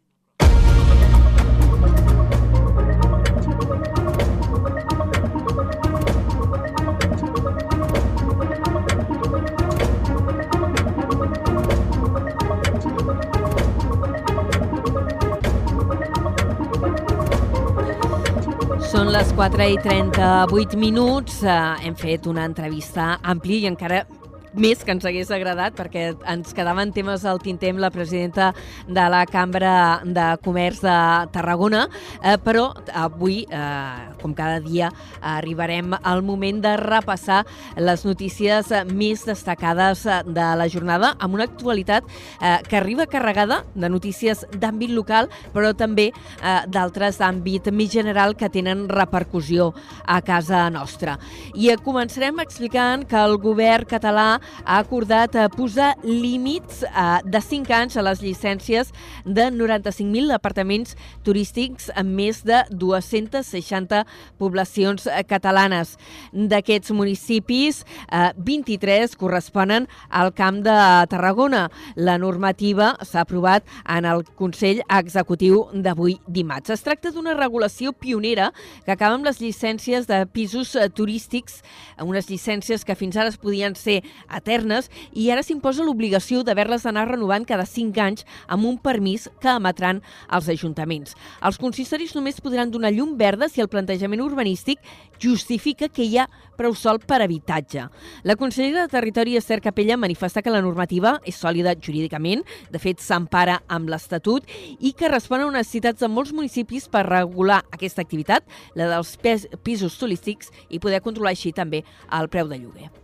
Són 18.89 19.13
les 19.13 19.37
4 19.37 19.69
i 19.69 19.77
38 19.85 20.81
minuts. 20.81 21.43
Eh, 21.45 21.61
hem 21.85 22.01
fet 22.01 22.25
una 22.33 22.49
entrevista 22.49 23.19
àmplia 23.21 23.67
i 23.67 23.73
encara 23.75 24.07
més 24.55 24.83
que 24.85 24.93
ens 24.95 25.05
hagués 25.09 25.31
agradat 25.33 25.77
perquè 25.77 26.13
ens 26.29 26.53
quedaven 26.55 26.93
temes 26.93 27.25
al 27.29 27.41
tinter 27.43 27.73
amb 27.73 27.83
la 27.83 27.91
presidenta 27.95 28.51
de 28.87 29.05
la 29.13 29.25
Cambra 29.27 30.03
de 30.05 30.27
Comerç 30.45 30.83
de 30.85 30.97
Tarragona, 31.33 31.87
eh, 32.23 32.37
però 32.43 32.73
avui, 32.93 33.47
eh, 33.49 34.13
com 34.21 34.35
cada 34.35 34.61
dia, 34.61 34.91
arribarem 35.21 35.95
al 36.03 36.23
moment 36.23 36.61
de 36.63 36.77
repassar 36.77 37.43
les 37.77 38.05
notícies 38.05 38.73
més 38.93 39.25
destacades 39.25 40.05
de 40.27 40.49
la 40.57 40.69
jornada 40.69 41.15
amb 41.19 41.35
una 41.35 41.45
actualitat 41.49 42.05
eh, 42.41 42.59
que 42.69 42.77
arriba 42.77 43.07
carregada 43.07 43.63
de 43.75 43.89
notícies 43.89 44.45
d'àmbit 44.53 44.93
local, 44.93 45.31
però 45.55 45.73
també 45.75 46.11
eh, 46.13 46.61
d'altres 46.69 47.19
d'àmbit 47.23 47.73
més 47.73 47.91
general 47.93 48.37
que 48.37 48.51
tenen 48.53 48.89
repercussió 48.89 49.73
a 50.05 50.21
casa 50.23 50.69
nostra. 50.71 51.19
I 51.55 51.73
començarem 51.83 52.41
explicant 52.43 53.07
que 53.09 53.17
el 53.17 53.39
govern 53.41 53.89
català 53.89 54.42
ha 54.65 54.79
acordat 54.79 55.35
eh, 55.37 55.49
posar 55.53 55.95
límits 56.05 56.83
eh, 56.85 57.21
de 57.25 57.41
5 57.41 57.75
anys 57.77 57.97
a 57.97 58.05
les 58.07 58.23
llicències 58.23 58.93
de 59.25 59.49
95.000 59.55 60.33
apartaments 60.35 60.97
turístics 61.27 61.91
en 61.97 62.13
més 62.17 62.43
de 62.47 62.63
260 62.71 64.03
poblacions 64.41 65.07
eh, 65.07 65.23
catalanes. 65.29 65.97
D'aquests 66.33 66.93
municipis, 66.97 67.83
eh, 68.11 68.31
23 68.37 69.17
corresponen 69.21 69.89
al 70.09 70.33
Camp 70.35 70.63
de 70.65 70.77
Tarragona. 71.11 71.69
La 71.97 72.19
normativa 72.19 72.93
s'ha 73.03 73.23
aprovat 73.27 73.67
en 73.89 74.07
el 74.09 74.25
Consell 74.39 74.83
Executiu 74.89 75.67
d'avui 75.73 76.19
dimarts. 76.27 76.71
Es 76.71 76.85
tracta 76.85 77.13
d'una 77.13 77.37
regulació 77.39 77.93
pionera 77.93 78.53
que 78.85 78.93
acaba 78.95 79.17
amb 79.17 79.27
les 79.27 79.41
llicències 79.43 80.07
de 80.09 80.25
pisos 80.27 80.77
turístics, 80.95 81.61
unes 82.03 82.29
llicències 82.31 82.85
que 82.85 82.97
fins 82.99 83.17
ara 83.17 83.31
es 83.33 83.39
podien 83.41 83.77
ser 83.79 84.01
eternes 84.37 84.91
i 85.13 85.31
ara 85.31 85.43
s'imposa 85.43 85.85
l'obligació 85.85 86.43
d'haver-les 86.43 86.87
d'anar 86.87 87.09
renovant 87.11 87.47
cada 87.49 87.67
5 87.67 88.01
anys 88.03 88.27
amb 88.47 88.67
un 88.69 88.79
permís 88.79 89.29
que 89.41 89.53
emetran 89.53 90.03
els 90.31 90.49
ajuntaments. 90.49 91.17
Els 91.43 91.59
consistoris 91.59 92.15
només 92.17 92.41
podran 92.41 92.71
donar 92.71 92.93
llum 92.93 93.17
verda 93.19 93.49
si 93.49 93.61
el 93.61 93.71
plantejament 93.73 94.23
urbanístic 94.23 94.81
justifica 95.23 95.89
que 95.89 96.05
hi 96.05 96.19
ha 96.19 96.29
prou 96.59 96.75
sol 96.79 96.99
per 97.01 97.21
habitatge. 97.23 97.87
La 98.27 98.37
consellera 98.37 98.87
de 98.87 98.93
Territori, 98.93 99.37
Esther 99.37 99.61
Capella, 99.63 99.97
manifesta 99.97 100.43
que 100.43 100.53
la 100.53 100.63
normativa 100.63 101.17
és 101.27 101.39
sòlida 101.39 101.75
jurídicament, 101.79 102.45
de 102.71 102.83
fet 102.83 103.03
s'empara 103.03 103.61
amb 103.69 103.91
l'Estatut 103.93 104.47
i 104.79 104.95
que 104.99 105.11
respon 105.13 105.43
a 105.43 105.51
unes 105.51 105.63
necessitats 105.63 106.03
de 106.03 106.11
molts 106.11 106.35
municipis 106.35 106.89
per 106.93 107.07
regular 107.09 107.63
aquesta 107.71 108.03
activitat, 108.03 108.47
la 108.75 108.91
dels 108.91 109.15
pisos 109.63 109.99
turístics, 109.99 110.51
i 110.69 110.83
poder 110.83 111.03
controlar 111.05 111.37
així 111.37 111.55
també 111.55 111.85
el 112.11 112.29
preu 112.33 112.51
de 112.51 112.59
lloguer. 112.59 113.02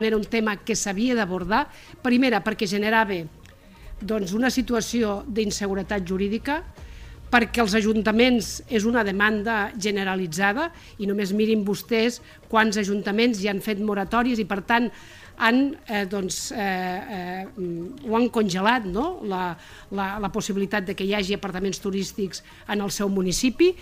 Era 0.00 0.16
un 0.16 0.24
tema 0.24 0.56
que 0.62 0.76
s'havia 0.78 1.16
d'abordar, 1.18 1.66
primera 2.02 2.42
perquè 2.44 2.68
generava 2.70 3.18
doncs, 4.00 4.32
una 4.32 4.50
situació 4.50 5.22
d'inseguretat 5.26 6.06
jurídica, 6.06 6.62
perquè 7.28 7.60
els 7.60 7.74
ajuntaments 7.76 8.50
és 8.72 8.86
una 8.88 9.04
demanda 9.04 9.68
generalitzada 9.76 10.70
i 10.98 11.08
només 11.08 11.34
mirin 11.36 11.64
vostès 11.66 12.22
quants 12.48 12.78
ajuntaments 12.80 13.42
ja 13.42 13.52
han 13.52 13.60
fet 13.64 13.82
moratòries 13.84 14.40
i 14.40 14.46
per 14.48 14.62
tant 14.64 14.88
han, 15.38 15.76
eh, 15.86 16.04
doncs, 16.10 16.50
eh, 16.52 16.62
eh, 17.18 17.44
ho 18.08 18.16
han 18.16 18.28
congelat 18.34 18.88
no? 18.88 19.20
la, 19.28 19.52
la, 19.92 20.08
la 20.18 20.32
possibilitat 20.34 20.88
de 20.88 20.96
que 20.98 21.06
hi 21.06 21.14
hagi 21.14 21.36
apartaments 21.36 21.78
turístics 21.84 22.42
en 22.66 22.82
el 22.82 22.90
seu 22.90 23.12
municipi 23.12 23.74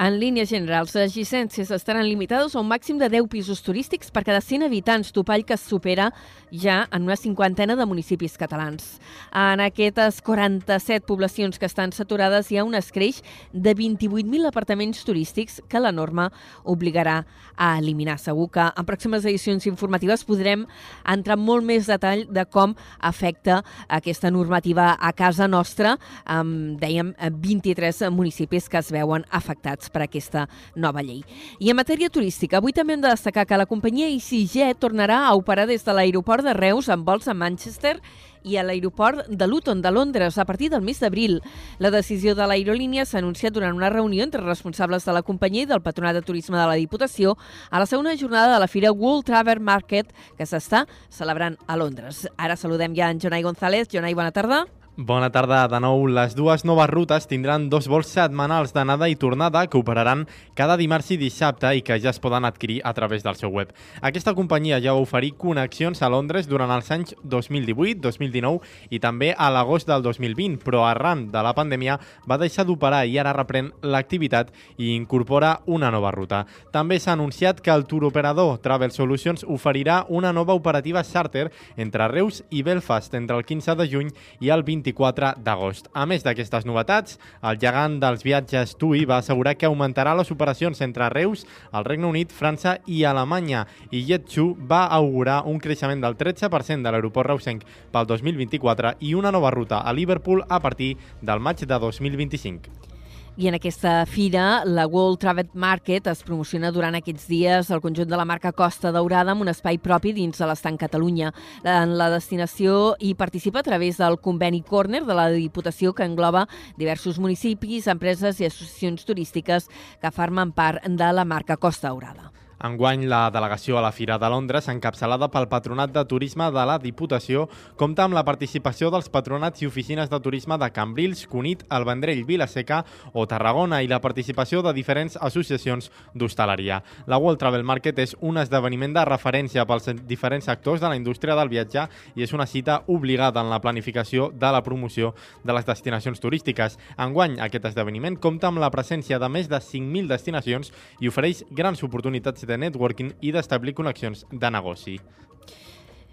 En 0.00 0.14
línies 0.16 0.48
generals, 0.48 0.94
les 0.96 1.12
llicències 1.12 1.68
estaran 1.76 2.06
limitades 2.08 2.54
a 2.54 2.60
un 2.62 2.68
màxim 2.70 2.96
de 2.96 3.10
10 3.12 3.26
pisos 3.28 3.58
turístics 3.60 4.08
per 4.08 4.22
cada 4.24 4.40
100 4.40 4.62
habitants, 4.64 5.10
topall 5.12 5.42
que 5.44 5.52
es 5.52 5.60
supera 5.60 6.06
ja 6.48 6.86
en 6.88 7.04
una 7.04 7.18
cinquantena 7.20 7.76
de 7.76 7.84
municipis 7.84 8.38
catalans. 8.40 8.94
En 9.28 9.60
aquestes 9.60 10.22
47 10.24 11.04
poblacions 11.04 11.58
que 11.60 11.68
estan 11.68 11.92
saturades 11.92 12.48
hi 12.48 12.56
ha 12.56 12.64
un 12.64 12.78
escreix 12.78 13.18
de 13.52 13.74
28.000 13.76 14.48
apartaments 14.48 15.04
turístics 15.04 15.60
que 15.68 15.84
la 15.84 15.92
norma 15.92 16.30
obligarà 16.64 17.26
a 17.60 17.74
eliminar. 17.76 18.16
Segur 18.24 18.48
que 18.56 18.70
en 18.72 18.88
pròximes 18.88 19.28
edicions 19.28 19.68
informatives 19.68 20.24
podrem 20.24 20.64
entrar 21.04 21.36
en 21.36 21.44
molt 21.44 21.68
més 21.68 21.92
detall 21.92 22.24
de 22.24 22.46
com 22.48 22.72
afecta 23.04 23.60
aquesta 24.00 24.32
normativa 24.32 24.94
a 24.96 25.12
casa 25.12 25.44
nostra, 25.44 25.98
amb, 26.24 26.80
dèiem, 26.80 27.12
23 27.20 28.06
municipis 28.16 28.72
que 28.72 28.80
es 28.80 28.88
veuen 28.96 29.28
afectats 29.28 29.89
per 29.92 30.04
aquesta 30.06 30.46
nova 30.74 31.02
llei. 31.02 31.20
I 31.58 31.70
en 31.70 31.78
matèria 31.78 32.10
turística, 32.10 32.58
avui 32.58 32.72
també 32.72 32.94
hem 32.96 33.04
de 33.04 33.12
destacar 33.12 33.46
que 33.46 33.58
la 33.58 33.68
companyia 33.68 34.08
EasyJet 34.08 34.80
tornarà 34.80 35.26
a 35.26 35.36
operar 35.38 35.66
des 35.70 35.84
de 35.84 35.94
l'aeroport 35.94 36.46
de 36.46 36.54
Reus 36.54 36.88
amb 36.88 37.06
vols 37.06 37.28
a 37.28 37.34
Manchester 37.34 37.98
i 38.42 38.56
a 38.56 38.64
l'aeroport 38.64 39.26
de 39.28 39.46
Luton 39.46 39.82
de 39.82 39.90
Londres 39.90 40.38
a 40.38 40.44
partir 40.44 40.70
del 40.70 40.82
mes 40.82 41.00
d'abril. 41.00 41.40
La 41.78 41.90
decisió 41.90 42.34
de 42.34 42.46
l'aerolínia 42.46 43.04
s'ha 43.04 43.20
anunciat 43.20 43.52
durant 43.52 43.76
una 43.76 43.90
reunió 43.90 44.24
entre 44.24 44.42
responsables 44.44 45.04
de 45.04 45.12
la 45.12 45.22
companyia 45.22 45.66
i 45.66 45.70
del 45.70 45.84
Patronat 45.84 46.16
de 46.16 46.24
Turisme 46.24 46.58
de 46.58 46.66
la 46.66 46.78
Diputació 46.80 47.36
a 47.70 47.78
la 47.78 47.86
segona 47.86 48.16
jornada 48.16 48.54
de 48.54 48.60
la 48.60 48.68
Fira 48.68 48.92
World 48.92 49.26
Travel 49.28 49.60
Market 49.60 50.12
que 50.38 50.48
s'està 50.48 50.86
celebrant 51.10 51.58
a 51.66 51.76
Londres. 51.76 52.26
Ara 52.36 52.56
saludem 52.56 52.96
ja 52.96 53.10
en 53.10 53.20
Jonai 53.20 53.42
González. 53.42 53.88
Jonai, 53.92 54.14
bona 54.14 54.32
tarda. 54.32 54.64
Bona 55.00 55.30
tarda 55.32 55.62
de 55.64 55.78
nou. 55.80 56.02
Les 56.12 56.34
dues 56.36 56.60
noves 56.68 56.90
rutes 56.90 57.24
tindran 57.24 57.70
dos 57.72 57.86
vols 57.88 58.10
setmanals 58.12 58.74
d'anada 58.76 59.06
i 59.08 59.14
tornada 59.16 59.62
que 59.72 59.78
operaran 59.78 60.26
cada 60.52 60.74
dimarts 60.76 61.14
i 61.14 61.16
dissabte 61.16 61.70
i 61.72 61.80
que 61.80 61.96
ja 61.96 62.10
es 62.10 62.18
poden 62.20 62.44
adquirir 62.44 62.82
a 62.84 62.92
través 62.92 63.24
del 63.24 63.38
seu 63.38 63.48
web. 63.48 63.70
Aquesta 64.04 64.34
companyia 64.36 64.76
ja 64.84 64.92
va 64.92 65.00
oferir 65.00 65.30
connexions 65.40 66.02
a 66.02 66.10
Londres 66.12 66.50
durant 66.50 66.68
els 66.74 66.90
anys 66.92 67.14
2018, 67.22 68.02
2019 68.02 68.90
i 68.90 69.00
també 69.00 69.30
a 69.32 69.48
l'agost 69.48 69.88
del 69.88 70.04
2020, 70.04 70.58
però 70.60 70.84
arran 70.84 71.30
de 71.32 71.46
la 71.48 71.54
pandèmia 71.56 71.96
va 72.28 72.36
deixar 72.36 72.66
d'operar 72.68 73.06
i 73.08 73.16
ara 73.16 73.32
reprèn 73.32 73.72
l'activitat 73.80 74.52
i 74.76 74.92
incorpora 74.98 75.62
una 75.64 75.88
nova 75.88 76.12
ruta. 76.12 76.42
També 76.76 77.00
s'ha 77.00 77.16
anunciat 77.16 77.64
que 77.64 77.72
el 77.72 77.86
turoperador 77.88 78.58
Travel 78.60 78.92
Solutions 78.92 79.48
oferirà 79.48 80.04
una 80.10 80.34
nova 80.36 80.52
operativa 80.52 81.00
charter 81.08 81.48
entre 81.78 82.12
Reus 82.12 82.44
i 82.50 82.60
Belfast 82.60 83.16
entre 83.16 83.40
el 83.40 83.48
15 83.48 83.80
de 83.80 83.88
juny 83.88 84.14
i 84.44 84.52
el 84.52 84.68
24 84.90 85.34
d'agost. 85.44 85.88
A 85.94 86.06
més 86.06 86.24
d'aquestes 86.26 86.66
novetats, 86.68 87.18
el 87.42 87.58
gegant 87.62 87.98
dels 88.02 88.24
viatges 88.26 88.76
TUI 88.80 89.06
va 89.08 89.20
assegurar 89.22 89.56
que 89.56 89.68
augmentarà 89.68 90.14
les 90.18 90.30
operacions 90.34 90.80
entre 90.84 91.08
Reus, 91.14 91.46
el 91.72 91.86
Regne 91.88 92.10
Unit, 92.10 92.34
França 92.34 92.76
i 92.86 93.04
Alemanya 93.08 93.66
i 93.90 94.04
Jet2 94.08 94.54
va 94.70 94.84
augurar 95.00 95.42
un 95.46 95.58
creixement 95.62 96.02
del 96.02 96.18
13% 96.18 96.82
de 96.84 96.92
l'aeroport 96.92 97.32
reusenc 97.32 97.66
pel 97.92 98.06
2024 98.10 98.96
i 99.00 99.14
una 99.14 99.32
nova 99.32 99.54
ruta 99.54 99.80
a 99.80 99.96
Liverpool 99.96 100.44
a 100.48 100.60
partir 100.60 100.96
del 101.22 101.40
maig 101.40 101.66
de 101.66 101.78
2025. 101.78 102.89
I 103.36 103.46
en 103.46 103.54
aquesta 103.54 104.04
fira, 104.06 104.64
la 104.66 104.86
World 104.86 105.20
Travel 105.22 105.48
Market 105.54 106.08
es 106.10 106.22
promociona 106.26 106.72
durant 106.74 106.96
aquests 106.98 107.28
dies 107.30 107.70
al 107.70 107.80
conjunt 107.80 108.10
de 108.10 108.18
la 108.18 108.26
marca 108.26 108.50
Costa 108.52 108.90
Daurada 108.92 109.32
amb 109.32 109.44
un 109.44 109.52
espai 109.52 109.78
propi 109.78 110.12
dins 110.16 110.36
de 110.36 110.48
l'estanc 110.50 110.80
Catalunya. 110.82 111.30
En 111.62 111.94
la 111.96 112.10
destinació 112.10 112.96
hi 112.98 113.14
participa 113.14 113.62
a 113.62 113.68
través 113.70 114.02
del 114.02 114.18
conveni 114.18 114.60
Corner 114.66 115.04
de 115.06 115.16
la 115.16 115.30
Diputació 115.30 115.94
que 115.94 116.04
engloba 116.04 116.48
diversos 116.76 117.22
municipis, 117.22 117.86
empreses 117.86 118.42
i 118.42 118.50
associacions 118.50 119.06
turístiques 119.06 119.70
que 120.02 120.12
formen 120.12 120.52
part 120.52 120.84
de 120.84 121.12
la 121.14 121.24
marca 121.24 121.56
Costa 121.56 121.88
Daurada. 121.88 122.32
Enguany, 122.60 123.06
la 123.08 123.30
delegació 123.32 123.78
a 123.78 123.80
la 123.80 123.90
Fira 123.90 124.18
de 124.20 124.28
Londres, 124.28 124.66
encapçalada 124.68 125.30
pel 125.32 125.46
Patronat 125.48 125.94
de 125.94 126.02
Turisme 126.04 126.50
de 126.52 126.64
la 126.68 126.74
Diputació, 126.78 127.46
compta 127.80 128.04
amb 128.04 128.12
la 128.12 128.22
participació 128.28 128.90
dels 128.92 129.08
patronats 129.08 129.62
i 129.62 129.68
oficines 129.68 130.10
de 130.12 130.18
turisme 130.20 130.58
de 130.60 130.68
Cambrils, 130.76 131.22
Cunit, 131.30 131.64
El 131.72 131.86
Vendrell, 131.88 132.20
Vilaseca 132.28 132.82
o 133.14 133.24
Tarragona 133.24 133.78
i 133.80 133.88
la 133.88 134.02
participació 134.04 134.60
de 134.60 134.74
diferents 134.76 135.16
associacions 135.16 135.88
d'hostaleria. 136.12 136.82
La 137.08 137.16
World 137.16 137.40
Travel 137.40 137.64
Market 137.64 138.02
és 138.04 138.12
un 138.20 138.36
esdeveniment 138.42 138.92
de 138.92 139.06
referència 139.08 139.64
pels 139.64 139.88
diferents 140.04 140.44
sectors 140.44 140.84
de 140.84 140.92
la 140.92 141.00
indústria 141.00 141.38
del 141.40 141.48
viatge 141.48 141.86
i 142.12 142.28
és 142.28 142.36
una 142.36 142.44
cita 142.44 142.82
obligada 142.92 143.40
en 143.40 143.48
la 143.48 143.62
planificació 143.64 144.28
de 144.36 144.52
la 144.52 144.60
promoció 144.60 145.14
de 145.44 145.56
les 145.56 145.64
destinacions 145.64 146.20
turístiques. 146.20 146.76
Enguany, 147.00 147.40
aquest 147.40 147.72
esdeveniment 147.72 148.20
compta 148.20 148.52
amb 148.52 148.60
la 148.60 148.68
presència 148.68 149.16
de 149.16 149.32
més 149.32 149.48
de 149.48 149.64
5.000 149.64 150.12
destinacions 150.12 150.74
i 151.00 151.08
ofereix 151.08 151.46
grans 151.56 151.80
oportunitats 151.88 152.49
de 152.50 152.58
networking 152.58 153.14
i 153.22 153.32
d'establir 153.34 153.76
connexions 153.78 154.26
de 154.30 154.50
negoci. 154.50 154.98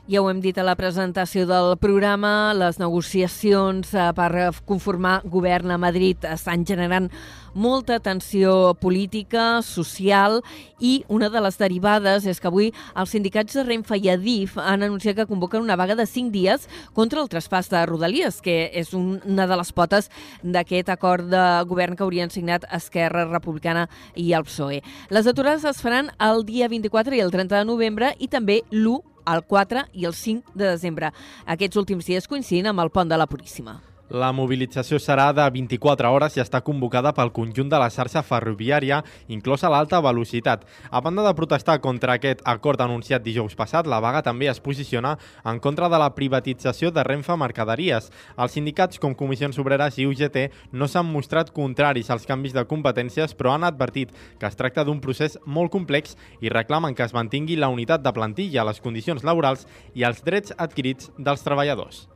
Ja 0.07 0.21
ho 0.23 0.29
hem 0.31 0.37
dit 0.39 0.55
a 0.55 0.63
la 0.63 0.77
presentació 0.79 1.41
del 1.43 1.73
programa, 1.83 2.53
les 2.55 2.77
negociacions 2.79 3.89
eh, 3.91 4.05
per 4.15 4.53
conformar 4.63 5.17
govern 5.27 5.73
a 5.75 5.77
Madrid 5.77 6.23
estan 6.23 6.61
generant 6.63 7.09
molta 7.51 7.97
tensió 7.99 8.71
política, 8.79 9.59
social 9.67 10.39
i 10.79 11.01
una 11.11 11.27
de 11.27 11.41
les 11.43 11.59
derivades 11.59 12.23
és 12.23 12.39
que 12.39 12.47
avui 12.47 12.69
els 12.95 13.11
sindicats 13.11 13.57
de 13.57 13.65
Renfe 13.67 13.97
i 13.99 14.07
Adif 14.13 14.55
han 14.55 14.85
anunciat 14.87 15.17
que 15.17 15.25
convoquen 15.27 15.65
una 15.65 15.75
vaga 15.75 15.99
de 15.99 16.07
5 16.07 16.31
dies 16.31 16.69
contra 16.95 17.19
el 17.19 17.27
traspàs 17.27 17.67
de 17.67 17.83
Rodalies, 17.91 18.39
que 18.39 18.71
és 18.71 18.93
una 18.95 19.43
de 19.43 19.59
les 19.59 19.73
potes 19.75 20.07
d'aquest 20.41 20.93
acord 20.95 21.27
de 21.27 21.43
govern 21.67 21.99
que 21.99 22.07
haurien 22.07 22.31
signat 22.31 22.63
Esquerra 22.71 23.27
Republicana 23.27 23.89
i 24.15 24.31
el 24.31 24.47
PSOE. 24.47 24.79
Les 25.11 25.27
aturades 25.27 25.67
es 25.67 25.83
faran 25.83 26.13
el 26.15 26.47
dia 26.47 26.71
24 26.71 27.19
i 27.19 27.25
el 27.27 27.35
30 27.35 27.59
de 27.59 27.67
novembre 27.67 28.15
i 28.23 28.31
també 28.31 28.61
l'1 28.71 29.16
el 29.33 29.43
4 29.43 29.87
i 29.93 30.07
el 30.09 30.15
5 30.15 30.55
de 30.55 30.71
desembre. 30.71 31.11
Aquests 31.45 31.79
últims 31.83 32.07
dies 32.07 32.27
coincidint 32.27 32.71
amb 32.71 32.83
el 32.85 32.93
pont 32.93 33.09
de 33.11 33.19
la 33.19 33.27
Puríssima. 33.27 33.79
La 34.07 34.29
mobilització 34.31 35.01
serà 35.03 35.33
de 35.35 35.43
24 35.51 36.07
hores 36.07 36.37
i 36.37 36.39
està 36.39 36.61
convocada 36.63 37.11
pel 37.11 37.33
conjunt 37.35 37.67
de 37.67 37.75
la 37.81 37.89
xarxa 37.91 38.21
ferroviària, 38.23 39.01
inclosa 39.27 39.67
l'alta 39.67 39.99
velocitat. 39.99 40.63
A 40.91 41.01
banda 41.03 41.25
de 41.25 41.33
protestar 41.35 41.81
contra 41.83 42.15
aquest 42.15 42.39
acord 42.47 42.79
anunciat 42.79 43.25
dijous 43.25 43.57
passat, 43.59 43.83
la 43.83 43.99
vaga 43.99 44.23
també 44.23 44.47
es 44.47 44.63
posiciona 44.63 45.17
en 45.43 45.59
contra 45.59 45.91
de 45.91 45.99
la 45.99 46.13
privatització 46.15 46.93
de 46.95 47.03
Renfe 47.03 47.35
Mercaderies. 47.35 48.07
Els 48.39 48.55
sindicats 48.55 48.95
com 48.97 49.11
Comissions 49.11 49.59
Obreres 49.59 49.99
i 49.99 50.07
UGT 50.07 50.39
no 50.71 50.87
s'han 50.87 51.11
mostrat 51.11 51.51
contraris 51.51 52.07
als 52.09 52.23
canvis 52.25 52.55
de 52.55 52.63
competències, 52.63 53.35
però 53.35 53.57
han 53.57 53.67
advertit 53.67 54.15
que 54.39 54.47
es 54.47 54.55
tracta 54.55 54.87
d'un 54.87 55.03
procés 55.03 55.35
molt 55.43 55.75
complex 55.75 56.15
i 56.39 56.47
reclamen 56.47 56.95
que 56.95 57.03
es 57.03 57.13
mantingui 57.13 57.59
la 57.59 57.67
unitat 57.67 58.07
de 58.07 58.15
plantilla, 58.15 58.63
les 58.63 58.79
condicions 58.79 59.27
laborals 59.27 59.67
i 59.95 60.07
els 60.07 60.23
drets 60.23 60.55
adquirits 60.55 61.11
dels 61.19 61.43
treballadors. 61.43 62.07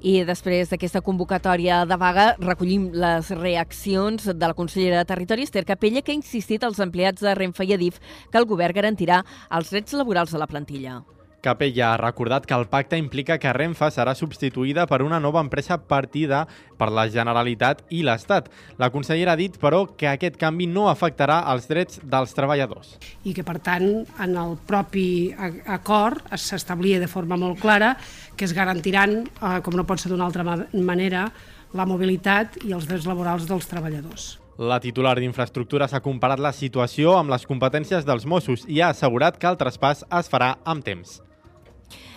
I 0.00 0.22
després 0.22 0.70
d'aquesta 0.70 1.02
convocatòria 1.02 1.80
de 1.88 1.96
vaga 1.98 2.28
recollim 2.38 2.88
les 2.94 3.32
reaccions 3.34 4.30
de 4.30 4.46
la 4.46 4.54
consellera 4.54 5.02
de 5.02 5.10
Territori, 5.10 5.42
Esther 5.42 5.64
Capella, 5.66 6.02
que 6.02 6.14
ha 6.14 6.20
insistit 6.20 6.62
als 6.62 6.78
empleats 6.78 7.24
de 7.26 7.34
Renfe 7.34 7.66
i 7.66 7.74
Adif 7.74 7.98
que 8.30 8.38
el 8.38 8.46
govern 8.46 8.78
garantirà 8.78 9.24
els 9.50 9.74
drets 9.74 9.98
laborals 9.98 10.30
de 10.30 10.38
la 10.38 10.46
plantilla. 10.46 11.00
Capella 11.40 11.92
ha 11.92 11.98
recordat 12.00 12.46
que 12.46 12.54
el 12.56 12.66
pacte 12.66 12.98
implica 12.98 13.36
que 13.38 13.52
Renfe 13.54 13.90
serà 13.94 14.14
substituïda 14.18 14.88
per 14.90 15.02
una 15.04 15.20
nova 15.22 15.42
empresa 15.44 15.76
partida 15.78 16.42
per 16.78 16.88
la 16.90 17.06
Generalitat 17.08 17.84
i 17.94 18.02
l'Estat. 18.02 18.48
La 18.78 18.90
consellera 18.90 19.36
ha 19.36 19.38
dit, 19.38 19.58
però, 19.62 19.84
que 19.96 20.08
aquest 20.10 20.38
canvi 20.40 20.66
no 20.66 20.88
afectarà 20.90 21.38
els 21.52 21.68
drets 21.70 22.00
dels 22.02 22.34
treballadors. 22.34 22.96
I 23.22 23.36
que, 23.36 23.44
per 23.46 23.60
tant, 23.62 23.86
en 24.18 24.34
el 24.34 24.56
propi 24.66 25.30
acord 25.66 26.26
s'establia 26.34 26.98
de 26.98 27.10
forma 27.10 27.38
molt 27.38 27.62
clara 27.62 27.94
que 28.36 28.48
es 28.48 28.56
garantiran, 28.56 29.22
eh, 29.22 29.60
com 29.62 29.78
no 29.78 29.86
pot 29.86 30.02
ser 30.02 30.10
d'una 30.10 30.26
altra 30.26 30.44
manera, 30.72 31.28
la 31.74 31.86
mobilitat 31.86 32.58
i 32.64 32.72
els 32.72 32.88
drets 32.88 33.06
laborals 33.06 33.46
dels 33.46 33.66
treballadors. 33.70 34.38
La 34.58 34.80
titular 34.82 35.14
d'Infraestructures 35.14 35.92
ha 35.94 36.02
comparat 36.02 36.40
la 36.42 36.50
situació 36.50 37.14
amb 37.14 37.30
les 37.30 37.46
competències 37.46 38.02
dels 38.02 38.26
Mossos 38.26 38.66
i 38.66 38.80
ha 38.82 38.90
assegurat 38.90 39.38
que 39.38 39.46
el 39.46 39.60
traspàs 39.60 40.02
es 40.18 40.30
farà 40.32 40.56
amb 40.66 40.82
temps. 40.82 41.20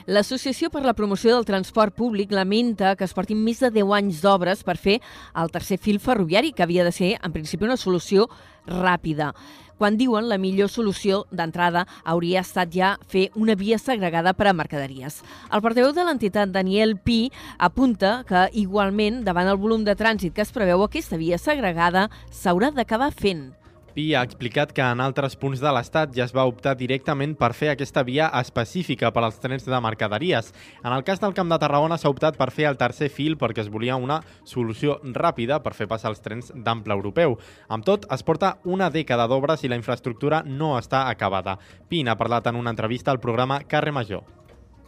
L'Associació 0.10 0.72
per 0.74 0.82
la 0.82 0.96
Promoció 0.98 1.36
del 1.36 1.46
Transport 1.46 1.94
Públic 1.94 2.32
lamenta 2.34 2.96
que 2.98 3.06
es 3.06 3.14
portin 3.14 3.38
més 3.46 3.60
de 3.62 3.70
10 3.70 3.92
anys 4.00 4.22
d'obres 4.24 4.64
per 4.66 4.78
fer 4.82 5.00
el 5.38 5.52
tercer 5.54 5.78
fil 5.78 6.00
ferroviari, 6.02 6.54
que 6.54 6.64
havia 6.64 6.86
de 6.88 6.94
ser, 6.96 7.12
en 7.22 7.34
principi, 7.36 7.68
una 7.70 7.78
solució 7.78 8.30
ràpida 8.66 9.34
quan 9.82 9.96
diuen 9.98 10.28
la 10.30 10.38
millor 10.38 10.70
solució 10.70 11.24
d'entrada 11.34 11.88
hauria 12.06 12.44
estat 12.46 12.70
ja 12.70 12.92
fer 13.10 13.32
una 13.34 13.56
via 13.58 13.80
segregada 13.82 14.36
per 14.38 14.46
a 14.46 14.54
mercaderies. 14.54 15.24
El 15.50 15.64
portaveu 15.66 15.90
de 15.98 16.06
l'entitat, 16.06 16.52
Daniel 16.54 17.00
Pi, 17.02 17.32
apunta 17.58 18.20
que 18.30 18.44
igualment, 18.62 19.24
davant 19.26 19.50
el 19.50 19.58
volum 19.58 19.82
de 19.88 19.98
trànsit 19.98 20.38
que 20.38 20.46
es 20.46 20.54
preveu, 20.54 20.86
aquesta 20.86 21.18
via 21.18 21.42
segregada 21.42 22.12
s'haurà 22.30 22.70
d'acabar 22.78 23.10
fent. 23.10 23.61
Pi 23.94 24.14
ha 24.16 24.22
explicat 24.24 24.72
que 24.72 24.84
en 24.86 25.02
altres 25.04 25.34
punts 25.36 25.60
de 25.60 25.72
l'Estat 25.76 26.14
ja 26.16 26.24
es 26.24 26.32
va 26.36 26.46
optar 26.48 26.78
directament 26.80 27.34
per 27.36 27.52
fer 27.58 27.74
aquesta 27.74 28.06
via 28.08 28.30
específica 28.40 29.12
per 29.12 29.26
als 29.26 29.42
trens 29.44 29.68
de 29.68 29.82
mercaderies. 29.84 30.54
En 30.80 30.96
el 30.96 31.04
cas 31.04 31.20
del 31.20 31.36
Camp 31.36 31.52
de 31.52 31.60
Tarragona 31.60 31.98
s'ha 32.00 32.12
optat 32.14 32.40
per 32.40 32.52
fer 32.56 32.70
el 32.70 32.80
tercer 32.80 33.12
fil 33.12 33.36
perquè 33.42 33.66
es 33.66 33.72
volia 33.74 34.00
una 34.00 34.22
solució 34.48 35.02
ràpida 35.04 35.60
per 35.60 35.76
fer 35.76 35.90
passar 35.92 36.14
els 36.16 36.24
trens 36.24 36.54
d'ample 36.56 36.96
europeu. 36.96 37.36
Amb 37.68 37.84
tot, 37.84 38.08
es 38.16 38.24
porta 38.24 38.58
una 38.64 38.90
dècada 38.90 39.28
d'obres 39.28 39.66
i 39.66 39.72
la 39.72 39.80
infraestructura 39.80 40.44
no 40.48 40.78
està 40.80 41.10
acabada. 41.10 41.58
Pi 41.90 42.06
n'ha 42.08 42.16
parlat 42.16 42.48
en 42.48 42.56
una 42.56 42.72
entrevista 42.72 43.12
al 43.12 43.20
programa 43.20 43.64
Carre 43.68 43.92
Major 43.92 44.24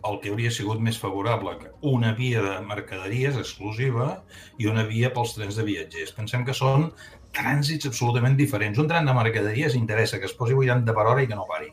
el 0.03 0.17
que 0.19 0.31
hauria 0.33 0.49
sigut 0.51 0.81
més 0.83 0.97
favorable 0.99 1.53
que 1.61 1.69
una 1.87 2.11
via 2.17 2.41
de 2.43 2.55
mercaderies 2.67 3.37
exclusiva 3.39 4.07
i 4.59 4.67
una 4.67 4.83
via 4.89 5.13
pels 5.15 5.37
trens 5.37 5.55
de 5.55 5.63
viatgers. 5.63 6.11
Pensem 6.17 6.43
que 6.43 6.55
són 6.57 6.89
trànsits 7.33 7.89
absolutament 7.89 8.37
diferents. 8.37 8.79
Un 8.79 8.89
tren 8.89 9.07
de 9.09 9.15
mercaderies 9.17 9.77
interessa 9.79 10.19
que 10.19 10.29
es 10.29 10.35
posi 10.37 10.53
80 10.57 10.93
per 10.93 11.07
hora 11.07 11.23
i 11.23 11.29
que 11.29 11.37
no 11.37 11.47
pari. 11.49 11.71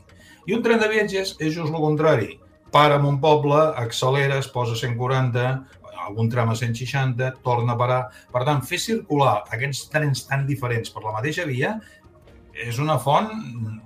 I 0.48 0.56
un 0.56 0.64
tren 0.64 0.80
de 0.80 0.88
viatgers 0.88 1.36
és 1.38 1.54
just 1.54 1.74
el 1.74 1.82
contrari. 1.82 2.38
Para 2.72 2.96
en 3.00 3.04
un 3.04 3.18
poble, 3.20 3.58
accelera, 3.76 4.38
es 4.38 4.48
posa 4.48 4.76
140, 4.78 5.46
algun 6.06 6.30
tram 6.30 6.50
a 6.50 6.56
160, 6.56 7.32
torna 7.44 7.74
a 7.74 7.78
parar. 7.78 8.02
Per 8.32 8.44
tant, 8.48 8.62
fer 8.66 8.78
circular 8.80 9.40
aquests 9.52 9.88
trens 9.92 10.24
tan 10.28 10.46
diferents 10.48 10.92
per 10.94 11.04
la 11.04 11.16
mateixa 11.18 11.46
via 11.48 11.76
és 12.61 12.78
una 12.82 12.98
font, 13.00 13.30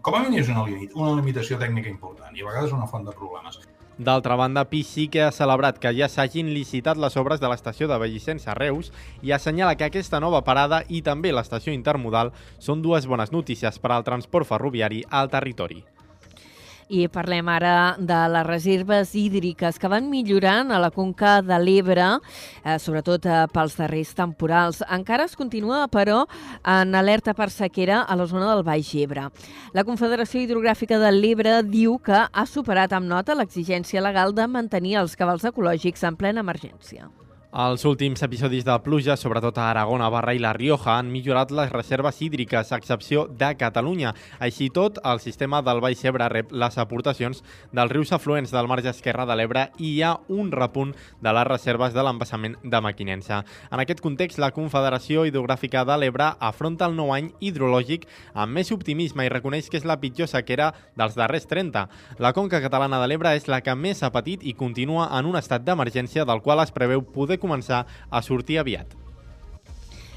com 0.02 0.16
a 0.16 0.22
mínim 0.24 0.40
és 0.42 0.50
una, 0.50 0.64
limit, 0.66 0.94
una 0.98 1.14
limitació 1.18 1.58
tècnica 1.60 1.90
important 1.90 2.34
i 2.34 2.42
a 2.42 2.48
vegades 2.48 2.72
una 2.74 2.88
font 2.90 3.04
de 3.06 3.14
problemes. 3.14 3.60
D'altra 3.98 4.34
banda, 4.34 4.64
Pi 4.66 4.82
sí 4.82 5.06
que 5.06 5.22
ha 5.22 5.30
celebrat 5.30 5.78
que 5.78 5.92
ja 5.94 6.08
s'hagin 6.10 6.50
licitat 6.50 6.98
les 6.98 7.14
obres 7.20 7.38
de 7.38 7.46
l'estació 7.50 7.86
de 7.86 7.98
Bellicens 8.02 8.48
a 8.50 8.58
Reus 8.58 8.90
i 9.22 9.30
assenyala 9.30 9.78
que 9.78 9.86
aquesta 9.86 10.18
nova 10.18 10.42
parada 10.42 10.82
i 10.88 11.02
també 11.06 11.30
l'estació 11.30 11.72
intermodal 11.72 12.34
són 12.58 12.82
dues 12.82 13.06
bones 13.06 13.30
notícies 13.30 13.78
per 13.78 13.94
al 13.94 14.02
transport 14.02 14.50
ferroviari 14.50 15.04
al 15.10 15.30
territori. 15.30 15.84
I 16.94 17.08
parlem 17.10 17.48
ara 17.50 17.96
de 17.98 18.16
les 18.30 18.44
reserves 18.46 19.14
hídriques 19.18 19.80
que 19.82 19.88
van 19.90 20.06
millorant 20.12 20.70
a 20.70 20.78
la 20.78 20.92
conca 20.94 21.40
de 21.42 21.56
l'Ebre, 21.58 22.20
eh, 22.62 22.76
sobretot 22.78 23.26
eh, 23.26 23.40
pels 23.50 23.74
darrers 23.80 24.12
temporals. 24.14 24.78
Encara 24.94 25.26
es 25.26 25.34
continua, 25.34 25.88
però, 25.90 26.20
en 26.62 26.94
alerta 26.94 27.34
per 27.34 27.50
sequera 27.50 28.04
a 28.04 28.14
la 28.14 28.28
zona 28.30 28.52
del 28.52 28.62
Baix 28.62 28.92
Ebre. 28.94 29.26
La 29.74 29.82
Confederació 29.82 30.44
Hidrogràfica 30.44 31.00
de 31.02 31.10
l'Ebre 31.10 31.58
diu 31.66 31.98
que 31.98 32.22
ha 32.30 32.46
superat 32.46 32.94
amb 32.94 33.10
nota 33.10 33.34
l'exigència 33.34 34.04
legal 34.04 34.36
de 34.36 34.46
mantenir 34.46 35.00
els 35.02 35.18
cabals 35.18 35.50
ecològics 35.50 36.06
en 36.06 36.20
plena 36.20 36.46
emergència. 36.46 37.10
Els 37.54 37.84
últims 37.86 38.18
episodis 38.26 38.64
de 38.66 38.74
pluja, 38.82 39.14
sobretot 39.14 39.60
a 39.62 39.68
Aragó, 39.70 39.94
Navarra 39.94 40.32
i 40.34 40.40
La 40.42 40.50
Rioja, 40.56 40.96
han 40.98 41.12
millorat 41.14 41.52
les 41.54 41.68
reserves 41.70 42.16
hídriques, 42.18 42.72
a 42.72 42.78
excepció 42.80 43.28
de 43.30 43.52
Catalunya. 43.54 44.10
Així 44.42 44.72
tot, 44.74 44.96
el 45.06 45.20
sistema 45.22 45.60
del 45.62 45.78
Baix 45.78 46.02
Ebre 46.02 46.26
rep 46.32 46.50
les 46.50 46.78
aportacions 46.82 47.44
dels 47.70 47.92
rius 47.92 48.10
afluents 48.10 48.50
del 48.50 48.66
marge 48.66 48.90
esquerre 48.90 49.22
de 49.30 49.36
l'Ebre 49.38 49.62
i 49.78 49.92
hi 49.92 50.00
ha 50.02 50.16
un 50.34 50.50
repunt 50.50 50.96
de 51.22 51.34
les 51.38 51.46
reserves 51.46 51.94
de 51.94 52.02
l'embassament 52.02 52.56
de 52.64 52.80
Maquinensa. 52.82 53.44
En 53.70 53.84
aquest 53.84 54.02
context, 54.02 54.42
la 54.42 54.50
Confederació 54.50 55.22
Hidrogràfica 55.22 55.84
de 55.86 56.00
l'Ebre 56.02 56.32
afronta 56.40 56.90
el 56.90 56.98
nou 56.98 57.14
any 57.14 57.30
hidrològic 57.38 58.08
amb 58.34 58.58
més 58.58 58.74
optimisme 58.74 59.28
i 59.28 59.30
reconeix 59.30 59.70
que 59.70 59.78
és 59.78 59.86
la 59.86 60.00
pitjor 60.02 60.26
sequera 60.26 60.72
dels 60.98 61.14
darrers 61.14 61.46
30. 61.46 61.86
La 62.18 62.34
conca 62.34 62.58
catalana 62.66 62.98
de 62.98 63.12
l'Ebre 63.12 63.36
és 63.38 63.46
la 63.46 63.62
que 63.62 63.78
més 63.78 64.02
ha 64.02 64.10
patit 64.10 64.42
i 64.42 64.58
continua 64.58 65.06
en 65.14 65.30
un 65.30 65.38
estat 65.38 65.62
d'emergència 65.62 66.26
del 66.26 66.42
qual 66.42 66.66
es 66.66 66.74
preveu 66.74 67.06
poder 67.14 67.38
començar 67.44 67.84
a 68.10 68.24
sortir 68.24 68.62
aviat 68.64 69.00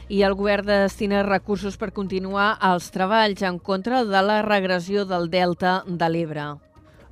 i 0.10 0.22
el 0.24 0.36
govern 0.40 0.68
destina 0.68 1.24
recursos 1.26 1.76
per 1.80 1.92
continuar 1.96 2.54
els 2.64 2.88
treballs 2.96 3.44
en 3.44 3.60
contra 3.60 4.06
de 4.08 4.22
la 4.24 4.40
regressió 4.46 5.04
del 5.06 5.28
delta 5.34 5.82
de 5.88 6.10
l'Ebre. 6.14 6.48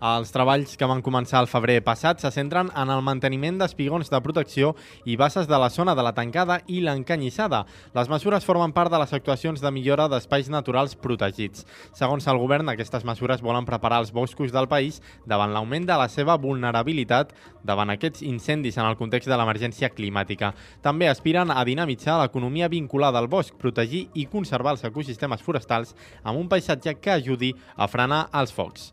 Els 0.03 0.31
treballs 0.35 0.75
que 0.75 0.87
van 0.89 1.01
començar 1.01 1.39
al 1.39 1.47
febrer 1.47 1.77
passat 1.85 2.19
se 2.19 2.31
centren 2.35 2.67
en 2.75 2.89
el 2.91 3.03
manteniment 3.05 3.61
d'espigons 3.61 4.11
de 4.11 4.19
protecció 4.21 4.73
i 5.05 5.15
bases 5.15 5.47
de 5.47 5.59
la 5.61 5.69
zona 5.69 5.95
de 5.95 6.03
la 6.03 6.11
tancada 6.13 6.59
i 6.67 6.81
l'encanyissada. 6.83 7.63
Les 7.95 8.09
mesures 8.11 8.43
formen 8.43 8.73
part 8.75 8.91
de 8.91 8.99
les 8.99 9.13
actuacions 9.15 9.61
de 9.61 9.71
millora 9.71 10.09
d'espais 10.11 10.49
naturals 10.51 10.97
protegits. 10.99 11.63
Segons 11.95 12.27
el 12.27 12.41
govern, 12.41 12.69
aquestes 12.69 13.05
mesures 13.07 13.41
volen 13.41 13.65
preparar 13.65 14.01
els 14.03 14.11
boscos 14.11 14.51
del 14.51 14.67
país 14.67 15.01
davant 15.25 15.53
l'augment 15.53 15.87
de 15.87 15.95
la 15.95 16.09
seva 16.11 16.35
vulnerabilitat 16.35 17.31
davant 17.63 17.89
aquests 17.89 18.21
incendis 18.21 18.77
en 18.77 18.89
el 18.89 18.99
context 18.99 19.31
de 19.31 19.39
l'emergència 19.39 19.93
climàtica. 19.95 20.51
També 20.83 21.07
aspiren 21.07 21.51
a 21.51 21.63
dinamitzar 21.63 22.19
l'economia 22.19 22.67
vinculada 22.67 23.23
al 23.23 23.31
bosc, 23.31 23.55
protegir 23.57 24.09
i 24.13 24.27
conservar 24.27 24.75
els 24.75 24.83
ecosistemes 24.83 25.41
forestals 25.41 25.95
amb 26.23 26.39
un 26.39 26.51
paisatge 26.51 26.99
que 26.99 27.15
ajudi 27.15 27.55
a 27.75 27.87
frenar 27.87 28.27
els 28.33 28.53
focs. 28.53 28.91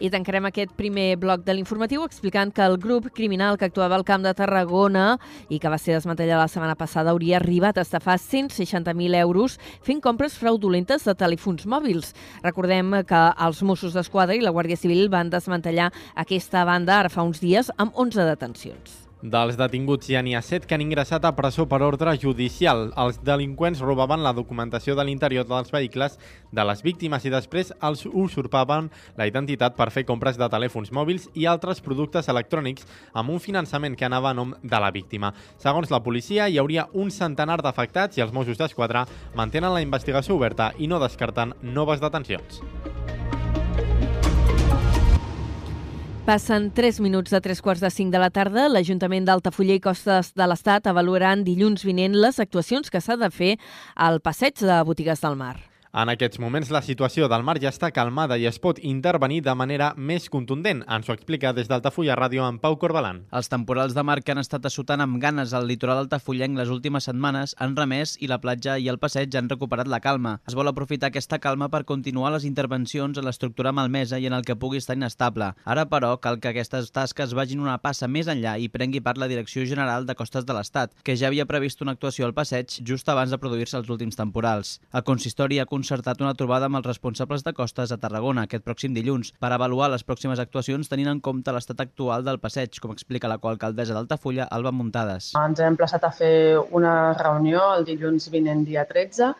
I 0.00 0.10
tancarem 0.12 0.48
aquest 0.48 0.74
primer 0.76 1.16
bloc 1.20 1.44
de 1.46 1.54
l'informatiu 1.56 2.04
explicant 2.04 2.52
que 2.54 2.64
el 2.64 2.76
grup 2.82 3.08
criminal 3.14 3.58
que 3.58 3.68
actuava 3.68 3.96
al 3.96 4.04
Camp 4.04 4.24
de 4.26 4.34
Tarragona 4.36 5.06
i 5.48 5.60
que 5.62 5.72
va 5.72 5.78
ser 5.78 5.96
desmantellat 5.96 6.40
la 6.42 6.50
setmana 6.52 6.76
passada 6.76 7.14
hauria 7.14 7.38
arribat 7.40 7.78
a 7.78 7.86
estafar 7.86 8.18
160.000 8.20 9.20
euros 9.22 9.58
fent 9.86 10.02
compres 10.04 10.36
fraudulentes 10.36 11.06
de 11.06 11.16
telèfons 11.16 11.66
mòbils. 11.66 12.12
Recordem 12.44 13.00
que 13.08 13.24
els 13.48 13.62
Mossos 13.62 13.96
d'Esquadra 13.96 14.36
i 14.36 14.44
la 14.44 14.52
Guàrdia 14.52 14.76
Civil 14.80 15.08
van 15.12 15.32
desmantellar 15.32 15.92
aquesta 16.14 16.64
banda 16.68 17.00
ara 17.00 17.12
fa 17.12 17.26
uns 17.26 17.40
dies 17.40 17.72
amb 17.78 17.94
11 17.94 18.30
detencions. 18.34 19.05
Dels 19.26 19.56
detinguts 19.58 20.06
ja 20.06 20.20
n'hi 20.22 20.36
ha 20.38 20.40
set 20.44 20.68
que 20.68 20.76
han 20.76 20.82
ingressat 20.84 21.24
a 21.26 21.32
presó 21.34 21.64
per 21.66 21.80
ordre 21.82 22.12
judicial. 22.22 22.92
Els 23.02 23.16
delinqüents 23.26 23.80
robaven 23.82 24.22
la 24.22 24.30
documentació 24.36 24.94
de 24.94 25.02
l'interior 25.02 25.48
dels 25.48 25.72
vehicles 25.74 26.14
de 26.54 26.64
les 26.68 26.82
víctimes 26.86 27.24
i 27.26 27.32
després 27.34 27.72
els 27.88 28.04
usurpaven 28.06 28.86
la 29.18 29.26
identitat 29.26 29.74
per 29.74 29.88
fer 29.90 30.04
compres 30.06 30.38
de 30.38 30.46
telèfons 30.52 30.92
mòbils 30.94 31.26
i 31.34 31.48
altres 31.50 31.82
productes 31.82 32.30
electrònics 32.30 32.86
amb 33.14 33.34
un 33.34 33.42
finançament 33.42 33.96
que 33.98 34.06
anava 34.06 34.30
a 34.30 34.38
nom 34.38 34.54
de 34.62 34.80
la 34.84 34.92
víctima. 34.94 35.32
Segons 35.58 35.90
la 35.90 36.04
policia, 36.04 36.46
hi 36.46 36.60
hauria 36.62 36.86
un 36.94 37.10
centenar 37.10 37.58
d'afectats 37.66 38.20
i 38.20 38.22
els 38.22 38.30
Mossos 38.36 38.62
d'Esquadra 38.62 39.08
mantenen 39.34 39.74
la 39.74 39.82
investigació 39.82 40.38
oberta 40.38 40.70
i 40.78 40.86
no 40.86 41.02
descarten 41.02 41.56
noves 41.62 41.98
detencions. 42.04 42.62
Passen 46.26 46.72
3 46.74 46.98
minuts 46.98 47.30
de 47.30 47.38
3 47.38 47.60
quarts 47.62 47.78
de 47.78 47.86
5 47.86 48.10
de 48.10 48.18
la 48.18 48.32
tarda. 48.34 48.64
L'Ajuntament 48.66 49.28
d'Altafulla 49.28 49.76
i 49.78 49.82
Costes 49.84 50.32
de 50.34 50.48
l'Estat 50.50 50.88
avaluaran 50.90 51.44
dilluns 51.46 51.86
vinent 51.86 52.18
les 52.18 52.42
actuacions 52.42 52.90
que 52.90 52.98
s'ha 52.98 53.14
de 53.20 53.30
fer 53.30 53.52
al 53.94 54.18
passeig 54.18 54.58
de 54.58 54.82
botigues 54.90 55.22
del 55.22 55.38
mar. 55.38 55.54
En 55.96 56.10
aquests 56.12 56.36
moments 56.36 56.68
la 56.74 56.82
situació 56.84 57.24
del 57.32 57.40
mar 57.48 57.54
ja 57.56 57.70
està 57.72 57.88
calmada 57.88 58.36
i 58.36 58.42
es 58.44 58.58
pot 58.60 58.76
intervenir 58.84 59.38
de 59.46 59.52
manera 59.56 59.86
més 59.96 60.26
contundent. 60.28 60.82
Ens 60.92 61.06
ho 61.08 61.14
explica 61.14 61.54
des 61.56 61.70
d'Altafulla 61.70 62.18
Ràdio 62.18 62.42
en 62.44 62.58
Pau 62.60 62.74
Corbalan. 62.76 63.22
Els 63.32 63.48
temporals 63.48 63.94
de 63.96 64.02
mar 64.04 64.18
que 64.20 64.34
han 64.34 64.42
estat 64.42 64.68
assotant 64.68 65.00
amb 65.00 65.16
ganes 65.22 65.54
al 65.56 65.64
litoral 65.64 66.02
altafullenc 66.02 66.60
les 66.60 66.68
últimes 66.74 67.08
setmanes 67.08 67.54
han 67.56 67.78
remès 67.78 68.12
i 68.20 68.28
la 68.28 68.36
platja 68.42 68.74
i 68.76 68.90
el 68.92 68.98
passeig 69.00 69.32
han 69.40 69.48
recuperat 69.48 69.88
la 69.88 70.02
calma. 70.04 70.34
Es 70.44 70.58
vol 70.58 70.68
aprofitar 70.68 71.08
aquesta 71.08 71.38
calma 71.38 71.70
per 71.72 71.86
continuar 71.88 72.34
les 72.34 72.44
intervencions 72.44 73.16
a 73.16 73.24
l'estructura 73.24 73.72
malmesa 73.72 74.20
i 74.20 74.28
en 74.28 74.36
el 74.36 74.44
que 74.44 74.58
pugui 74.60 74.82
estar 74.84 74.98
inestable. 75.00 75.54
Ara, 75.64 75.86
però, 75.88 76.12
cal 76.20 76.36
que 76.44 76.52
aquestes 76.52 76.92
tasques 76.92 77.32
vagin 77.32 77.64
una 77.64 77.78
passa 77.80 78.04
més 78.04 78.28
enllà 78.28 78.58
i 78.60 78.68
prengui 78.68 79.00
part 79.00 79.16
la 79.16 79.30
Direcció 79.32 79.64
General 79.64 80.04
de 80.04 80.18
Costes 80.20 80.44
de 80.44 80.60
l'Estat, 80.60 80.92
que 81.00 81.16
ja 81.16 81.32
havia 81.32 81.48
previst 81.48 81.80
una 81.80 81.96
actuació 81.96 82.28
al 82.28 82.36
passeig 82.36 82.82
just 82.84 83.08
abans 83.08 83.32
de 83.32 83.40
produir-se 83.40 83.80
els 83.80 83.88
últims 83.88 84.20
temporals. 84.20 84.76
El 84.92 85.08
consistori 85.08 85.56
ha 85.56 85.64
concertat 85.86 86.18
una 86.20 86.34
trobada 86.34 86.66
amb 86.66 86.80
els 86.80 86.86
responsables 86.88 87.44
de 87.46 87.52
costes 87.54 87.92
a 87.94 87.96
Tarragona 88.02 88.42
aquest 88.46 88.64
pròxim 88.66 88.94
dilluns 88.96 89.28
per 89.38 89.52
avaluar 89.54 89.86
les 89.92 90.02
pròximes 90.02 90.40
actuacions 90.42 90.90
tenint 90.90 91.12
en 91.12 91.20
compte 91.22 91.52
l'estat 91.54 91.78
actual 91.84 92.24
del 92.26 92.40
passeig, 92.42 92.80
com 92.82 92.90
explica 92.90 93.30
la 93.30 93.36
coalcaldessa 93.38 93.94
d'Altafulla, 93.94 94.48
Alba 94.50 94.72
Muntades. 94.74 95.30
Ens 95.38 95.62
hem 95.62 95.78
plaçat 95.78 96.02
a 96.02 96.10
fer 96.10 96.58
una 96.74 97.12
reunió 97.20 97.62
el 97.76 97.86
dilluns 97.86 98.26
vinent 98.34 98.64
dia 98.66 98.82
13 98.88 99.30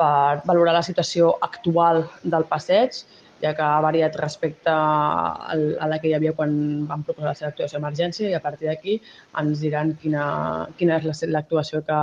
per 0.00 0.40
valorar 0.48 0.78
la 0.78 0.86
situació 0.86 1.34
actual 1.44 2.06
del 2.24 2.48
passeig 2.48 3.02
ja 3.42 3.54
que 3.56 3.62
ha 3.64 3.80
variat 3.80 4.16
respecte 4.20 4.70
a 4.72 5.86
la 5.88 5.98
que 6.00 6.10
hi 6.10 6.14
havia 6.16 6.32
quan 6.36 6.52
vam 6.88 7.04
proposar 7.06 7.30
la 7.30 7.38
seva 7.38 7.50
actuació 7.52 7.78
d'emergència 7.78 8.30
i 8.30 8.36
a 8.36 8.42
partir 8.44 8.68
d'aquí 8.68 8.98
ens 9.40 9.64
diran 9.64 9.94
quina, 10.02 10.24
quina 10.78 11.00
és 11.00 11.24
l'actuació 11.28 11.82
que, 11.86 12.00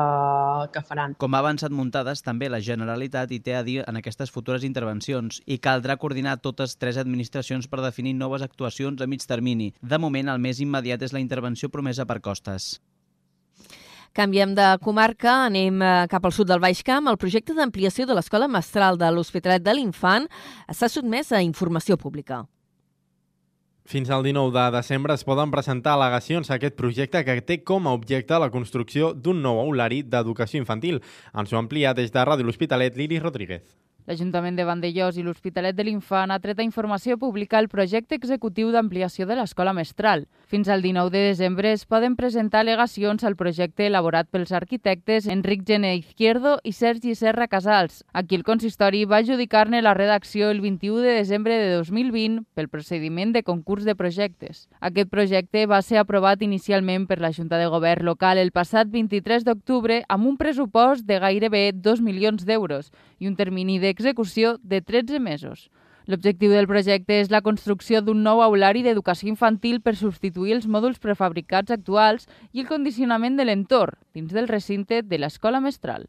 que 0.73 0.83
faran. 0.89 1.15
Com 1.21 1.37
ha 1.37 1.43
avançat 1.45 1.71
muntades, 1.71 2.23
també 2.25 2.49
la 2.49 2.61
Generalitat 2.63 3.31
hi 3.31 3.41
té 3.43 3.55
a 3.55 3.63
dir 3.63 3.79
en 3.85 4.01
aquestes 4.01 4.33
futures 4.33 4.65
intervencions 4.67 5.41
i 5.45 5.59
caldrà 5.61 5.97
coordinar 6.01 6.39
totes 6.41 6.77
tres 6.77 6.97
administracions 6.97 7.69
per 7.69 7.83
definir 7.85 8.17
noves 8.17 8.45
actuacions 8.45 9.01
a 9.01 9.07
mig 9.07 9.25
termini. 9.27 9.73
De 9.81 10.01
moment, 10.01 10.29
el 10.33 10.43
més 10.43 10.61
immediat 10.63 11.01
és 11.01 11.13
la 11.13 11.23
intervenció 11.23 11.69
promesa 11.69 12.05
per 12.05 12.21
Costes. 12.21 12.77
Canviem 14.17 14.55
de 14.57 14.65
comarca, 14.81 15.43
anem 15.45 15.81
eh, 15.85 15.89
cap 16.09 16.23
al 16.25 16.33
sud 16.33 16.47
del 16.49 16.61
Baix 16.63 16.79
Camp. 16.81 17.05
El 17.05 17.19
projecte 17.21 17.53
d'ampliació 17.53 18.07
de 18.09 18.15
l'Escola 18.17 18.47
Mestral 18.49 18.97
de 18.97 19.11
l'Hospitalet 19.13 19.61
de 19.61 19.75
l'Infant 19.77 20.25
s'ha 20.73 20.89
sotmès 20.89 21.29
a 21.29 21.43
informació 21.45 21.99
pública. 22.01 22.39
Fins 23.85 24.09
al 24.09 24.25
19 24.25 24.49
de 24.55 24.65
desembre 24.73 25.13
es 25.13 25.23
poden 25.23 25.53
presentar 25.53 25.93
al·legacions 25.93 26.49
a 26.49 26.57
aquest 26.57 26.75
projecte 26.81 27.21
que 27.27 27.37
té 27.45 27.61
com 27.61 27.85
a 27.85 27.93
objecte 27.93 28.41
la 28.41 28.49
construcció 28.49 29.13
d'un 29.13 29.37
nou 29.45 29.61
aulari 29.61 30.01
d'educació 30.01 30.65
infantil. 30.65 30.97
Ens 31.37 31.53
ho 31.53 31.61
amplia 31.61 31.93
des 31.93 32.09
de 32.09 32.25
Ràdio 32.25 32.49
L'Hospitalet, 32.49 32.97
Lili 32.97 33.21
Rodríguez. 33.21 33.77
L'Ajuntament 34.07 34.55
de 34.55 34.63
Vandellós 34.63 35.17
i 35.19 35.23
l'Hospitalet 35.25 35.75
de 35.75 35.83
l'Infant 35.83 36.31
ha 36.31 36.37
tret 36.39 36.61
a 36.61 36.63
informació 36.63 37.17
pública 37.19 37.59
el 37.59 37.67
projecte 37.67 38.15
executiu 38.15 38.69
d'ampliació 38.71 39.25
de 39.27 39.35
l'escola 39.35 39.73
mestral. 39.75 40.29
Fins 40.47 40.69
al 40.71 40.79
19 40.81 41.11
de 41.11 41.23
desembre 41.25 41.73
es 41.75 41.83
poden 41.83 42.15
presentar 42.15 42.61
al·legacions 42.61 43.25
al 43.27 43.35
projecte 43.35 43.83
elaborat 43.83 44.29
pels 44.31 44.53
arquitectes 44.55 45.27
Enric 45.27 45.65
Gené 45.67 45.97
Izquierdo 45.97 46.53
i 46.63 46.71
Sergi 46.71 47.15
Serra 47.19 47.49
Casals. 47.51 48.05
Aquí 48.13 48.39
el 48.39 48.45
consistori 48.47 49.03
va 49.03 49.17
adjudicar-ne 49.17 49.81
la 49.81 49.93
redacció 49.93 50.53
el 50.55 50.61
21 50.63 51.03
de 51.03 51.17
desembre 51.19 51.59
de 51.59 51.75
2020 51.75 52.45
pel 52.55 52.71
procediment 52.71 53.35
de 53.35 53.43
concurs 53.43 53.83
de 53.83 53.97
projectes. 53.99 54.69
Aquest 54.79 55.11
projecte 55.11 55.65
va 55.67 55.81
ser 55.81 55.99
aprovat 55.99 56.47
inicialment 56.47 57.09
per 57.11 57.19
la 57.19 57.33
Junta 57.35 57.59
de 57.59 57.67
Govern 57.67 58.07
local 58.07 58.39
el 58.39 58.55
passat 58.55 58.87
23 58.87 59.43
d'octubre 59.43 59.99
amb 60.07 60.31
un 60.31 60.39
pressupost 60.39 61.03
de 61.03 61.19
gairebé 61.19 61.73
2 61.75 61.99
milions 61.99 62.47
d'euros 62.47 62.93
i 63.19 63.27
un 63.27 63.35
termini 63.35 63.81
de 63.83 63.96
execució 63.97 64.57
de 64.61 64.81
13 64.81 65.19
mesos. 65.19 65.67
L'objectiu 66.07 66.53
del 66.53 66.69
projecte 66.71 67.17
és 67.19 67.31
la 67.33 67.41
construcció 67.43 67.99
d'un 67.99 68.21
nou 68.23 68.39
aulari 68.39 68.83
d'educació 68.85 69.27
infantil 69.27 69.81
per 69.83 69.97
substituir 69.99 70.53
els 70.55 70.67
mòduls 70.71 71.01
prefabricats 71.03 71.73
actuals 71.75 72.29
i 72.53 72.63
el 72.63 72.69
condicionament 72.69 73.35
de 73.35 73.47
l'entorn 73.49 73.99
dins 74.15 74.31
del 74.31 74.47
recinte 74.47 75.01
de 75.03 75.19
l'escola 75.19 75.59
mestral. 75.59 76.07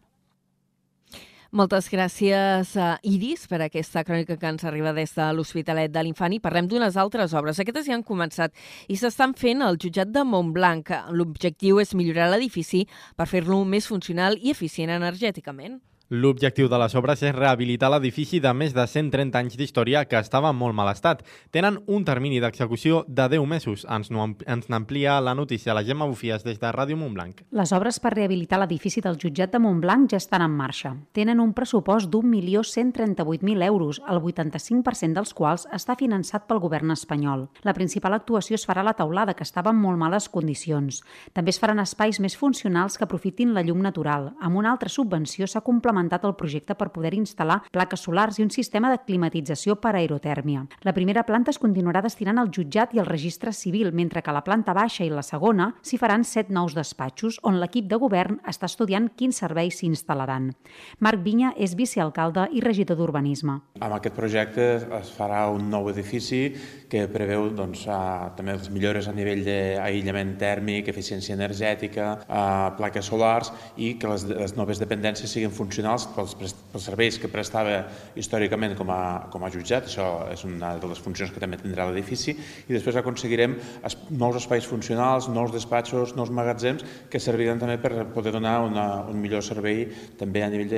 Moltes 1.51 1.89
gràcies, 1.89 2.75
a 2.77 3.01
Iris, 3.09 3.47
per 3.49 3.63
aquesta 3.65 4.03
crònica 4.05 4.37
que 4.37 4.51
ens 4.53 4.67
arriba 4.69 4.93
des 4.93 5.15
de 5.17 5.31
l'Hospitalet 5.33 5.91
de 5.91 6.03
l'Infant 6.05 6.35
i 6.37 6.43
parlem 6.45 6.69
d'unes 6.69 6.99
altres 7.01 7.33
obres. 7.33 7.59
Aquestes 7.59 7.89
ja 7.89 7.97
han 7.97 8.05
començat 8.05 8.53
i 8.87 9.01
s'estan 9.01 9.33
fent 9.33 9.65
al 9.65 9.81
jutjat 9.81 10.13
de 10.13 10.27
Montblanc. 10.29 10.93
L'objectiu 11.11 11.81
és 11.81 11.97
millorar 11.97 12.29
l'edifici 12.31 12.85
per 13.17 13.27
fer-lo 13.27 13.65
més 13.65 13.89
funcional 13.89 14.37
i 14.37 14.53
eficient 14.53 14.93
energèticament. 14.93 15.81
L'objectiu 16.09 16.71
de 16.73 16.79
les 16.81 16.95
obres 16.97 17.21
és 17.21 17.35
rehabilitar 17.37 17.91
l'edifici 17.93 18.39
de 18.41 18.49
més 18.57 18.73
de 18.73 18.81
130 18.89 19.37
anys 19.37 19.59
d'història 19.61 20.07
que 20.09 20.17
estava 20.17 20.49
en 20.49 20.57
molt 20.57 20.73
mal 20.73 20.89
estat. 20.89 21.21
Tenen 21.53 21.83
un 21.85 22.07
termini 22.09 22.39
d'execució 22.41 23.03
de 23.05 23.27
10 23.29 23.45
mesos. 23.45 23.83
Ens, 23.85 24.09
no, 24.09 24.25
ens 24.49 24.71
n'amplia 24.73 25.19
la 25.21 25.35
notícia 25.37 25.75
la 25.77 25.83
Gemma 25.85 26.07
Bufies 26.09 26.47
des 26.47 26.57
de 26.63 26.71
Ràdio 26.73 26.97
Montblanc. 26.97 27.43
Les 27.53 27.73
obres 27.77 28.01
per 28.01 28.15
rehabilitar 28.15 28.57
l'edifici 28.63 29.03
del 29.05 29.19
jutjat 29.21 29.53
de 29.53 29.61
Montblanc 29.61 30.09
ja 30.15 30.17
estan 30.17 30.47
en 30.47 30.55
marxa. 30.57 30.95
Tenen 31.13 31.43
un 31.45 31.53
pressupost 31.53 32.09
d'1.138.000 32.09 33.69
euros, 33.69 34.01
el 34.09 34.23
85% 34.23 35.13
dels 35.13 35.37
quals 35.37 35.69
està 35.77 35.99
finançat 36.01 36.49
pel 36.49 36.65
govern 36.65 36.97
espanyol. 36.97 37.51
La 37.69 37.77
principal 37.77 38.17
actuació 38.17 38.57
es 38.57 38.65
farà 38.65 38.81
a 38.81 38.89
la 38.89 38.97
taulada, 38.97 39.37
que 39.37 39.45
estava 39.45 39.77
en 39.77 39.85
molt 39.85 40.01
males 40.01 40.31
condicions. 40.33 41.03
També 41.37 41.53
es 41.53 41.61
faran 41.61 41.85
espais 41.85 42.17
més 42.17 42.41
funcionals 42.41 42.97
que 42.97 43.05
aprofitin 43.05 43.53
la 43.53 43.61
llum 43.61 43.85
natural. 43.85 44.33
Amb 44.41 44.57
una 44.57 44.73
altra 44.73 44.89
subvenció 44.89 45.45
s'ha 45.45 45.61
complementat 45.61 45.98
implementat 45.99 46.25
el 46.25 46.37
projecte 46.39 46.75
per 46.79 46.91
poder 46.95 47.15
instal·lar 47.17 47.63
plaques 47.73 48.01
solars 48.07 48.39
i 48.39 48.45
un 48.45 48.51
sistema 48.51 48.91
de 48.93 49.01
climatització 49.05 49.77
per 49.83 49.97
aerotèrmia. 49.97 50.67
La 50.85 50.95
primera 50.95 51.25
planta 51.27 51.51
es 51.51 51.59
continuarà 51.59 52.03
destinant 52.03 52.39
al 52.39 52.51
jutjat 52.55 52.95
i 52.95 53.01
al 53.01 53.09
registre 53.09 53.53
civil, 53.53 53.93
mentre 53.93 54.23
que 54.23 54.31
a 54.31 54.37
la 54.37 54.45
planta 54.45 54.75
baixa 54.75 55.05
i 55.05 55.11
la 55.11 55.23
segona 55.23 55.73
s'hi 55.83 55.99
faran 55.99 56.25
set 56.25 56.51
nous 56.51 56.75
despatxos, 56.75 57.41
on 57.43 57.59
l'equip 57.59 57.89
de 57.89 57.99
govern 57.99 58.39
està 58.47 58.67
estudiant 58.67 59.09
quins 59.17 59.37
serveis 59.37 59.79
s'hi 59.79 59.89
instal·laran. 59.91 60.53
Marc 61.01 61.23
Vinya 61.25 61.53
és 61.57 61.75
vicealcalde 61.75 62.49
i 62.53 62.63
regidor 62.63 62.99
d'Urbanisme. 62.99 63.59
Amb 63.81 63.97
aquest 63.99 64.15
projecte 64.15 64.69
es 65.01 65.11
farà 65.15 65.49
un 65.51 65.69
nou 65.71 65.89
edifici 65.91 66.53
que 66.89 67.07
preveu 67.11 67.51
doncs, 67.53 67.85
uh, 67.89 68.31
també 68.37 68.55
les 68.57 68.71
millores 68.73 69.09
a 69.09 69.13
nivell 69.13 69.43
d'aïllament 69.45 70.37
tèrmic, 70.41 70.89
eficiència 70.89 71.37
energètica, 71.37 72.15
uh, 72.25 72.71
plaques 72.79 73.11
solars 73.11 73.53
i 73.77 73.95
que 74.01 74.09
les, 74.09 74.25
les 74.31 74.55
noves 74.57 74.81
dependències 74.81 75.31
siguin 75.31 75.53
funcionals 75.53 75.88
funcionals 75.89 76.37
pels, 76.37 76.55
pels 76.73 76.85
serveis 76.85 77.19
que 77.19 77.29
prestava 77.29 77.87
històricament 78.17 78.77
com 78.77 78.91
a, 78.91 79.29
com 79.33 79.45
a 79.45 79.51
jutjat, 79.51 79.89
això 79.89 80.29
és 80.33 80.45
una 80.45 80.77
de 80.79 80.89
les 80.91 81.01
funcions 81.01 81.33
que 81.33 81.41
també 81.41 81.59
tindrà 81.61 81.89
l'edifici, 81.89 82.35
i 82.69 82.73
després 82.73 82.97
aconseguirem 82.97 83.57
es, 83.85 83.97
nous 84.11 84.37
espais 84.37 84.67
funcionals, 84.67 85.29
nous 85.29 85.53
despatxos, 85.53 86.15
nous 86.17 86.31
magatzems, 86.31 86.85
que 87.11 87.21
serviran 87.21 87.59
també 87.59 87.79
per 87.79 88.07
poder 88.15 88.33
donar 88.33 88.61
una, 88.67 89.05
un 89.09 89.21
millor 89.21 89.43
servei 89.43 89.87
també 90.19 90.43
a 90.45 90.51
nivell 90.51 90.73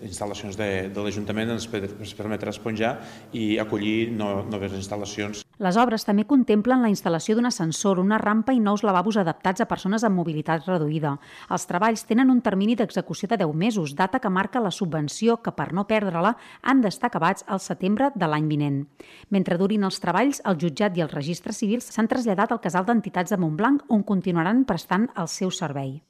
d'instal·lacions 0.00 0.58
de, 0.58 0.66
de, 0.66 0.88
de 0.94 1.04
l'Ajuntament, 1.04 1.54
ens, 1.56 1.68
ens 1.72 2.16
permetrà 2.18 2.52
esponjar 2.52 2.96
i 3.32 3.56
acollir 3.62 4.10
no, 4.12 4.40
noves 4.50 4.76
instal·lacions. 4.76 5.44
Les 5.60 5.76
obres 5.76 6.06
també 6.08 6.24
contemplen 6.24 6.80
la 6.80 6.88
instal·lació 6.88 7.34
d'un 7.36 7.44
ascensor, 7.50 7.98
una 8.00 8.16
rampa 8.16 8.54
i 8.56 8.60
nous 8.64 8.80
lavabos 8.80 9.18
adaptats 9.20 9.60
a 9.60 9.66
persones 9.68 10.06
amb 10.08 10.16
mobilitat 10.16 10.64
reduïda. 10.64 11.18
Els 11.52 11.66
treballs 11.68 12.06
tenen 12.08 12.32
un 12.32 12.40
termini 12.40 12.78
d'execució 12.78 13.28
de 13.28 13.36
10 13.42 13.52
mesos, 13.60 13.92
data 13.92 14.22
que 14.24 14.32
marca 14.32 14.49
la 14.58 14.72
subvenció 14.74 15.36
que, 15.44 15.54
per 15.54 15.68
no 15.72 15.86
perdre-la, 15.86 16.34
han 16.66 16.82
d'estar 16.82 17.12
acabats 17.12 17.46
al 17.46 17.62
setembre 17.62 18.10
de 18.16 18.26
l'any 18.26 18.50
vinent. 18.50 18.82
Mentre 19.30 19.60
durin 19.62 19.86
els 19.86 20.02
treballs, 20.02 20.42
el 20.42 20.58
jutjat 20.58 20.98
i 20.98 21.06
els 21.06 21.14
registres 21.14 21.62
civils 21.62 21.86
s'han 21.94 22.10
traslladat 22.10 22.50
al 22.50 22.64
casal 22.64 22.90
d'entitats 22.90 23.30
de 23.30 23.38
Montblanc, 23.38 23.86
on 23.88 24.02
continuaran 24.02 24.66
prestant 24.66 25.06
el 25.14 25.30
seu 25.30 25.54
servei. 25.54 26.00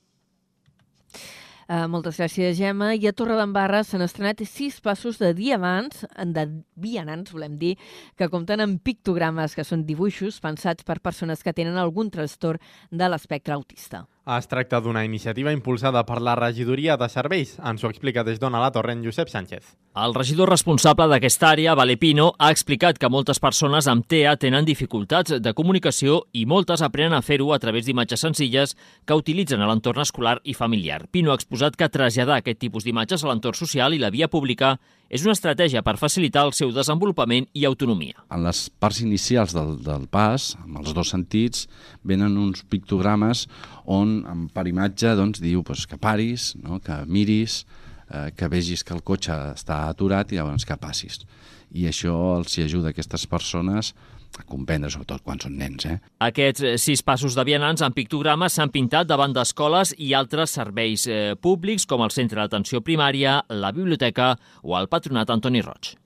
Uh, 1.70 1.84
moltes 1.86 2.16
gràcies, 2.18 2.56
Gemma. 2.58 2.88
I 2.98 3.04
a 3.06 3.12
Torredembarra 3.14 3.84
s'han 3.86 4.02
estrenat 4.02 4.40
sis 4.42 4.80
passos 4.82 5.20
de 5.22 5.28
diamants, 5.38 6.00
de 6.34 6.42
vianants, 6.74 7.30
volem 7.30 7.54
dir, 7.60 7.76
que 8.18 8.26
compten 8.32 8.64
amb 8.64 8.80
pictogrames, 8.82 9.54
que 9.54 9.62
són 9.62 9.84
dibuixos 9.86 10.40
pensats 10.42 10.82
per 10.82 10.98
persones 10.98 11.46
que 11.46 11.54
tenen 11.54 11.78
algun 11.78 12.10
trastorn 12.10 12.58
de 12.90 13.06
l'espectre 13.06 13.54
autista. 13.54 14.08
Es 14.28 14.46
tracta 14.46 14.82
d'una 14.84 15.00
iniciativa 15.06 15.52
impulsada 15.52 16.02
per 16.04 16.20
la 16.20 16.34
regidoria 16.36 16.98
de 17.00 17.06
serveis. 17.08 17.54
Ens 17.64 17.80
ho 17.82 17.88
explica 17.88 18.20
des 18.22 18.38
d'Ona 18.38 18.60
la 18.60 18.68
Torre 18.70 18.92
en 18.92 19.00
Josep 19.02 19.30
Sánchez. 19.32 19.72
El 19.96 20.12
regidor 20.14 20.50
responsable 20.52 21.06
d'aquesta 21.08 21.48
àrea, 21.48 21.74
Valepino, 21.74 22.34
ha 22.38 22.50
explicat 22.52 23.00
que 23.00 23.08
moltes 23.08 23.40
persones 23.40 23.88
amb 23.88 24.04
TEA 24.06 24.36
tenen 24.36 24.68
dificultats 24.68 25.40
de 25.40 25.54
comunicació 25.56 26.20
i 26.36 26.44
moltes 26.44 26.84
aprenen 26.84 27.16
a 27.16 27.22
fer-ho 27.24 27.54
a 27.54 27.58
través 27.58 27.88
d'imatges 27.88 28.20
senzilles 28.20 28.76
que 29.08 29.16
utilitzen 29.16 29.64
a 29.64 29.70
l'entorn 29.72 30.04
escolar 30.04 30.36
i 30.44 30.54
familiar. 30.54 31.06
Pino 31.10 31.32
ha 31.32 31.40
exposat 31.40 31.80
que 31.80 31.88
traslladar 31.88 32.38
aquest 32.38 32.60
tipus 32.60 32.84
d'imatges 32.84 33.24
a 33.24 33.32
l'entorn 33.32 33.56
social 33.56 33.96
i 33.96 34.04
la 34.04 34.12
via 34.12 34.28
pública 34.28 34.76
és 35.10 35.24
una 35.26 35.34
estratègia 35.34 35.82
per 35.82 35.96
facilitar 35.98 36.46
el 36.46 36.54
seu 36.56 36.70
desenvolupament 36.72 37.48
i 37.58 37.66
autonomia. 37.66 38.22
En 38.30 38.44
les 38.46 38.68
parts 38.80 39.02
inicials 39.02 39.52
del, 39.56 39.74
del 39.82 40.06
pas, 40.10 40.52
amb 40.62 40.78
els 40.80 40.94
dos 40.94 41.10
sentits, 41.10 41.66
venen 42.06 42.38
uns 42.38 42.62
pictogrames 42.70 43.48
on 43.90 44.48
per 44.54 44.68
imatge 44.70 45.16
doncs, 45.18 45.42
diu 45.42 45.64
doncs, 45.66 45.86
que 45.90 45.98
paris, 45.98 46.52
no? 46.62 46.78
que 46.84 47.02
miris, 47.10 47.64
eh, 48.10 48.30
que 48.36 48.48
vegis 48.52 48.84
que 48.84 48.94
el 48.96 49.02
cotxe 49.06 49.36
està 49.54 49.86
aturat 49.88 50.32
i 50.32 50.40
llavors 50.40 50.66
que 50.66 50.78
passis. 50.80 51.22
I 51.70 51.86
això 51.90 52.14
els 52.36 52.56
hi 52.58 52.66
ajuda 52.66 52.90
a 52.90 52.94
aquestes 52.94 53.26
persones 53.30 53.94
a 54.38 54.44
comprendre, 54.46 54.90
sobretot 54.90 55.24
quan 55.26 55.40
són 55.42 55.56
nens. 55.58 55.86
Eh? 55.86 55.96
Aquests 56.22 56.62
eh, 56.66 56.74
sis 56.78 57.02
passos 57.06 57.34
de 57.38 57.44
vianants 57.46 57.82
en 57.82 57.94
pictogrames 57.96 58.54
s'han 58.56 58.72
pintat 58.74 59.08
davant 59.10 59.34
d'escoles 59.34 59.94
i 59.98 60.12
altres 60.14 60.54
serveis 60.58 61.06
eh, 61.10 61.34
públics 61.40 61.86
com 61.90 62.04
el 62.06 62.14
Centre 62.14 62.42
d'Atenció 62.42 62.82
Primària, 62.86 63.40
la 63.50 63.72
Biblioteca 63.74 64.36
o 64.62 64.78
el 64.78 64.90
Patronat 64.92 65.34
Antoni 65.34 65.64
Roig. 65.66 65.96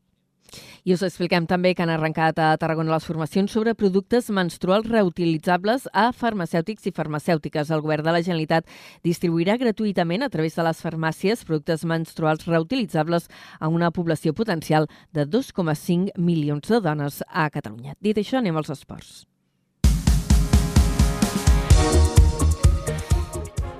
I 0.84 0.94
us 0.94 1.02
expliquem 1.06 1.48
també 1.50 1.74
que 1.74 1.84
han 1.84 1.92
arrencat 1.92 2.38
a 2.38 2.52
Tarragona 2.60 2.94
les 2.94 3.06
formacions 3.08 3.52
sobre 3.52 3.74
productes 3.74 4.30
menstruals 4.30 4.88
reutilitzables 4.90 5.88
a 5.92 6.10
farmacèutics 6.12 6.86
i 6.88 6.94
farmacèutiques. 6.94 7.70
El 7.70 7.84
govern 7.84 8.06
de 8.06 8.14
la 8.14 8.22
Generalitat 8.22 8.70
distribuirà 9.04 9.58
gratuïtament 9.60 10.24
a 10.24 10.30
través 10.30 10.56
de 10.56 10.64
les 10.66 10.80
farmàcies 10.84 11.44
productes 11.44 11.84
menstruals 11.84 12.46
reutilitzables 12.46 13.28
a 13.60 13.68
una 13.68 13.90
població 13.90 14.32
potencial 14.32 14.88
de 15.12 15.26
2,5 15.26 16.16
milions 16.16 16.68
de 16.68 16.80
dones 16.80 17.22
a 17.28 17.50
Catalunya. 17.50 17.98
Dit 18.00 18.20
això, 18.20 18.38
anem 18.38 18.56
als 18.56 18.70
esports. 18.70 19.24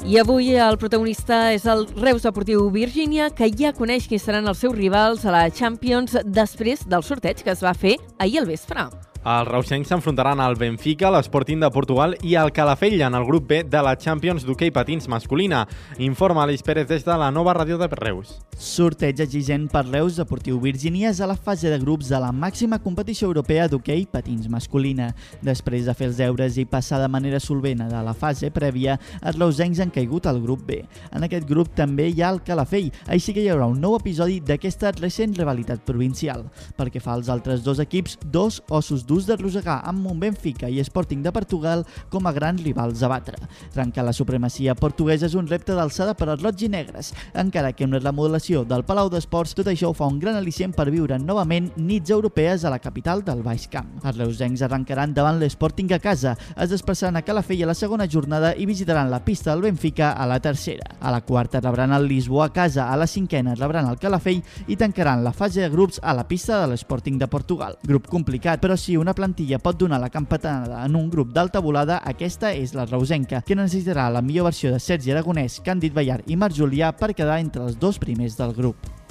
I 0.04 0.18
avui 0.20 0.50
el 0.60 0.76
protagonista 0.76 1.54
és 1.56 1.62
el 1.64 1.86
Reus 1.96 2.26
Deportiu 2.26 2.66
Virgínia, 2.68 3.30
que 3.32 3.48
ja 3.48 3.70
coneix 3.72 4.04
qui 4.04 4.18
seran 4.20 4.44
els 4.52 4.60
seus 4.60 4.76
rivals 4.76 5.24
a 5.24 5.32
la 5.32 5.46
Champions 5.48 6.18
després 6.28 6.84
del 6.84 7.06
sorteig 7.08 7.40
que 7.40 7.54
es 7.56 7.64
va 7.64 7.72
fer 7.72 7.96
ahir 8.20 8.42
al 8.42 8.50
vespre. 8.52 8.84
Els 9.24 9.48
reusencs 9.48 9.88
s'enfrontaran 9.88 10.36
al 10.44 10.52
Benfica, 10.60 11.08
l'Sporting 11.08 11.62
de 11.62 11.70
Portugal 11.72 12.12
i 12.20 12.34
al 12.36 12.50
Calafell 12.52 13.00
en 13.00 13.14
el 13.16 13.24
grup 13.24 13.46
B 13.48 13.62
de 13.64 13.80
la 13.80 13.94
Champions 13.96 14.42
d'hoquei 14.44 14.68
patins 14.68 15.06
masculina. 15.08 15.62
Informa 15.96 16.42
Alice 16.42 16.60
Pérez 16.62 16.90
des 16.90 17.06
de 17.06 17.16
la 17.16 17.30
nova 17.32 17.54
ràdio 17.56 17.78
de 17.80 17.88
Reus. 17.88 18.34
Sorteig 18.60 19.22
exigent 19.24 19.64
per 19.72 19.86
Reus 19.86 20.18
Deportiu 20.20 20.58
Virginia 20.60 21.08
és 21.08 21.22
a 21.24 21.28
la 21.30 21.38
fase 21.40 21.72
de 21.72 21.78
grups 21.80 22.10
de 22.12 22.20
la 22.20 22.34
màxima 22.36 22.76
competició 22.84 23.30
europea 23.30 23.64
d'hoquei 23.66 24.04
patins 24.12 24.50
masculina. 24.52 25.08
Després 25.40 25.88
de 25.88 25.96
fer 25.96 26.10
els 26.10 26.20
deures 26.20 26.60
i 26.60 26.66
passar 26.68 27.00
de 27.00 27.08
manera 27.08 27.40
solvent 27.40 27.80
a 27.80 28.04
la 28.04 28.12
fase 28.12 28.52
prèvia, 28.52 28.98
els 29.22 29.40
reusencs 29.40 29.80
han 29.80 29.94
caigut 29.94 30.28
al 30.28 30.42
grup 30.44 30.66
B. 30.68 30.82
En 31.16 31.24
aquest 31.24 31.48
grup 31.48 31.72
també 31.72 32.10
hi 32.10 32.20
ha 32.20 32.34
el 32.36 32.42
Calafell, 32.44 32.92
així 33.08 33.32
que 33.32 33.40
hi 33.40 33.48
haurà 33.48 33.72
un 33.72 33.80
nou 33.80 33.96
episodi 33.96 34.42
d'aquesta 34.44 34.92
recent 35.00 35.32
rivalitat 35.40 35.80
provincial. 35.88 36.44
Perquè 36.76 37.00
fa 37.00 37.16
als 37.16 37.32
altres 37.32 37.64
dos 37.64 37.80
equips, 37.80 38.20
dos 38.28 38.60
ossos 38.68 39.00
durs 39.08 39.13
d'ús 39.14 39.28
de 39.30 39.36
rosegar 39.38 39.76
amb 39.86 40.08
un 40.10 40.18
Benfica 40.18 40.66
i 40.66 40.80
Sporting 40.82 41.22
de 41.22 41.30
Portugal 41.30 41.84
com 42.10 42.26
a 42.26 42.32
grans 42.34 42.62
rivals 42.64 43.02
a 43.04 43.10
batre. 43.12 43.38
Trencar 43.70 44.02
la 44.02 44.14
supremacia 44.16 44.74
portuguesa 44.74 45.28
és 45.28 45.36
un 45.38 45.46
repte 45.46 45.76
d'alçada 45.76 46.16
per 46.18 46.26
als 46.32 46.42
roig 46.42 46.64
i 46.66 46.68
negres, 46.72 47.12
encara 47.38 47.70
que 47.72 47.86
amb 47.86 47.94
la 47.94 48.00
remodelació 48.02 48.64
del 48.66 48.82
Palau 48.88 49.10
d'Esports 49.12 49.54
tot 49.54 49.70
això 49.70 49.92
fa 49.94 50.08
un 50.10 50.18
gran 50.18 50.34
al·licient 50.40 50.74
per 50.74 50.88
viure 50.90 51.18
novament 51.22 51.68
nits 51.76 52.10
europees 52.10 52.64
a 52.64 52.72
la 52.74 52.80
capital 52.82 53.22
del 53.22 53.44
Baix 53.46 53.68
Camp. 53.70 53.92
Els 54.02 54.18
reusencs 54.18 54.64
arrencaran 54.66 55.14
davant 55.14 55.38
l'Sporting 55.38 55.94
a 55.94 56.00
casa, 56.02 56.34
es 56.56 56.74
desplaçaran 56.74 57.20
a 57.20 57.22
Calafell 57.22 57.62
a 57.62 57.70
la 57.70 57.78
segona 57.78 58.08
jornada 58.10 58.50
i 58.58 58.66
visitaran 58.66 59.12
la 59.12 59.22
pista 59.22 59.52
del 59.52 59.62
Benfica 59.68 60.10
a 60.18 60.26
la 60.26 60.40
tercera. 60.42 60.96
A 60.98 61.14
la 61.14 61.22
quarta 61.22 61.62
rebran 61.62 61.94
el 61.94 62.08
Lisboa 62.10 62.48
a 62.48 62.52
casa, 62.52 62.90
a 62.90 62.98
la 62.98 63.06
cinquena 63.06 63.54
rebran 63.54 63.86
el 63.86 64.00
Calafell 64.02 64.42
i 64.66 64.74
tancaran 64.80 65.22
la 65.22 65.32
fase 65.32 65.62
de 65.62 65.70
grups 65.70 66.00
a 66.02 66.16
la 66.18 66.26
pista 66.26 66.58
de 66.64 66.72
l'Sporting 66.72 67.22
de 67.22 67.30
Portugal. 67.30 67.78
Grup 67.84 68.10
complicat, 68.10 68.58
però 68.58 68.74
sí 68.74 68.98
una 69.04 69.14
plantilla 69.14 69.60
pot 69.60 69.76
donar 69.76 70.00
la 70.00 70.10
campatanada 70.10 70.80
en 70.86 70.96
un 70.96 71.10
grup 71.12 71.32
d'alta 71.36 71.60
volada, 71.60 72.00
aquesta 72.08 72.54
és 72.56 72.72
la 72.74 72.88
reusenca, 72.88 73.42
que 73.44 73.58
necessitarà 73.58 74.08
la 74.10 74.24
millor 74.24 74.48
versió 74.48 74.72
de 74.72 74.80
Sergi 74.80 75.12
Aragonès, 75.12 75.60
Càndid 75.64 75.92
Ballar 75.92 76.22
i 76.26 76.40
Marc 76.40 76.56
Julià 76.56 76.94
per 76.96 77.12
quedar 77.12 77.40
entre 77.44 77.68
els 77.68 77.76
dos 77.78 78.00
primers 78.00 78.40
del 78.40 78.56
grup. 78.56 79.03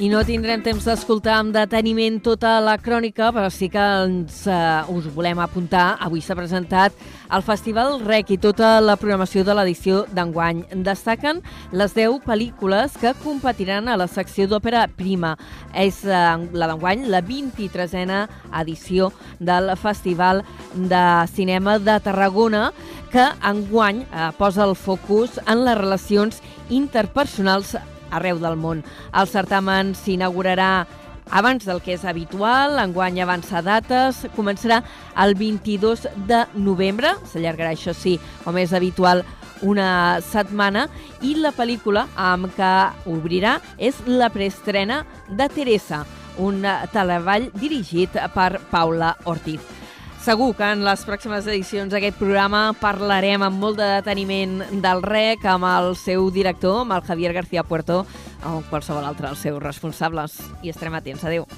I 0.00 0.06
no 0.08 0.22
tindrem 0.24 0.62
temps 0.64 0.86
d'escoltar 0.88 1.34
amb 1.36 1.52
deteniment 1.52 2.14
tota 2.24 2.54
la 2.64 2.78
crònica, 2.80 3.26
però 3.36 3.50
sí 3.52 3.66
que 3.68 3.82
ens, 4.06 4.46
uh, 4.48 4.88
us 4.88 5.10
volem 5.12 5.42
apuntar. 5.44 5.98
Avui 6.00 6.22
s'ha 6.24 6.32
presentat 6.38 6.96
el 7.28 7.44
Festival 7.44 7.98
REC 8.06 8.32
i 8.32 8.38
tota 8.40 8.70
la 8.80 8.94
programació 8.96 9.44
de 9.44 9.58
l'edició 9.58 10.06
d'enguany. 10.16 10.62
Destaquen 10.86 11.42
les 11.76 11.92
10 11.92 12.24
pel·lícules 12.24 12.96
que 12.96 13.12
competiran 13.20 13.92
a 13.92 13.98
la 14.00 14.08
secció 14.08 14.48
d'òpera 14.48 14.86
prima. 14.88 15.34
És 15.76 16.00
uh, 16.08 16.48
la 16.48 16.72
d'enguany 16.72 17.04
la 17.12 17.20
23a 17.20 18.24
edició 18.64 19.12
del 19.36 19.74
Festival 19.76 20.46
de 20.72 21.04
Cinema 21.36 21.76
de 21.76 22.00
Tarragona, 22.00 22.70
que 23.12 23.28
enguany 23.44 24.06
uh, 24.08 24.32
posa 24.40 24.64
el 24.64 24.78
focus 24.80 25.36
en 25.44 25.66
les 25.68 25.76
relacions 25.84 26.40
interpersonals 26.70 27.76
arreu 28.10 28.40
del 28.42 28.58
món. 28.60 28.84
El 29.14 29.30
certamen 29.30 29.94
s'inaugurarà 29.94 30.86
abans 31.30 31.64
del 31.64 31.80
que 31.80 31.94
és 31.94 32.04
habitual, 32.04 32.78
enguany 32.82 33.20
avança 33.22 33.62
dates, 33.62 34.24
començarà 34.36 34.80
el 35.22 35.36
22 35.38 36.08
de 36.28 36.44
novembre, 36.58 37.14
s'allargarà 37.30 37.74
això 37.74 37.94
sí, 37.94 38.18
com 38.44 38.58
és 38.58 38.74
habitual, 38.74 39.24
una 39.62 40.20
setmana, 40.24 40.86
i 41.22 41.34
la 41.36 41.52
pel·lícula 41.52 42.06
amb 42.16 42.48
què 42.56 42.72
obrirà 43.12 43.58
és 43.78 44.00
la 44.08 44.30
preestrena 44.32 45.04
de 45.28 45.48
Teresa, 45.52 46.04
un 46.40 46.64
teleball 46.94 47.50
dirigit 47.60 48.16
per 48.34 48.54
Paula 48.70 49.14
Ortiz. 49.28 49.79
Segur 50.20 50.50
que 50.52 50.66
en 50.68 50.82
les 50.84 51.00
pròximes 51.08 51.46
edicions 51.48 51.94
d'aquest 51.94 52.18
programa 52.20 52.74
parlarem 52.76 53.40
amb 53.46 53.56
molt 53.56 53.78
de 53.80 53.86
deteniment 53.96 54.58
del 54.84 55.00
REC, 55.00 55.46
amb 55.48 55.64
el 55.70 55.94
seu 55.96 56.28
director, 56.34 56.82
amb 56.82 56.98
el 56.98 57.06
Javier 57.08 57.32
García 57.38 57.64
Puerto, 57.64 58.02
o 58.44 58.60
qualsevol 58.68 59.08
altre 59.08 59.30
dels 59.30 59.48
seus 59.48 59.62
responsables. 59.64 60.36
I 60.60 60.76
estarem 60.76 61.00
atents. 61.00 61.24
Adéu. 61.24 61.48